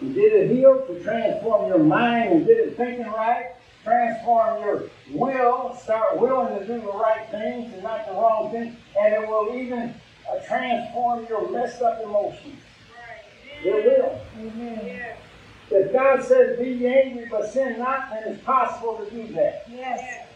You 0.00 0.12
did 0.12 0.32
it 0.32 0.50
heal 0.50 0.84
to 0.86 1.02
transform 1.02 1.68
your 1.68 1.78
mind 1.78 2.32
and 2.32 2.46
did 2.46 2.58
it 2.58 2.76
thinking 2.76 3.06
right. 3.06 3.52
Transform 3.90 4.62
your 4.62 4.84
will, 5.10 5.76
start 5.82 6.20
willing 6.20 6.56
to 6.60 6.64
do 6.64 6.80
the 6.80 6.92
right 6.92 7.28
things 7.32 7.74
and 7.74 7.82
not 7.82 8.06
the 8.06 8.12
wrong 8.12 8.52
things. 8.52 8.76
And 8.96 9.14
it 9.14 9.28
will 9.28 9.52
even 9.52 9.92
uh, 10.30 10.38
transform 10.46 11.26
your 11.28 11.50
messed 11.50 11.82
up 11.82 12.00
emotions. 12.00 12.60
It 13.64 13.84
will. 13.84 14.20
Amen. 14.38 15.16
If 15.72 15.92
God 15.92 16.22
says, 16.22 16.56
be 16.60 16.86
angry 16.86 17.26
but 17.28 17.52
sin 17.52 17.80
not, 17.80 18.10
then 18.10 18.32
it's 18.32 18.44
possible 18.44 19.04
to 19.04 19.10
do 19.10 19.32
that. 19.32 19.64
Yes. 19.68 20.28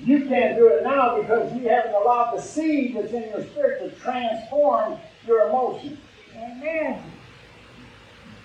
You 0.00 0.24
can't 0.26 0.56
do 0.56 0.68
it 0.68 0.82
now 0.82 1.20
because 1.20 1.52
you 1.52 1.68
haven't 1.68 1.94
allowed 1.94 2.34
the 2.34 2.40
seed 2.40 2.96
that's 2.96 3.12
in 3.12 3.24
your 3.24 3.44
spirit 3.48 3.80
to 3.80 4.00
transform 4.00 4.98
your 5.26 5.50
emotions. 5.50 5.98
Amen. 6.34 7.02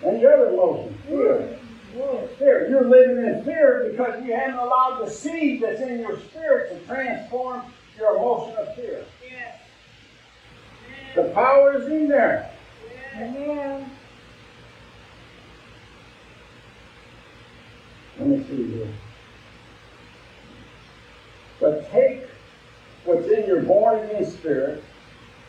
And 0.03 0.19
your 0.19 0.33
other 0.33 0.53
emotions, 0.53 0.97
fear. 1.07 1.58
Fear. 1.91 2.69
You're 2.69 2.87
living 2.87 3.25
in 3.25 3.43
fear 3.43 3.89
because 3.91 4.23
you 4.23 4.33
haven't 4.33 4.59
allowed 4.59 5.03
the 5.03 5.09
seed 5.09 5.61
that's 5.61 5.81
in 5.81 5.99
your 5.99 6.19
spirit 6.19 6.71
to 6.71 6.87
transform 6.87 7.63
your 7.97 8.15
emotion 8.15 8.55
of 8.57 8.75
fear. 8.75 9.03
Yes. 9.27 9.59
The 11.15 11.23
power 11.33 11.81
is 11.81 11.87
in 11.87 12.07
there. 12.07 12.51
Amen. 13.15 13.89
Let 18.19 18.27
me 18.27 18.43
see 18.43 18.71
here. 18.71 18.87
But 21.59 21.91
take 21.91 22.23
what's 23.05 23.27
in 23.27 23.47
your 23.47 23.63
born 23.63 23.99
again 23.99 24.25
spirit, 24.25 24.83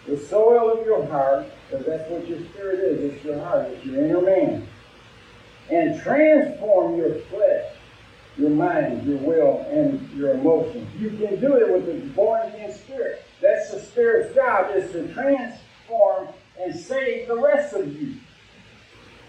the 0.07 0.17
soil 0.17 0.79
of 0.79 0.87
your 0.87 1.07
heart, 1.07 1.47
because 1.69 1.87
that's 1.87 2.11
what 2.11 2.27
your 2.27 2.39
spirit 2.47 2.81
is, 2.81 3.15
it's 3.15 3.25
your 3.25 3.39
heart, 3.39 3.67
it's 3.67 3.85
your 3.85 4.05
inner 4.05 4.21
man, 4.21 4.67
and 5.71 6.01
transform 6.01 6.97
your 6.97 7.15
flesh, 7.31 7.73
your 8.37 8.51
mind, 8.51 9.07
your 9.07 9.19
will, 9.19 9.67
and 9.71 10.11
your 10.13 10.31
emotions. 10.31 10.89
You 10.99 11.11
can 11.11 11.41
do 11.41 11.57
it 11.57 11.73
with 11.73 11.87
the 11.87 12.09
born 12.11 12.49
again 12.49 12.73
spirit. 12.73 13.25
That's 13.41 13.71
the 13.73 13.81
spirit's 13.81 14.35
job, 14.35 14.75
is 14.75 14.93
to 14.93 15.13
transform 15.13 16.29
and 16.61 16.79
save 16.79 17.29
the 17.29 17.37
rest 17.37 17.75
of 17.75 18.01
you. 18.01 18.17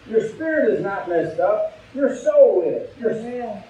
Your 0.09 0.27
spirit 0.29 0.73
is 0.73 0.83
not 0.83 1.07
messed 1.07 1.39
up. 1.39 1.77
Your 1.93 2.15
soul 2.15 2.63
is. 2.65 2.89
Your, 2.99 3.11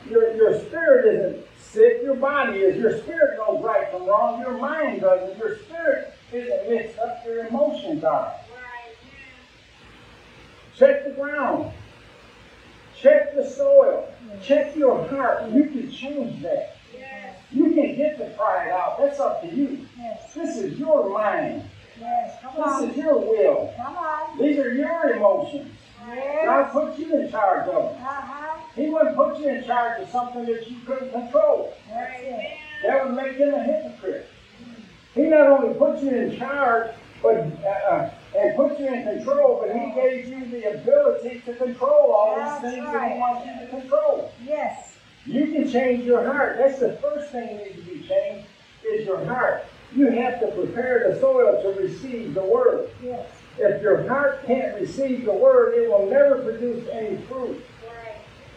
your, 0.10 0.36
your 0.36 0.60
spirit 0.62 1.16
isn't 1.16 1.46
sick. 1.60 2.02
Your 2.04 2.16
body 2.16 2.60
is. 2.60 2.78
Your 2.78 2.98
spirit 3.00 3.38
knows 3.38 3.64
right 3.64 3.92
from 3.92 4.06
wrong. 4.06 4.42
Your 4.42 4.58
mind 4.58 5.02
doesn't. 5.02 5.38
Your 5.38 5.58
spirit 5.60 6.14
isn't 6.32 6.70
mixed 6.70 7.00
up. 7.00 7.24
Your 7.26 7.48
emotions 7.48 8.04
are. 8.04 8.34
Check 10.78 11.06
the 11.06 11.12
ground. 11.12 11.74
Check 13.02 13.36
the 13.36 13.50
soil. 13.50 14.08
Check 14.44 14.76
your 14.76 15.08
heart. 15.08 15.50
You 15.52 15.66
can 15.66 15.92
change 15.92 16.42
that. 16.44 16.78
You 17.52 17.74
can 17.74 17.96
get 17.98 18.18
the 18.18 18.26
pride 18.38 18.70
out. 18.70 18.98
That's 19.00 19.20
up 19.20 19.42
to 19.42 19.48
you. 19.48 19.86
Yes. 19.98 20.34
This 20.34 20.58
is 20.58 20.80
your 20.80 21.10
mind. 21.10 21.64
Yes. 22.00 22.38
This 22.42 22.66
on. 22.66 22.90
is 22.90 22.98
your 22.98 23.20
will. 23.20 23.74
These 24.40 24.58
are 24.60 24.74
your 24.74 25.16
emotions. 25.16 25.72
God 26.46 26.72
put 26.72 26.98
you 26.98 27.20
in 27.20 27.30
charge 27.30 27.68
of 27.68 27.96
them. 27.96 28.04
Uh-huh. 28.04 28.62
He 28.76 28.90
wouldn't 28.90 29.16
put 29.16 29.38
you 29.40 29.50
in 29.50 29.64
charge 29.66 30.02
of 30.02 30.10
something 30.10 30.46
that 30.46 30.70
you 30.70 30.78
couldn't 30.86 31.12
control. 31.12 31.74
That 31.90 33.06
would 33.06 33.16
make 33.16 33.36
him 33.38 33.54
a 33.54 33.62
hypocrite. 33.62 34.28
He 35.14 35.24
not 35.24 35.48
only 35.48 35.78
put 35.78 36.02
you 36.02 36.10
in 36.10 36.38
charge, 36.38 36.96
but 37.22 37.36
uh, 37.36 37.68
uh, 37.68 38.12
and 38.38 38.56
put 38.56 38.80
you 38.80 38.88
in 38.88 39.04
control, 39.04 39.62
but 39.62 39.76
he 39.76 39.92
gave 39.94 40.28
you 40.28 40.46
the 40.46 40.80
ability 40.80 41.42
to 41.46 41.54
control 41.56 42.14
all 42.14 42.36
That's 42.38 42.62
these 42.62 42.74
things 42.74 42.86
that 42.86 43.12
he 43.12 43.20
wants 43.20 43.46
you 43.46 43.66
to 43.66 43.82
control. 43.82 44.32
Yes. 44.44 44.98
You 45.26 45.48
can 45.52 45.70
change 45.70 46.06
your 46.06 46.24
heart. 46.26 46.58
That's 46.58 46.80
the 46.80 46.94
first 46.94 47.32
thing 47.32 47.58
that 47.58 47.66
needs 47.66 47.88
to 47.88 47.94
be 47.94 48.08
changed 48.08 48.48
is 48.86 49.06
your 49.06 49.24
heart. 49.26 49.66
You 49.94 50.08
have 50.08 50.40
to 50.40 50.48
prepare 50.48 51.12
the 51.12 51.20
soil 51.20 51.62
to 51.62 51.82
receive 51.82 52.34
the 52.34 52.44
word. 52.44 52.90
Yes. 53.04 53.30
If 53.58 53.82
your 53.82 54.08
heart 54.08 54.46
can't 54.48 54.80
receive 54.80 55.26
the 55.26 55.34
word, 55.34 55.76
it 55.76 55.90
will 55.90 56.10
never 56.10 56.42
produce 56.42 56.88
any 56.90 57.18
fruit. 57.24 57.64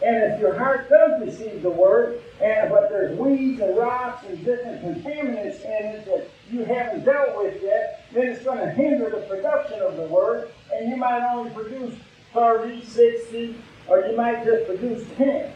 And 0.03 0.33
if 0.33 0.39
your 0.39 0.57
heart 0.57 0.89
does 0.89 1.21
receive 1.21 1.61
the 1.61 1.69
word, 1.69 2.21
and 2.41 2.69
but 2.69 2.89
there's 2.89 3.17
weeds 3.17 3.61
and 3.61 3.77
rocks 3.77 4.25
and 4.27 4.43
different 4.43 4.83
contaminants 4.83 5.61
in 5.63 5.85
it 5.85 6.05
that 6.05 6.29
you 6.51 6.65
haven't 6.65 7.05
dealt 7.05 7.37
with 7.37 7.61
yet, 7.63 8.04
then 8.15 8.27
it's 8.27 8.43
going 8.43 8.59
to 8.59 8.69
hinder 8.71 9.09
the 9.09 9.21
production 9.27 9.81
of 9.81 9.97
the 9.97 10.03
word, 10.03 10.49
and 10.73 10.89
you 10.89 10.95
might 10.95 11.21
only 11.33 11.51
produce 11.51 11.95
30, 12.33 12.83
60, 12.83 13.55
or 13.87 13.99
you 14.07 14.15
might 14.15 14.43
just 14.43 14.65
produce 14.65 15.05
10. 15.17 15.51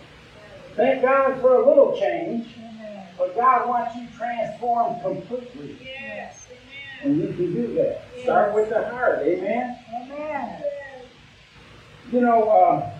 Thank 0.75 1.01
God 1.01 1.41
for 1.41 1.55
a 1.55 1.67
little 1.67 1.97
change, 1.99 2.47
but 3.17 3.35
God 3.35 3.67
wants 3.67 3.95
you 3.95 4.07
transformed 4.17 5.01
completely. 5.01 5.77
Yes. 5.81 6.47
And 7.01 7.17
you 7.17 7.27
can 7.27 7.53
do 7.53 7.73
that. 7.75 8.03
Start 8.23 8.53
with 8.53 8.69
the 8.69 8.89
heart, 8.89 9.19
amen? 9.23 9.77
Amen. 10.03 10.63
You 12.11 12.21
know, 12.21 12.49
uh, 12.49 12.91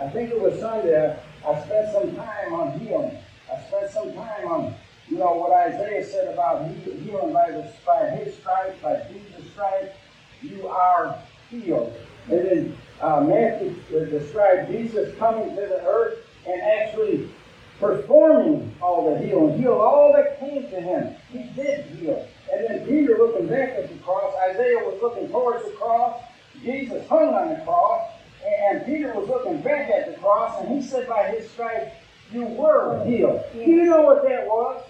I 0.00 0.08
think 0.08 0.30
it 0.30 0.40
was 0.40 0.58
Sunday, 0.58 1.16
I 1.46 1.60
spent 1.62 1.92
some 1.92 2.16
time 2.16 2.54
on 2.54 2.78
healing. 2.80 3.18
I 3.52 3.60
spent 3.68 3.90
some 3.90 4.14
time 4.14 4.46
on, 4.46 4.74
you 5.10 5.18
know, 5.18 5.34
what 5.34 5.52
Isaiah 5.52 6.04
said 6.04 6.32
about 6.32 6.70
healing 6.70 7.32
by, 7.32 7.50
the, 7.50 7.72
by 7.84 8.10
his 8.10 8.36
stripes, 8.36 8.80
by 8.80 9.02
Jesus' 9.12 9.50
stripes, 9.52 9.96
you 10.40 10.68
are 10.68 11.18
healed. 11.50 11.92
And 12.30 12.38
then 12.38 12.78
uh, 13.00 13.20
Matthew 13.20 13.74
described 13.90 14.70
Jesus 14.70 15.16
coming 15.18 15.50
to 15.50 15.60
the 15.62 15.84
earth 15.84 16.18
and 16.46 16.62
actually 16.62 17.28
performing 17.80 18.72
all 18.80 19.12
the 19.12 19.26
healing, 19.26 19.58
healed 19.58 19.80
all 19.80 20.12
that 20.12 20.38
came 20.38 20.62
to 20.70 20.80
him. 20.80 21.14
He 21.32 21.42
did 21.60 21.86
heal. 21.86 22.28
And 22.52 22.66
then 22.68 22.86
Peter 22.86 23.16
looking 23.18 23.48
back 23.48 23.70
at 23.70 23.88
the 23.88 23.96
cross, 23.96 24.32
Isaiah 24.50 24.78
was 24.78 24.98
looking 25.02 25.28
towards 25.28 25.64
the 25.64 25.72
cross, 25.72 26.22
Jesus 26.62 27.06
hung 27.08 27.34
on 27.34 27.48
the 27.48 27.64
cross, 27.64 28.10
and 28.46 28.84
Peter 28.86 29.12
was 29.14 29.28
looking 29.28 29.60
back 29.62 29.90
at 29.90 30.14
the 30.14 30.20
cross, 30.20 30.62
and 30.62 30.80
he 30.80 30.86
said, 30.86 31.08
By 31.08 31.30
his 31.30 31.50
stripes, 31.50 31.94
you 32.32 32.44
were 32.44 33.04
healed. 33.04 33.42
Do 33.52 33.60
you 33.60 33.84
know 33.86 34.02
what 34.02 34.22
that 34.22 34.46
was? 34.46 34.84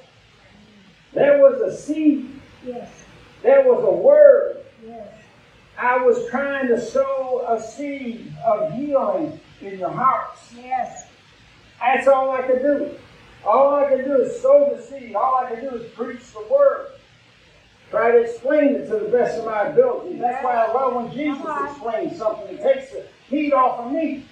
That 1.15 1.39
was 1.39 1.61
a 1.61 1.77
seed. 1.77 2.41
Yes. 2.65 2.91
There 3.43 3.63
was 3.63 3.85
a 3.85 3.91
word. 3.91 4.65
Yes. 4.87 5.09
I 5.79 5.97
was 5.97 6.29
trying 6.29 6.69
to 6.69 6.81
sow 6.81 7.47
a 7.49 7.61
seed 7.61 8.33
of 8.45 8.73
healing 8.75 9.41
in 9.61 9.79
your 9.79 9.91
hearts. 9.91 10.53
Yes. 10.57 11.09
That's 11.81 12.07
all 12.07 12.31
I 12.31 12.43
could 12.43 12.61
do. 12.61 12.99
All 13.45 13.75
I 13.75 13.89
could 13.89 14.05
do 14.05 14.21
is 14.23 14.41
sow 14.41 14.75
the 14.77 14.83
seed. 14.83 15.15
All 15.17 15.37
I 15.37 15.51
could 15.51 15.63
do 15.63 15.77
is 15.77 15.91
preach 15.93 16.21
the 16.33 16.47
word. 16.51 16.89
Try 17.91 18.13
to 18.13 18.19
explain 18.19 18.77
it 18.77 18.87
to 18.87 18.99
the 18.99 19.09
best 19.09 19.39
of 19.39 19.47
my 19.47 19.69
ability. 19.69 20.17
That's 20.17 20.45
why 20.45 20.55
I 20.55 20.73
love 20.73 20.95
when 20.95 21.13
Jesus 21.13 21.45
explains 21.65 22.19
something. 22.19 22.55
It 22.55 22.63
takes 22.63 22.93
the 22.93 23.05
heat 23.29 23.53
off 23.53 23.81
of 23.81 23.93
me. 23.93 24.27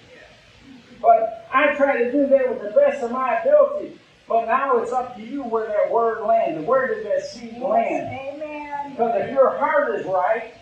But 1.01 1.47
I 1.51 1.73
try 1.75 2.03
to 2.03 2.11
do 2.11 2.27
that 2.27 2.49
with 2.49 2.61
the 2.61 2.79
best 2.79 3.03
of 3.03 3.11
my 3.11 3.39
ability. 3.39 3.98
But 4.29 4.45
now 4.45 4.77
it's 4.77 4.91
up 4.91 5.15
to 5.15 5.23
you 5.23 5.43
where 5.43 5.67
that 5.67 5.91
word 5.91 6.23
landed. 6.23 6.65
Where 6.67 6.93
did 6.93 7.03
that 7.07 7.25
seed 7.25 7.57
land? 7.57 8.07
Amen. 8.13 8.91
Because 8.91 9.25
if 9.25 9.31
your 9.31 9.57
heart 9.57 9.99
is 9.99 10.05
right, 10.05 10.53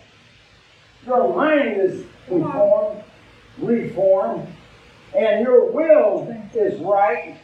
your 1.06 1.36
mind 1.36 1.78
is 1.78 2.06
informed, 2.30 3.04
reformed, 3.58 4.48
and 5.14 5.42
your 5.44 5.70
will 5.70 6.34
is 6.54 6.80
right, 6.80 7.38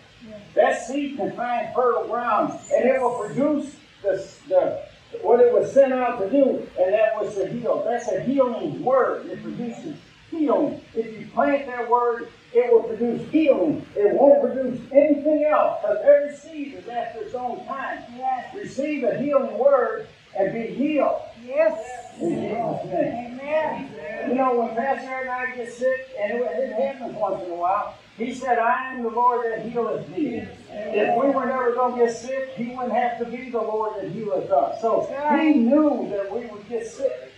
that 0.55 0.87
seed 0.87 1.19
can 1.19 1.33
find 1.33 1.75
fertile 1.75 2.09
ground 2.09 2.59
and 2.73 2.89
it 2.89 3.01
will 3.01 3.19
produce 3.19 3.77
the, 4.03 4.27
the 4.49 4.83
what 5.23 5.41
it 5.41 5.53
was 5.53 5.73
sent 5.73 5.93
out 5.93 6.19
to 6.19 6.31
do, 6.31 6.67
and 6.79 6.93
that 6.93 7.15
was 7.21 7.35
to 7.37 7.47
heal. 7.47 7.85
That's 7.87 8.09
a 8.09 8.21
healing 8.23 8.83
word. 8.83 9.27
It 9.27 9.43
produces 9.43 9.97
healing. 10.31 10.81
If 10.95 11.19
you 11.19 11.27
plant 11.33 11.67
that 11.67 11.89
word, 11.89 12.29
it 12.55 12.73
will 12.73 12.85
produce 12.85 13.29
healing. 13.31 13.85
It 13.97 14.15
won't 14.15 14.41
produce 14.41 14.81
anything 14.93 15.45
else 15.45 15.81
because 15.83 15.99
every 16.05 16.37
seed 16.37 16.75
is 16.75 16.89
after 16.89 17.21
its 17.21 17.35
own 17.35 17.65
time. 17.67 18.05
Yes. 18.17 18.55
Receive 18.55 19.05
a 19.05 19.19
healing 19.19 19.59
word 19.59 20.07
and 20.39 20.53
be 20.53 20.67
healed. 20.75 21.21
Yes. 21.45 22.21
In 22.21 22.31
Jesus' 22.31 22.93
name. 22.93 23.41
Amen. 23.41 24.29
You 24.29 24.35
know, 24.37 24.61
when 24.61 24.75
Pastor 24.77 25.13
and 25.13 25.29
I 25.29 25.55
get 25.55 25.73
sick, 25.73 26.09
and 26.19 26.33
it, 26.33 26.43
it 26.43 26.73
happens 26.73 27.15
once 27.17 27.43
in 27.45 27.51
a 27.51 27.55
while, 27.55 27.97
he 28.17 28.33
said, 28.33 28.59
I 28.59 28.95
am 28.95 29.03
the 29.03 29.11
Lord 29.11 29.45
that 29.45 29.67
healeth 29.67 30.15
thee. 30.15 30.47
If 30.71 31.23
we 31.23 31.31
were 31.31 31.47
never 31.47 31.75
going 31.75 31.99
to 31.99 32.05
get 32.07 32.17
sick, 32.17 32.51
he 32.55 32.69
wouldn't 32.69 32.95
have 32.95 33.19
to 33.19 33.25
be 33.25 33.51
the 33.51 33.61
Lord 33.61 34.01
that 34.01 34.11
healeth 34.13 34.51
us. 34.51 34.81
So 34.81 35.03
he 35.39 35.55
knew 35.55 36.09
that 36.11 36.33
we 36.33 36.47
would 36.47 36.69
get 36.69 36.87
sick 36.87 37.33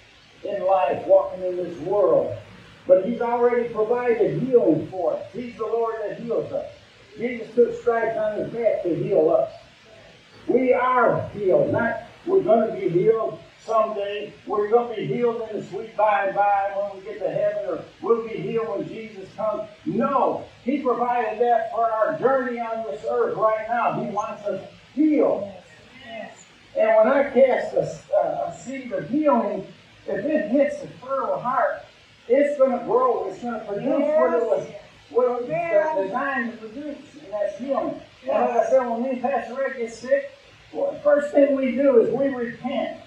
in 0.45 0.65
life, 0.67 1.05
walking 1.07 1.43
in 1.43 1.57
this 1.57 1.79
world. 1.79 2.37
But 2.87 3.07
he's 3.07 3.21
already 3.21 3.69
provided 3.69 4.43
healing 4.43 4.87
for 4.89 5.15
us. 5.15 5.27
He's 5.33 5.57
the 5.57 5.65
Lord 5.65 5.97
that 6.05 6.21
heals 6.21 6.53
us. 6.53 6.67
Jesus 7.17 7.53
took 7.55 7.81
stripes 7.81 8.17
on 8.17 8.39
his 8.39 8.53
back 8.53 8.83
to 8.83 8.95
heal 8.95 9.31
us. 9.31 9.51
We 10.47 10.73
are 10.73 11.29
healed. 11.31 11.73
Not 11.73 12.03
we're 12.27 12.43
going 12.43 12.69
to 12.69 12.81
be 12.81 12.89
healed 12.89 13.39
someday. 13.65 14.33
We're 14.47 14.69
going 14.69 14.95
to 14.95 14.97
be 14.97 15.07
healed 15.07 15.49
in 15.51 15.61
the 15.61 15.67
sweet 15.67 15.97
by 15.97 16.27
and 16.27 16.37
by 16.37 16.73
when 16.77 16.97
we 16.97 17.05
get 17.05 17.21
to 17.21 17.31
heaven, 17.31 17.65
or 17.69 17.85
we'll 18.03 18.27
be 18.27 18.35
healed 18.35 18.79
when 18.79 18.89
Jesus 18.89 19.29
comes. 19.37 19.69
No, 19.85 20.45
He 20.65 20.83
provided 20.83 21.41
that 21.41 21.71
for 21.73 21.91
our 21.91 22.19
journey 22.19 22.59
on 22.59 22.85
this 22.85 23.05
earth 23.09 23.37
right 23.37 23.67
now. 23.69 24.01
He 24.01 24.11
wants 24.11 24.45
us 24.45 24.65
healed. 24.95 25.53
And 26.77 26.95
when 26.97 27.09
I 27.09 27.31
cast 27.31 27.75
a, 27.75 27.81
a 28.15 28.57
seed 28.59 28.93
of 28.93 29.09
healing, 29.09 29.67
if 30.07 30.25
it 30.25 30.51
hits 30.51 30.83
a 30.83 30.89
fertile 31.05 31.41
heart, 31.41 31.87
it's 32.29 32.59
going 32.59 32.73
to 32.79 32.85
grow. 32.85 33.29
It's 33.29 33.43
going 33.43 33.55
to 33.61 33.67
produce 33.67 33.87
what 33.89 34.35
it 34.35 34.43
was, 34.43 34.67
what 35.11 35.25
it 35.27 35.41
was 35.43 35.49
Yes. 35.49 35.97
designed 36.07 36.53
to 36.53 36.59
produce, 36.59 36.97
and 37.23 37.33
that's 37.33 37.59
healing. 37.59 38.01
And 38.23 38.31
like 38.31 38.51
I 38.51 38.71
said, 38.71 38.81
when 38.89 39.03
me 39.03 39.11
and 39.11 39.23
Pastor 39.23 39.55
Rick 39.55 39.79
get 39.79 39.93
sick, 39.95 40.33
well, 40.73 40.93
the 40.93 40.99
first 41.01 41.33
thing 41.33 41.55
we 41.55 41.73
do 41.73 42.01
is 42.01 42.13
we 42.13 42.27
repent. 42.29 43.01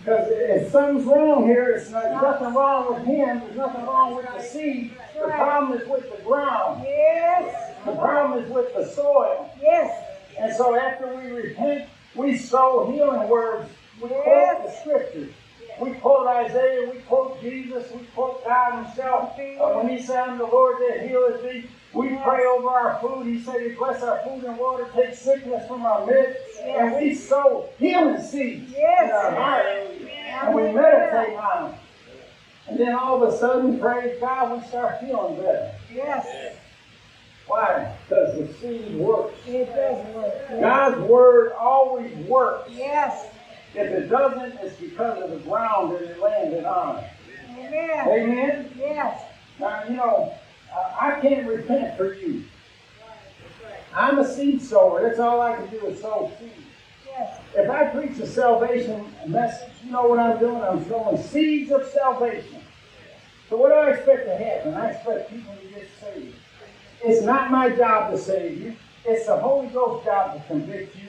Because 0.00 0.28
if 0.30 0.70
something's 0.70 1.06
wrong 1.06 1.46
here, 1.46 1.70
it's 1.70 1.88
not, 1.90 2.02
there's 2.02 2.20
nothing 2.22 2.52
wrong 2.54 2.94
with 2.94 3.04
him. 3.06 3.40
There's 3.40 3.56
nothing 3.56 3.86
wrong 3.86 4.14
with 4.16 4.26
the 4.26 4.42
seed. 4.42 4.92
The 5.14 5.28
problem 5.28 5.80
is 5.80 5.88
with 5.88 6.14
the 6.14 6.22
ground. 6.22 6.82
Yes. 6.84 7.74
The 7.86 7.92
problem 7.92 8.44
is 8.44 8.50
with 8.50 8.74
the 8.74 8.84
soil. 8.86 9.50
Yes. 9.62 10.04
And 10.38 10.54
so 10.54 10.76
after 10.78 11.06
we 11.16 11.30
repent, 11.30 11.88
we 12.14 12.36
sow 12.36 12.90
healing 12.92 13.26
words. 13.30 13.70
We 14.02 14.08
quote 14.08 14.64
the 14.66 14.72
scriptures. 14.82 15.32
We 15.80 15.92
quote 15.94 16.26
Isaiah, 16.28 16.90
we 16.92 17.00
quote 17.00 17.40
Jesus, 17.40 17.90
we 17.92 18.04
quote 18.14 18.44
God 18.44 18.84
Himself. 18.84 19.38
Uh, 19.38 19.72
when 19.72 19.88
He 19.88 20.00
said, 20.02 20.18
I'm 20.18 20.38
the 20.38 20.46
Lord 20.46 20.76
that 20.88 21.08
healeth 21.08 21.42
thee, 21.42 21.68
we 21.92 22.08
pray 22.08 22.44
over 22.44 22.68
our 22.68 22.98
food. 23.00 23.26
He 23.26 23.42
said, 23.42 23.60
He 23.62 23.68
bless 23.70 24.02
our 24.02 24.20
food 24.24 24.44
and 24.44 24.56
water, 24.58 24.88
take 24.94 25.14
sickness 25.14 25.66
from 25.66 25.82
our 25.84 26.06
midst. 26.06 26.60
And 26.62 26.96
we 26.96 27.14
sow 27.14 27.68
healing 27.78 28.22
seeds 28.22 28.72
in 28.72 29.10
our 29.10 29.34
heart. 29.34 29.66
And 29.66 30.54
we 30.54 30.62
meditate 30.72 31.36
on 31.36 31.70
them. 31.70 31.80
And 32.66 32.78
then 32.78 32.94
all 32.94 33.22
of 33.22 33.32
a 33.32 33.36
sudden, 33.36 33.78
praise 33.78 34.18
God, 34.20 34.60
we 34.60 34.66
start 34.66 35.00
feeling 35.00 35.36
better. 35.36 35.72
Yes. 35.92 36.56
Why? 37.46 37.94
Because 38.08 38.38
the 38.38 38.54
seed 38.54 38.96
works. 38.96 39.38
It 39.46 39.66
does 39.66 40.14
work. 40.14 40.34
Yes. 40.50 40.60
God's 40.60 41.00
word 41.02 41.52
always 41.52 42.12
works. 42.26 42.70
Yes. 42.72 43.26
If 43.74 43.90
it 43.90 44.08
doesn't, 44.08 44.58
it's 44.60 44.78
because 44.78 45.22
of 45.22 45.30
the 45.30 45.38
ground 45.38 45.94
that 45.94 46.02
it 46.02 46.20
landed 46.20 46.64
on. 46.64 47.04
Amen. 47.58 48.08
Amen? 48.08 48.70
Yes. 48.78 49.22
Now, 49.58 49.82
you 49.88 49.96
know, 49.96 50.34
uh, 50.72 50.94
I 51.00 51.20
can't 51.20 51.46
repent 51.46 51.96
for 51.96 52.14
you. 52.14 52.44
I'm 53.92 54.18
a 54.18 54.32
seed 54.32 54.62
sower. 54.62 55.02
That's 55.02 55.18
all 55.18 55.40
I 55.40 55.56
can 55.56 55.68
do 55.68 55.86
is 55.86 56.00
sow 56.00 56.30
seed. 56.38 56.50
Yes. 57.06 57.40
If 57.54 57.70
I 57.70 57.84
preach 57.86 58.18
a 58.18 58.26
salvation 58.26 59.06
message, 59.26 59.72
you 59.84 59.90
know 59.92 60.06
what 60.06 60.18
I'm 60.18 60.38
doing? 60.38 60.62
I'm 60.62 60.84
sowing 60.88 61.20
seeds 61.22 61.70
of 61.70 61.86
salvation. 61.86 62.60
So 63.48 63.56
what 63.56 63.68
do 63.68 63.74
I 63.74 63.90
expect 63.90 64.26
to 64.26 64.36
happen? 64.36 64.74
I 64.74 64.90
expect 64.90 65.30
people 65.30 65.54
to 65.54 65.68
get 65.68 65.88
saved. 66.00 66.36
It's 67.02 67.24
not 67.24 67.50
my 67.50 67.70
job 67.70 68.12
to 68.12 68.18
save 68.18 68.60
you. 68.60 68.76
It's 69.04 69.26
the 69.26 69.36
Holy 69.36 69.68
Ghost's 69.68 70.06
job 70.06 70.34
to 70.34 70.46
convict 70.48 70.96
you 70.96 71.03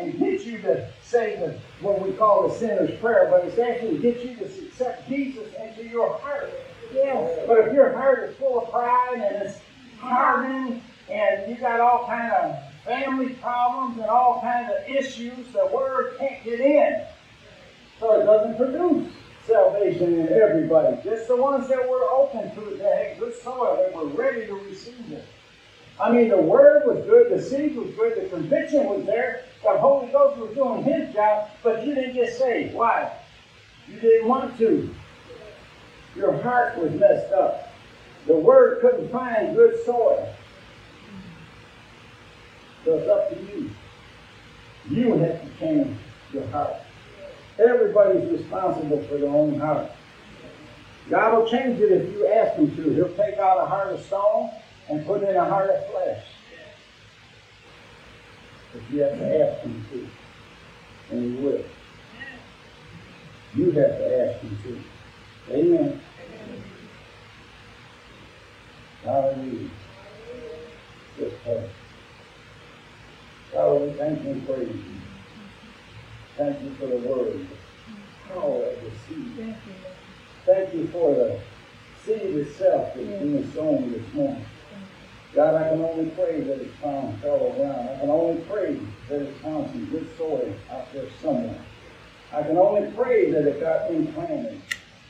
and 0.00 0.18
get 0.18 0.42
you 0.42 0.58
to 0.62 0.88
say 1.02 1.36
the 1.36 1.58
what 1.84 2.00
we 2.00 2.12
call 2.12 2.48
the 2.48 2.54
sinner's 2.54 2.98
prayer, 3.00 3.28
but 3.30 3.44
it's 3.44 3.58
actually 3.58 3.98
get 3.98 4.24
you 4.24 4.34
to 4.36 4.44
accept 4.44 5.08
Jesus 5.08 5.48
into 5.62 5.88
your 5.88 6.18
heart. 6.18 6.50
Yes. 6.92 7.44
But 7.46 7.68
if 7.68 7.74
your 7.74 7.92
heart 7.92 8.30
is 8.30 8.36
full 8.36 8.60
of 8.60 8.70
pride 8.70 9.14
and 9.14 9.46
it's 9.46 9.60
hardened 9.98 10.82
and 11.10 11.50
you 11.50 11.56
got 11.56 11.80
all 11.80 12.06
kind 12.06 12.32
of 12.32 12.56
family 12.84 13.34
problems 13.34 13.98
and 13.98 14.06
all 14.06 14.40
kinds 14.40 14.72
of 14.72 14.88
issues, 14.88 15.46
the 15.52 15.66
word 15.72 16.16
can't 16.18 16.42
get 16.44 16.60
in. 16.60 17.04
So 17.98 18.20
it 18.20 18.24
doesn't 18.24 18.56
produce 18.56 19.12
salvation 19.46 20.20
in 20.20 20.28
everybody. 20.32 20.96
Just 21.04 21.28
the 21.28 21.36
ones 21.36 21.68
that 21.68 21.88
were 21.88 22.04
open 22.10 22.54
to 22.54 22.70
it, 22.70 22.78
that 22.78 23.06
had 23.06 23.18
good 23.18 23.34
soil, 23.42 23.76
that 23.76 23.94
were 23.94 24.06
ready 24.06 24.46
to 24.46 24.54
receive 24.54 25.12
it. 25.12 25.26
I 26.00 26.10
mean, 26.10 26.28
the 26.28 26.38
word 26.38 26.86
was 26.86 27.04
good, 27.04 27.30
the 27.30 27.42
seed 27.42 27.76
was 27.76 27.90
good, 27.94 28.16
the 28.16 28.28
conviction 28.30 28.86
was 28.86 29.04
there, 29.04 29.44
the 29.62 29.78
Holy 29.78 30.10
Ghost 30.10 30.38
was 30.38 30.54
doing 30.54 30.82
his 30.82 31.12
job, 31.14 31.50
but 31.62 31.86
you 31.86 31.94
didn't 31.94 32.14
get 32.14 32.34
saved. 32.34 32.74
Why? 32.74 33.12
You 33.88 34.00
didn't 34.00 34.28
want 34.28 34.56
to. 34.58 34.94
Your 36.16 36.40
heart 36.42 36.78
was 36.78 36.92
messed 36.92 37.32
up. 37.32 37.72
The 38.26 38.34
word 38.34 38.80
couldn't 38.80 39.10
find 39.10 39.54
good 39.54 39.84
soil. 39.84 40.34
So 42.84 42.98
it's 42.98 43.08
up 43.08 43.30
to 43.30 43.36
you. 43.36 43.70
You 44.88 45.14
have 45.18 45.42
to 45.42 45.58
change 45.58 45.96
your 46.32 46.46
heart. 46.48 46.74
Everybody's 47.58 48.30
responsible 48.30 49.02
for 49.04 49.18
their 49.18 49.28
own 49.28 49.58
heart. 49.58 49.90
God 51.10 51.36
will 51.36 51.48
change 51.48 51.80
it 51.80 51.92
if 51.92 52.12
you 52.12 52.26
ask 52.28 52.56
Him 52.56 52.74
to. 52.76 52.82
He'll 52.94 53.14
take 53.16 53.38
out 53.38 53.62
a 53.62 53.66
heart 53.66 53.92
of 53.92 54.00
stone 54.04 54.50
and 54.88 55.04
put 55.06 55.22
in 55.22 55.36
a 55.36 55.44
heart 55.44 55.70
of 55.70 55.90
flesh. 55.90 56.24
But 58.72 58.82
you 58.90 59.02
have 59.02 59.18
to 59.18 59.42
ask 59.42 59.62
Him 59.62 59.86
to. 59.90 60.08
And 61.10 61.36
He 61.36 61.42
will. 61.42 61.64
You 63.54 63.64
have 63.72 63.98
to 63.98 64.28
ask 64.28 64.40
Him 64.40 64.58
to. 64.64 65.54
Amen. 65.54 66.00
Hallelujah. 69.04 69.70
Let's 71.18 71.34
pray. 71.42 71.70
Father, 73.52 73.74
we 73.80 73.92
thank 73.92 74.22
you 74.22 74.30
and 74.30 74.46
praise 74.46 74.68
you. 74.68 74.84
Thank 76.36 76.62
you 76.62 76.70
for 76.74 76.86
the 76.86 76.96
word. 76.98 77.46
Oh, 78.34 78.60
the 78.60 78.90
seed. 79.08 79.32
Thank 79.36 79.56
you. 79.66 79.72
Thank 80.46 80.70
thank 80.70 80.74
you 80.74 80.86
for 80.88 81.14
the 81.14 81.40
seed 82.04 82.36
itself 82.36 82.94
that's 82.94 83.06
being 83.06 83.52
sown 83.52 83.92
this 83.92 84.14
morning. 84.14 84.44
God, 85.34 85.54
I 85.54 85.68
can 85.68 85.80
only 85.80 86.10
pray 86.10 86.40
that 86.40 86.60
it's 86.60 86.74
found 86.76 87.20
fellow 87.20 87.52
ground. 87.52 87.88
I 87.88 88.00
can 88.00 88.10
only 88.10 88.42
pray 88.42 88.80
that 89.08 89.22
it's 89.22 89.40
found 89.40 89.70
some 89.70 89.84
good 89.86 90.08
soil 90.18 90.52
out 90.70 90.92
there 90.92 91.06
somewhere. 91.22 91.60
I 92.32 92.42
can 92.42 92.56
only 92.56 92.90
pray 92.92 93.30
that 93.30 93.46
it 93.46 93.60
got 93.60 93.90
implanted, 93.90 94.60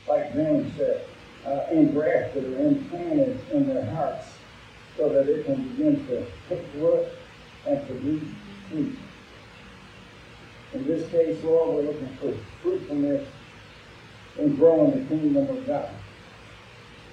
like 0.07 0.33
James 0.33 0.75
said, 0.77 1.05
uh, 1.45 1.65
engrafted 1.71 2.45
or 2.45 2.67
implanted 2.67 3.39
in 3.51 3.67
their 3.67 3.85
hearts 3.91 4.27
so 4.95 5.09
that 5.09 5.27
it 5.27 5.45
can 5.45 5.67
begin 5.69 6.05
to 6.07 6.25
take 6.49 6.65
root 6.75 7.07
and 7.65 7.85
produce 7.87 8.23
fruit. 8.69 8.97
In 10.73 10.85
this 10.85 11.09
case, 11.11 11.43
Lord, 11.43 11.75
we're 11.75 11.91
looking 11.91 12.09
for 12.17 12.33
fruitfulness 12.61 13.27
in 14.37 14.55
growing 14.55 14.91
the 14.91 15.05
kingdom 15.05 15.49
of 15.49 15.65
God. 15.65 15.89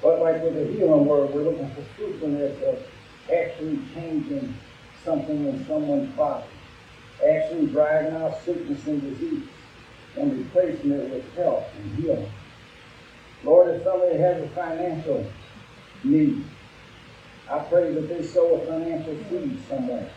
But 0.03 0.21
like 0.21 0.43
with 0.43 0.55
the 0.55 0.67
healing 0.67 1.07
word, 1.07 1.31
we're 1.31 1.43
looking 1.43 1.69
for 1.71 1.83
fruitfulness 1.97 2.63
of 2.63 2.79
actually 3.33 3.79
changing 3.95 4.55
something 5.05 5.47
in 5.47 5.67
someone's 5.67 6.15
body, 6.17 6.47
actually 7.27 7.67
driving 7.67 8.15
out 8.17 8.43
sickness 8.45 8.87
and 8.87 9.01
disease 9.03 9.49
and 10.17 10.39
replacing 10.39 10.93
it 10.93 11.11
with 11.11 11.35
health 11.35 11.65
and 11.77 11.95
healing. 11.97 12.31
Lord, 13.45 13.75
if 13.75 13.85
somebody 13.85 14.19
has 14.19 14.43
a 14.43 14.49
financial 14.49 15.25
need, 16.05 16.45
I 17.51 17.61
pray 17.61 17.93
that 17.95 18.09
they 18.09 18.23
sow 18.23 18.55
a 18.55 18.67
financial 18.67 19.17
seed 19.31 19.59
somewhere. 19.69 20.11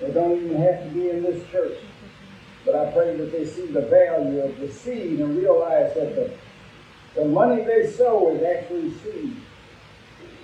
They 0.00 0.10
don't 0.10 0.44
even 0.44 0.56
have 0.56 0.84
to 0.84 0.90
be 0.90 1.10
in 1.10 1.22
this 1.22 1.46
church. 1.50 1.78
But 2.64 2.74
I 2.74 2.90
pray 2.92 3.16
that 3.16 3.32
they 3.32 3.46
see 3.46 3.66
the 3.66 3.82
value 3.82 4.40
of 4.40 4.58
the 4.58 4.70
seed 4.70 5.20
and 5.20 5.36
realize 5.36 5.94
that 5.94 6.14
the, 6.14 6.32
the 7.14 7.24
money 7.24 7.62
they 7.62 7.90
sow 7.90 8.34
is 8.34 8.42
actually 8.42 8.92
seed. 8.98 9.36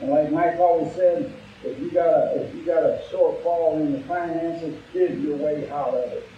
And 0.01 0.11
like 0.11 0.31
Mike 0.31 0.59
always 0.59 0.93
said, 0.95 1.33
if 1.65 1.81
you 1.81 1.91
got 1.91 2.07
a 2.07 2.43
if 2.43 2.55
you 2.55 2.63
got 2.63 2.83
a 2.83 3.01
shortfall 3.11 3.81
in 3.81 3.93
the 3.93 4.01
finances, 4.01 4.79
give 4.93 5.23
your 5.23 5.37
way 5.37 5.69
out 5.71 5.95
of 5.95 6.13
it. 6.13 6.29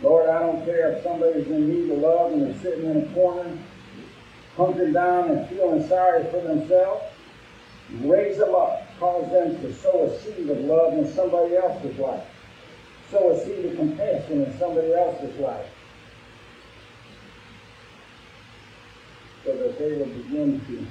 Lord, 0.00 0.28
I 0.28 0.40
don't 0.40 0.64
care 0.64 0.92
if 0.92 1.02
somebody's 1.02 1.46
in 1.48 1.68
need 1.68 1.90
of 1.90 1.98
love 1.98 2.32
and 2.32 2.42
they're 2.42 2.62
sitting 2.62 2.88
in 2.90 2.98
a 2.98 3.14
corner, 3.14 3.58
hunkered 4.56 4.92
down 4.92 5.30
and 5.30 5.48
feeling 5.48 5.86
sorry 5.88 6.24
for 6.30 6.40
themselves. 6.40 7.02
Raise 8.00 8.38
them 8.38 8.54
up, 8.54 8.82
cause 8.98 9.30
them 9.32 9.60
to 9.60 9.74
sow 9.74 10.04
a 10.04 10.20
seed 10.20 10.50
of 10.50 10.58
love 10.58 10.92
in 10.94 11.10
somebody 11.12 11.56
else's 11.56 11.98
life. 11.98 12.24
Sow 13.10 13.30
a 13.30 13.44
seed 13.44 13.64
of 13.64 13.76
compassion 13.76 14.44
in 14.44 14.58
somebody 14.58 14.92
else's 14.92 15.38
life. 15.38 15.66
So 19.44 19.56
that 19.56 19.78
they 19.78 19.92
will 19.92 20.06
begin 20.06 20.60
to 20.66 20.86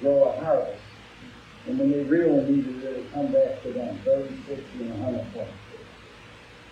grow 0.00 0.24
a 0.24 0.44
harvest 0.44 0.82
and 1.66 1.78
when 1.78 1.90
they 1.90 2.02
really 2.04 2.50
need 2.50 2.66
it, 2.66 2.84
it'll 2.84 3.10
come 3.12 3.32
back 3.32 3.62
to 3.62 3.72
them 3.72 3.98
30, 4.04 4.34
60, 4.46 4.62
and 4.80 5.02
100 5.02 5.26
fold. 5.32 5.48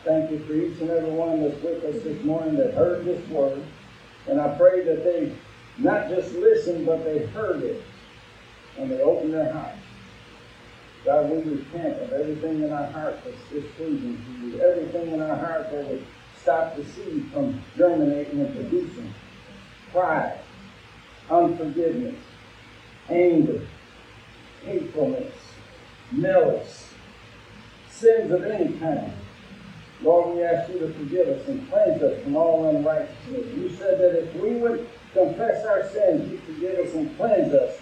Thank 0.04 0.30
you 0.30 0.38
for 0.40 0.54
each 0.54 0.80
and 0.80 0.90
every 0.90 1.10
one 1.10 1.42
that's 1.42 1.60
with 1.62 1.84
us 1.84 2.02
this 2.02 2.24
morning 2.24 2.56
that 2.56 2.74
heard 2.74 3.04
this 3.04 3.26
word. 3.28 3.62
And 4.26 4.40
I 4.40 4.56
pray 4.56 4.84
that 4.84 5.04
they 5.04 5.32
not 5.78 6.08
just 6.08 6.32
listened, 6.34 6.86
but 6.86 7.04
they 7.04 7.26
heard 7.26 7.62
it 7.62 7.82
and 8.78 8.90
they 8.90 9.00
opened 9.00 9.34
their 9.34 9.52
hearts. 9.52 9.78
God, 11.04 11.30
we 11.30 11.38
repent 11.38 12.00
of 12.02 12.12
everything 12.12 12.62
in 12.62 12.72
our 12.72 12.86
heart 12.86 13.18
that's 13.24 13.36
displeasing 13.50 14.22
to 14.24 14.46
you, 14.46 14.60
everything 14.60 15.12
in 15.12 15.20
our 15.20 15.36
heart 15.36 15.70
that 15.70 15.86
would 15.88 16.04
stop 16.40 16.76
the 16.76 16.84
seed 16.84 17.26
from 17.32 17.60
germinating 17.76 18.40
and 18.40 18.54
producing. 18.54 19.12
Pride, 19.92 20.38
unforgiveness, 21.30 22.16
anger, 23.08 23.66
hatefulness, 24.68 25.32
malice, 26.12 26.88
sins 27.90 28.30
of 28.30 28.44
any 28.44 28.78
kind. 28.78 29.12
Lord, 30.02 30.36
we 30.36 30.42
ask 30.44 30.70
you 30.72 30.78
to 30.78 30.92
forgive 30.94 31.26
us 31.28 31.48
and 31.48 31.68
cleanse 31.70 32.02
us 32.02 32.22
from 32.22 32.36
all 32.36 32.68
unrighteousness. 32.68 33.46
You 33.56 33.70
said 33.70 33.98
that 33.98 34.16
if 34.16 34.34
we 34.36 34.52
would 34.52 34.88
confess 35.12 35.66
our 35.66 35.88
sins, 35.88 36.30
you 36.30 36.38
forgive 36.38 36.86
us 36.86 36.94
and 36.94 37.16
cleanse 37.16 37.52
us. 37.52 37.78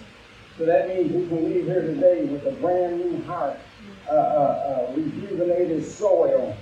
So 0.57 0.65
that 0.65 0.89
means 0.89 1.13
we 1.13 1.27
can 1.27 1.53
leave 1.53 1.67
here 1.67 1.83
today 1.83 2.25
with 2.25 2.47
a 2.47 2.53
brand 2.53 2.99
new 2.99 3.23
heart, 3.25 3.59
uh, 4.09 4.13
uh, 4.13 4.89
uh, 4.89 4.93
rejuvenated 4.97 5.85
soil. 5.85 6.57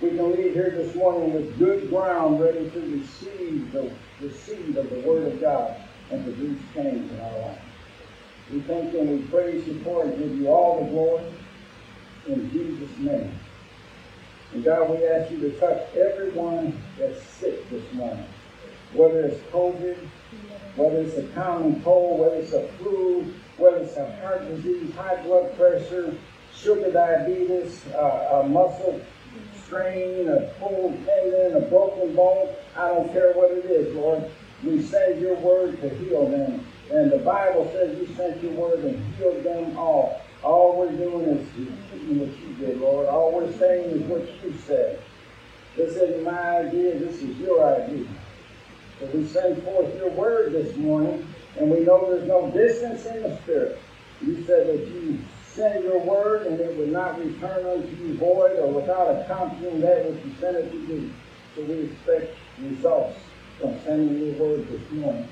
We 0.00 0.10
can 0.10 0.30
leave 0.32 0.54
here 0.54 0.70
this 0.70 0.94
morning 0.94 1.32
with 1.32 1.58
good 1.58 1.88
ground 1.88 2.40
ready 2.40 2.70
to 2.70 2.80
receive 2.80 3.72
the 3.72 4.30
seed 4.30 4.76
of 4.76 4.88
the 4.90 5.00
Word 5.00 5.32
of 5.32 5.40
God 5.40 5.76
and 6.10 6.22
produce 6.22 6.60
change 6.74 7.10
in 7.10 7.20
our 7.20 7.38
lives. 7.38 7.71
We 8.52 8.60
thank 8.60 8.92
you 8.92 9.00
and 9.00 9.10
we 9.10 9.26
praise 9.28 9.66
you 9.66 9.80
for 9.80 10.04
it 10.04 10.18
give 10.18 10.36
you 10.38 10.48
all 10.48 10.84
the 10.84 10.90
glory 10.90 11.24
in 12.26 12.50
Jesus' 12.50 12.98
name. 12.98 13.32
And 14.52 14.62
God, 14.62 14.90
we 14.90 15.06
ask 15.06 15.30
you 15.30 15.40
to 15.40 15.50
touch 15.58 15.82
everyone 15.96 16.78
that's 16.98 17.22
sick 17.22 17.68
this 17.70 17.82
morning, 17.94 18.26
whether 18.92 19.22
it's 19.22 19.40
COVID, 19.50 19.96
whether 20.76 21.00
it's 21.00 21.16
a 21.16 21.26
common 21.28 21.82
cold, 21.82 22.20
whether 22.20 22.36
it's 22.36 22.52
a 22.52 22.68
flu, 22.74 23.32
whether 23.56 23.78
it's 23.78 23.96
a 23.96 24.12
heart 24.16 24.46
disease, 24.46 24.94
high 24.96 25.22
blood 25.22 25.56
pressure, 25.56 26.14
sugar 26.54 26.92
diabetes, 26.92 27.86
uh, 27.94 28.42
a 28.42 28.48
muscle 28.48 29.00
strain, 29.64 30.28
a 30.28 30.40
pulled 30.60 30.94
tendon, 31.06 31.56
a 31.56 31.66
broken 31.68 32.14
bone. 32.14 32.50
I 32.76 32.88
don't 32.88 33.10
care 33.14 33.32
what 33.32 33.50
it 33.50 33.64
is, 33.64 33.94
Lord. 33.94 34.30
We 34.62 34.82
send 34.82 35.22
your 35.22 35.36
word 35.36 35.80
to 35.80 35.88
heal 35.88 36.28
them 36.28 36.66
and 36.90 37.10
the 37.10 37.18
Bible 37.18 37.70
says 37.72 37.98
you 37.98 38.14
sent 38.14 38.42
your 38.42 38.52
word 38.52 38.80
and 38.80 39.14
healed 39.14 39.42
them 39.44 39.76
all. 39.78 40.20
All 40.42 40.76
we're 40.76 40.92
doing 40.92 41.26
is 41.26 41.48
repeating 41.56 42.18
what 42.18 42.38
you 42.40 42.54
did, 42.54 42.80
Lord. 42.80 43.06
All 43.06 43.32
we're 43.32 43.52
saying 43.58 43.90
is 43.90 44.02
what 44.02 44.22
you 44.42 44.54
said. 44.66 45.00
This 45.76 45.96
isn't 45.96 46.24
my 46.24 46.58
idea, 46.58 46.98
this 46.98 47.22
is 47.22 47.38
your 47.38 47.64
idea. 47.82 48.06
So 48.98 49.06
we 49.06 49.26
send 49.26 49.62
forth 49.62 49.94
your 49.96 50.10
word 50.10 50.52
this 50.52 50.76
morning, 50.76 51.26
and 51.58 51.70
we 51.70 51.80
know 51.80 52.10
there's 52.10 52.28
no 52.28 52.50
distance 52.50 53.06
in 53.06 53.22
the 53.22 53.36
Spirit. 53.38 53.78
You 54.20 54.44
said 54.44 54.66
that 54.66 54.86
you 54.88 55.18
send 55.46 55.84
your 55.84 55.98
word, 55.98 56.46
and 56.46 56.60
it 56.60 56.76
would 56.76 56.92
not 56.92 57.18
return 57.18 57.66
unto 57.66 57.88
you 57.96 58.14
void 58.14 58.58
or 58.58 58.68
without 58.68 59.08
accomplishing 59.20 59.80
that 59.80 60.04
which 60.04 60.24
you 60.24 60.32
sent 60.40 60.56
it 60.56 60.70
to 60.70 60.86
do. 60.86 61.10
So 61.54 61.62
we 61.62 61.84
expect 61.84 62.36
results 62.60 63.18
from 63.58 63.78
sending 63.80 64.26
your 64.26 64.34
word 64.34 64.68
this 64.68 64.90
morning. 64.90 65.28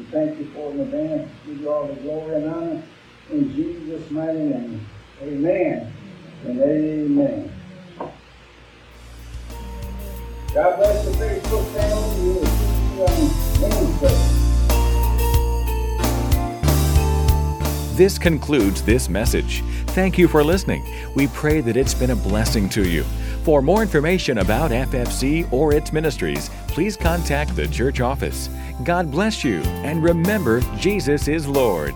We 0.00 0.06
thank 0.06 0.38
you 0.38 0.46
for 0.52 0.72
in 0.72 0.80
advance. 0.80 1.30
Give 1.44 1.60
you 1.60 1.70
all 1.70 1.86
the 1.86 1.92
glory 2.00 2.36
and 2.36 2.48
honor 2.48 2.82
in 3.30 3.54
Jesus' 3.54 4.10
mighty 4.10 4.38
name. 4.38 4.86
Amen 5.20 5.92
and 6.46 6.58
amen. 6.58 7.52
God 10.54 10.76
bless 10.78 11.04
the 11.04 11.10
Facebook 11.22 11.66
family. 11.74 12.20
We 12.22 12.30
will 12.32 12.46
see 12.46 12.80
you 12.94 13.02
on 13.04 13.28
Wednesday. 13.60 14.16
This 17.94 18.18
concludes 18.18 18.82
this 18.82 19.10
message. 19.10 19.62
Thank 19.88 20.16
you 20.16 20.28
for 20.28 20.42
listening. 20.42 20.82
We 21.14 21.26
pray 21.26 21.60
that 21.60 21.76
it's 21.76 21.92
been 21.92 22.12
a 22.12 22.16
blessing 22.16 22.70
to 22.70 22.88
you. 22.88 23.04
For 23.44 23.62
more 23.62 23.80
information 23.80 24.38
about 24.38 24.70
FFC 24.70 25.50
or 25.50 25.72
its 25.72 25.92
ministries, 25.92 26.50
please 26.68 26.96
contact 26.96 27.56
the 27.56 27.66
church 27.68 28.00
office. 28.00 28.50
God 28.84 29.10
bless 29.10 29.42
you, 29.42 29.60
and 29.82 30.02
remember, 30.02 30.60
Jesus 30.78 31.26
is 31.26 31.48
Lord. 31.48 31.94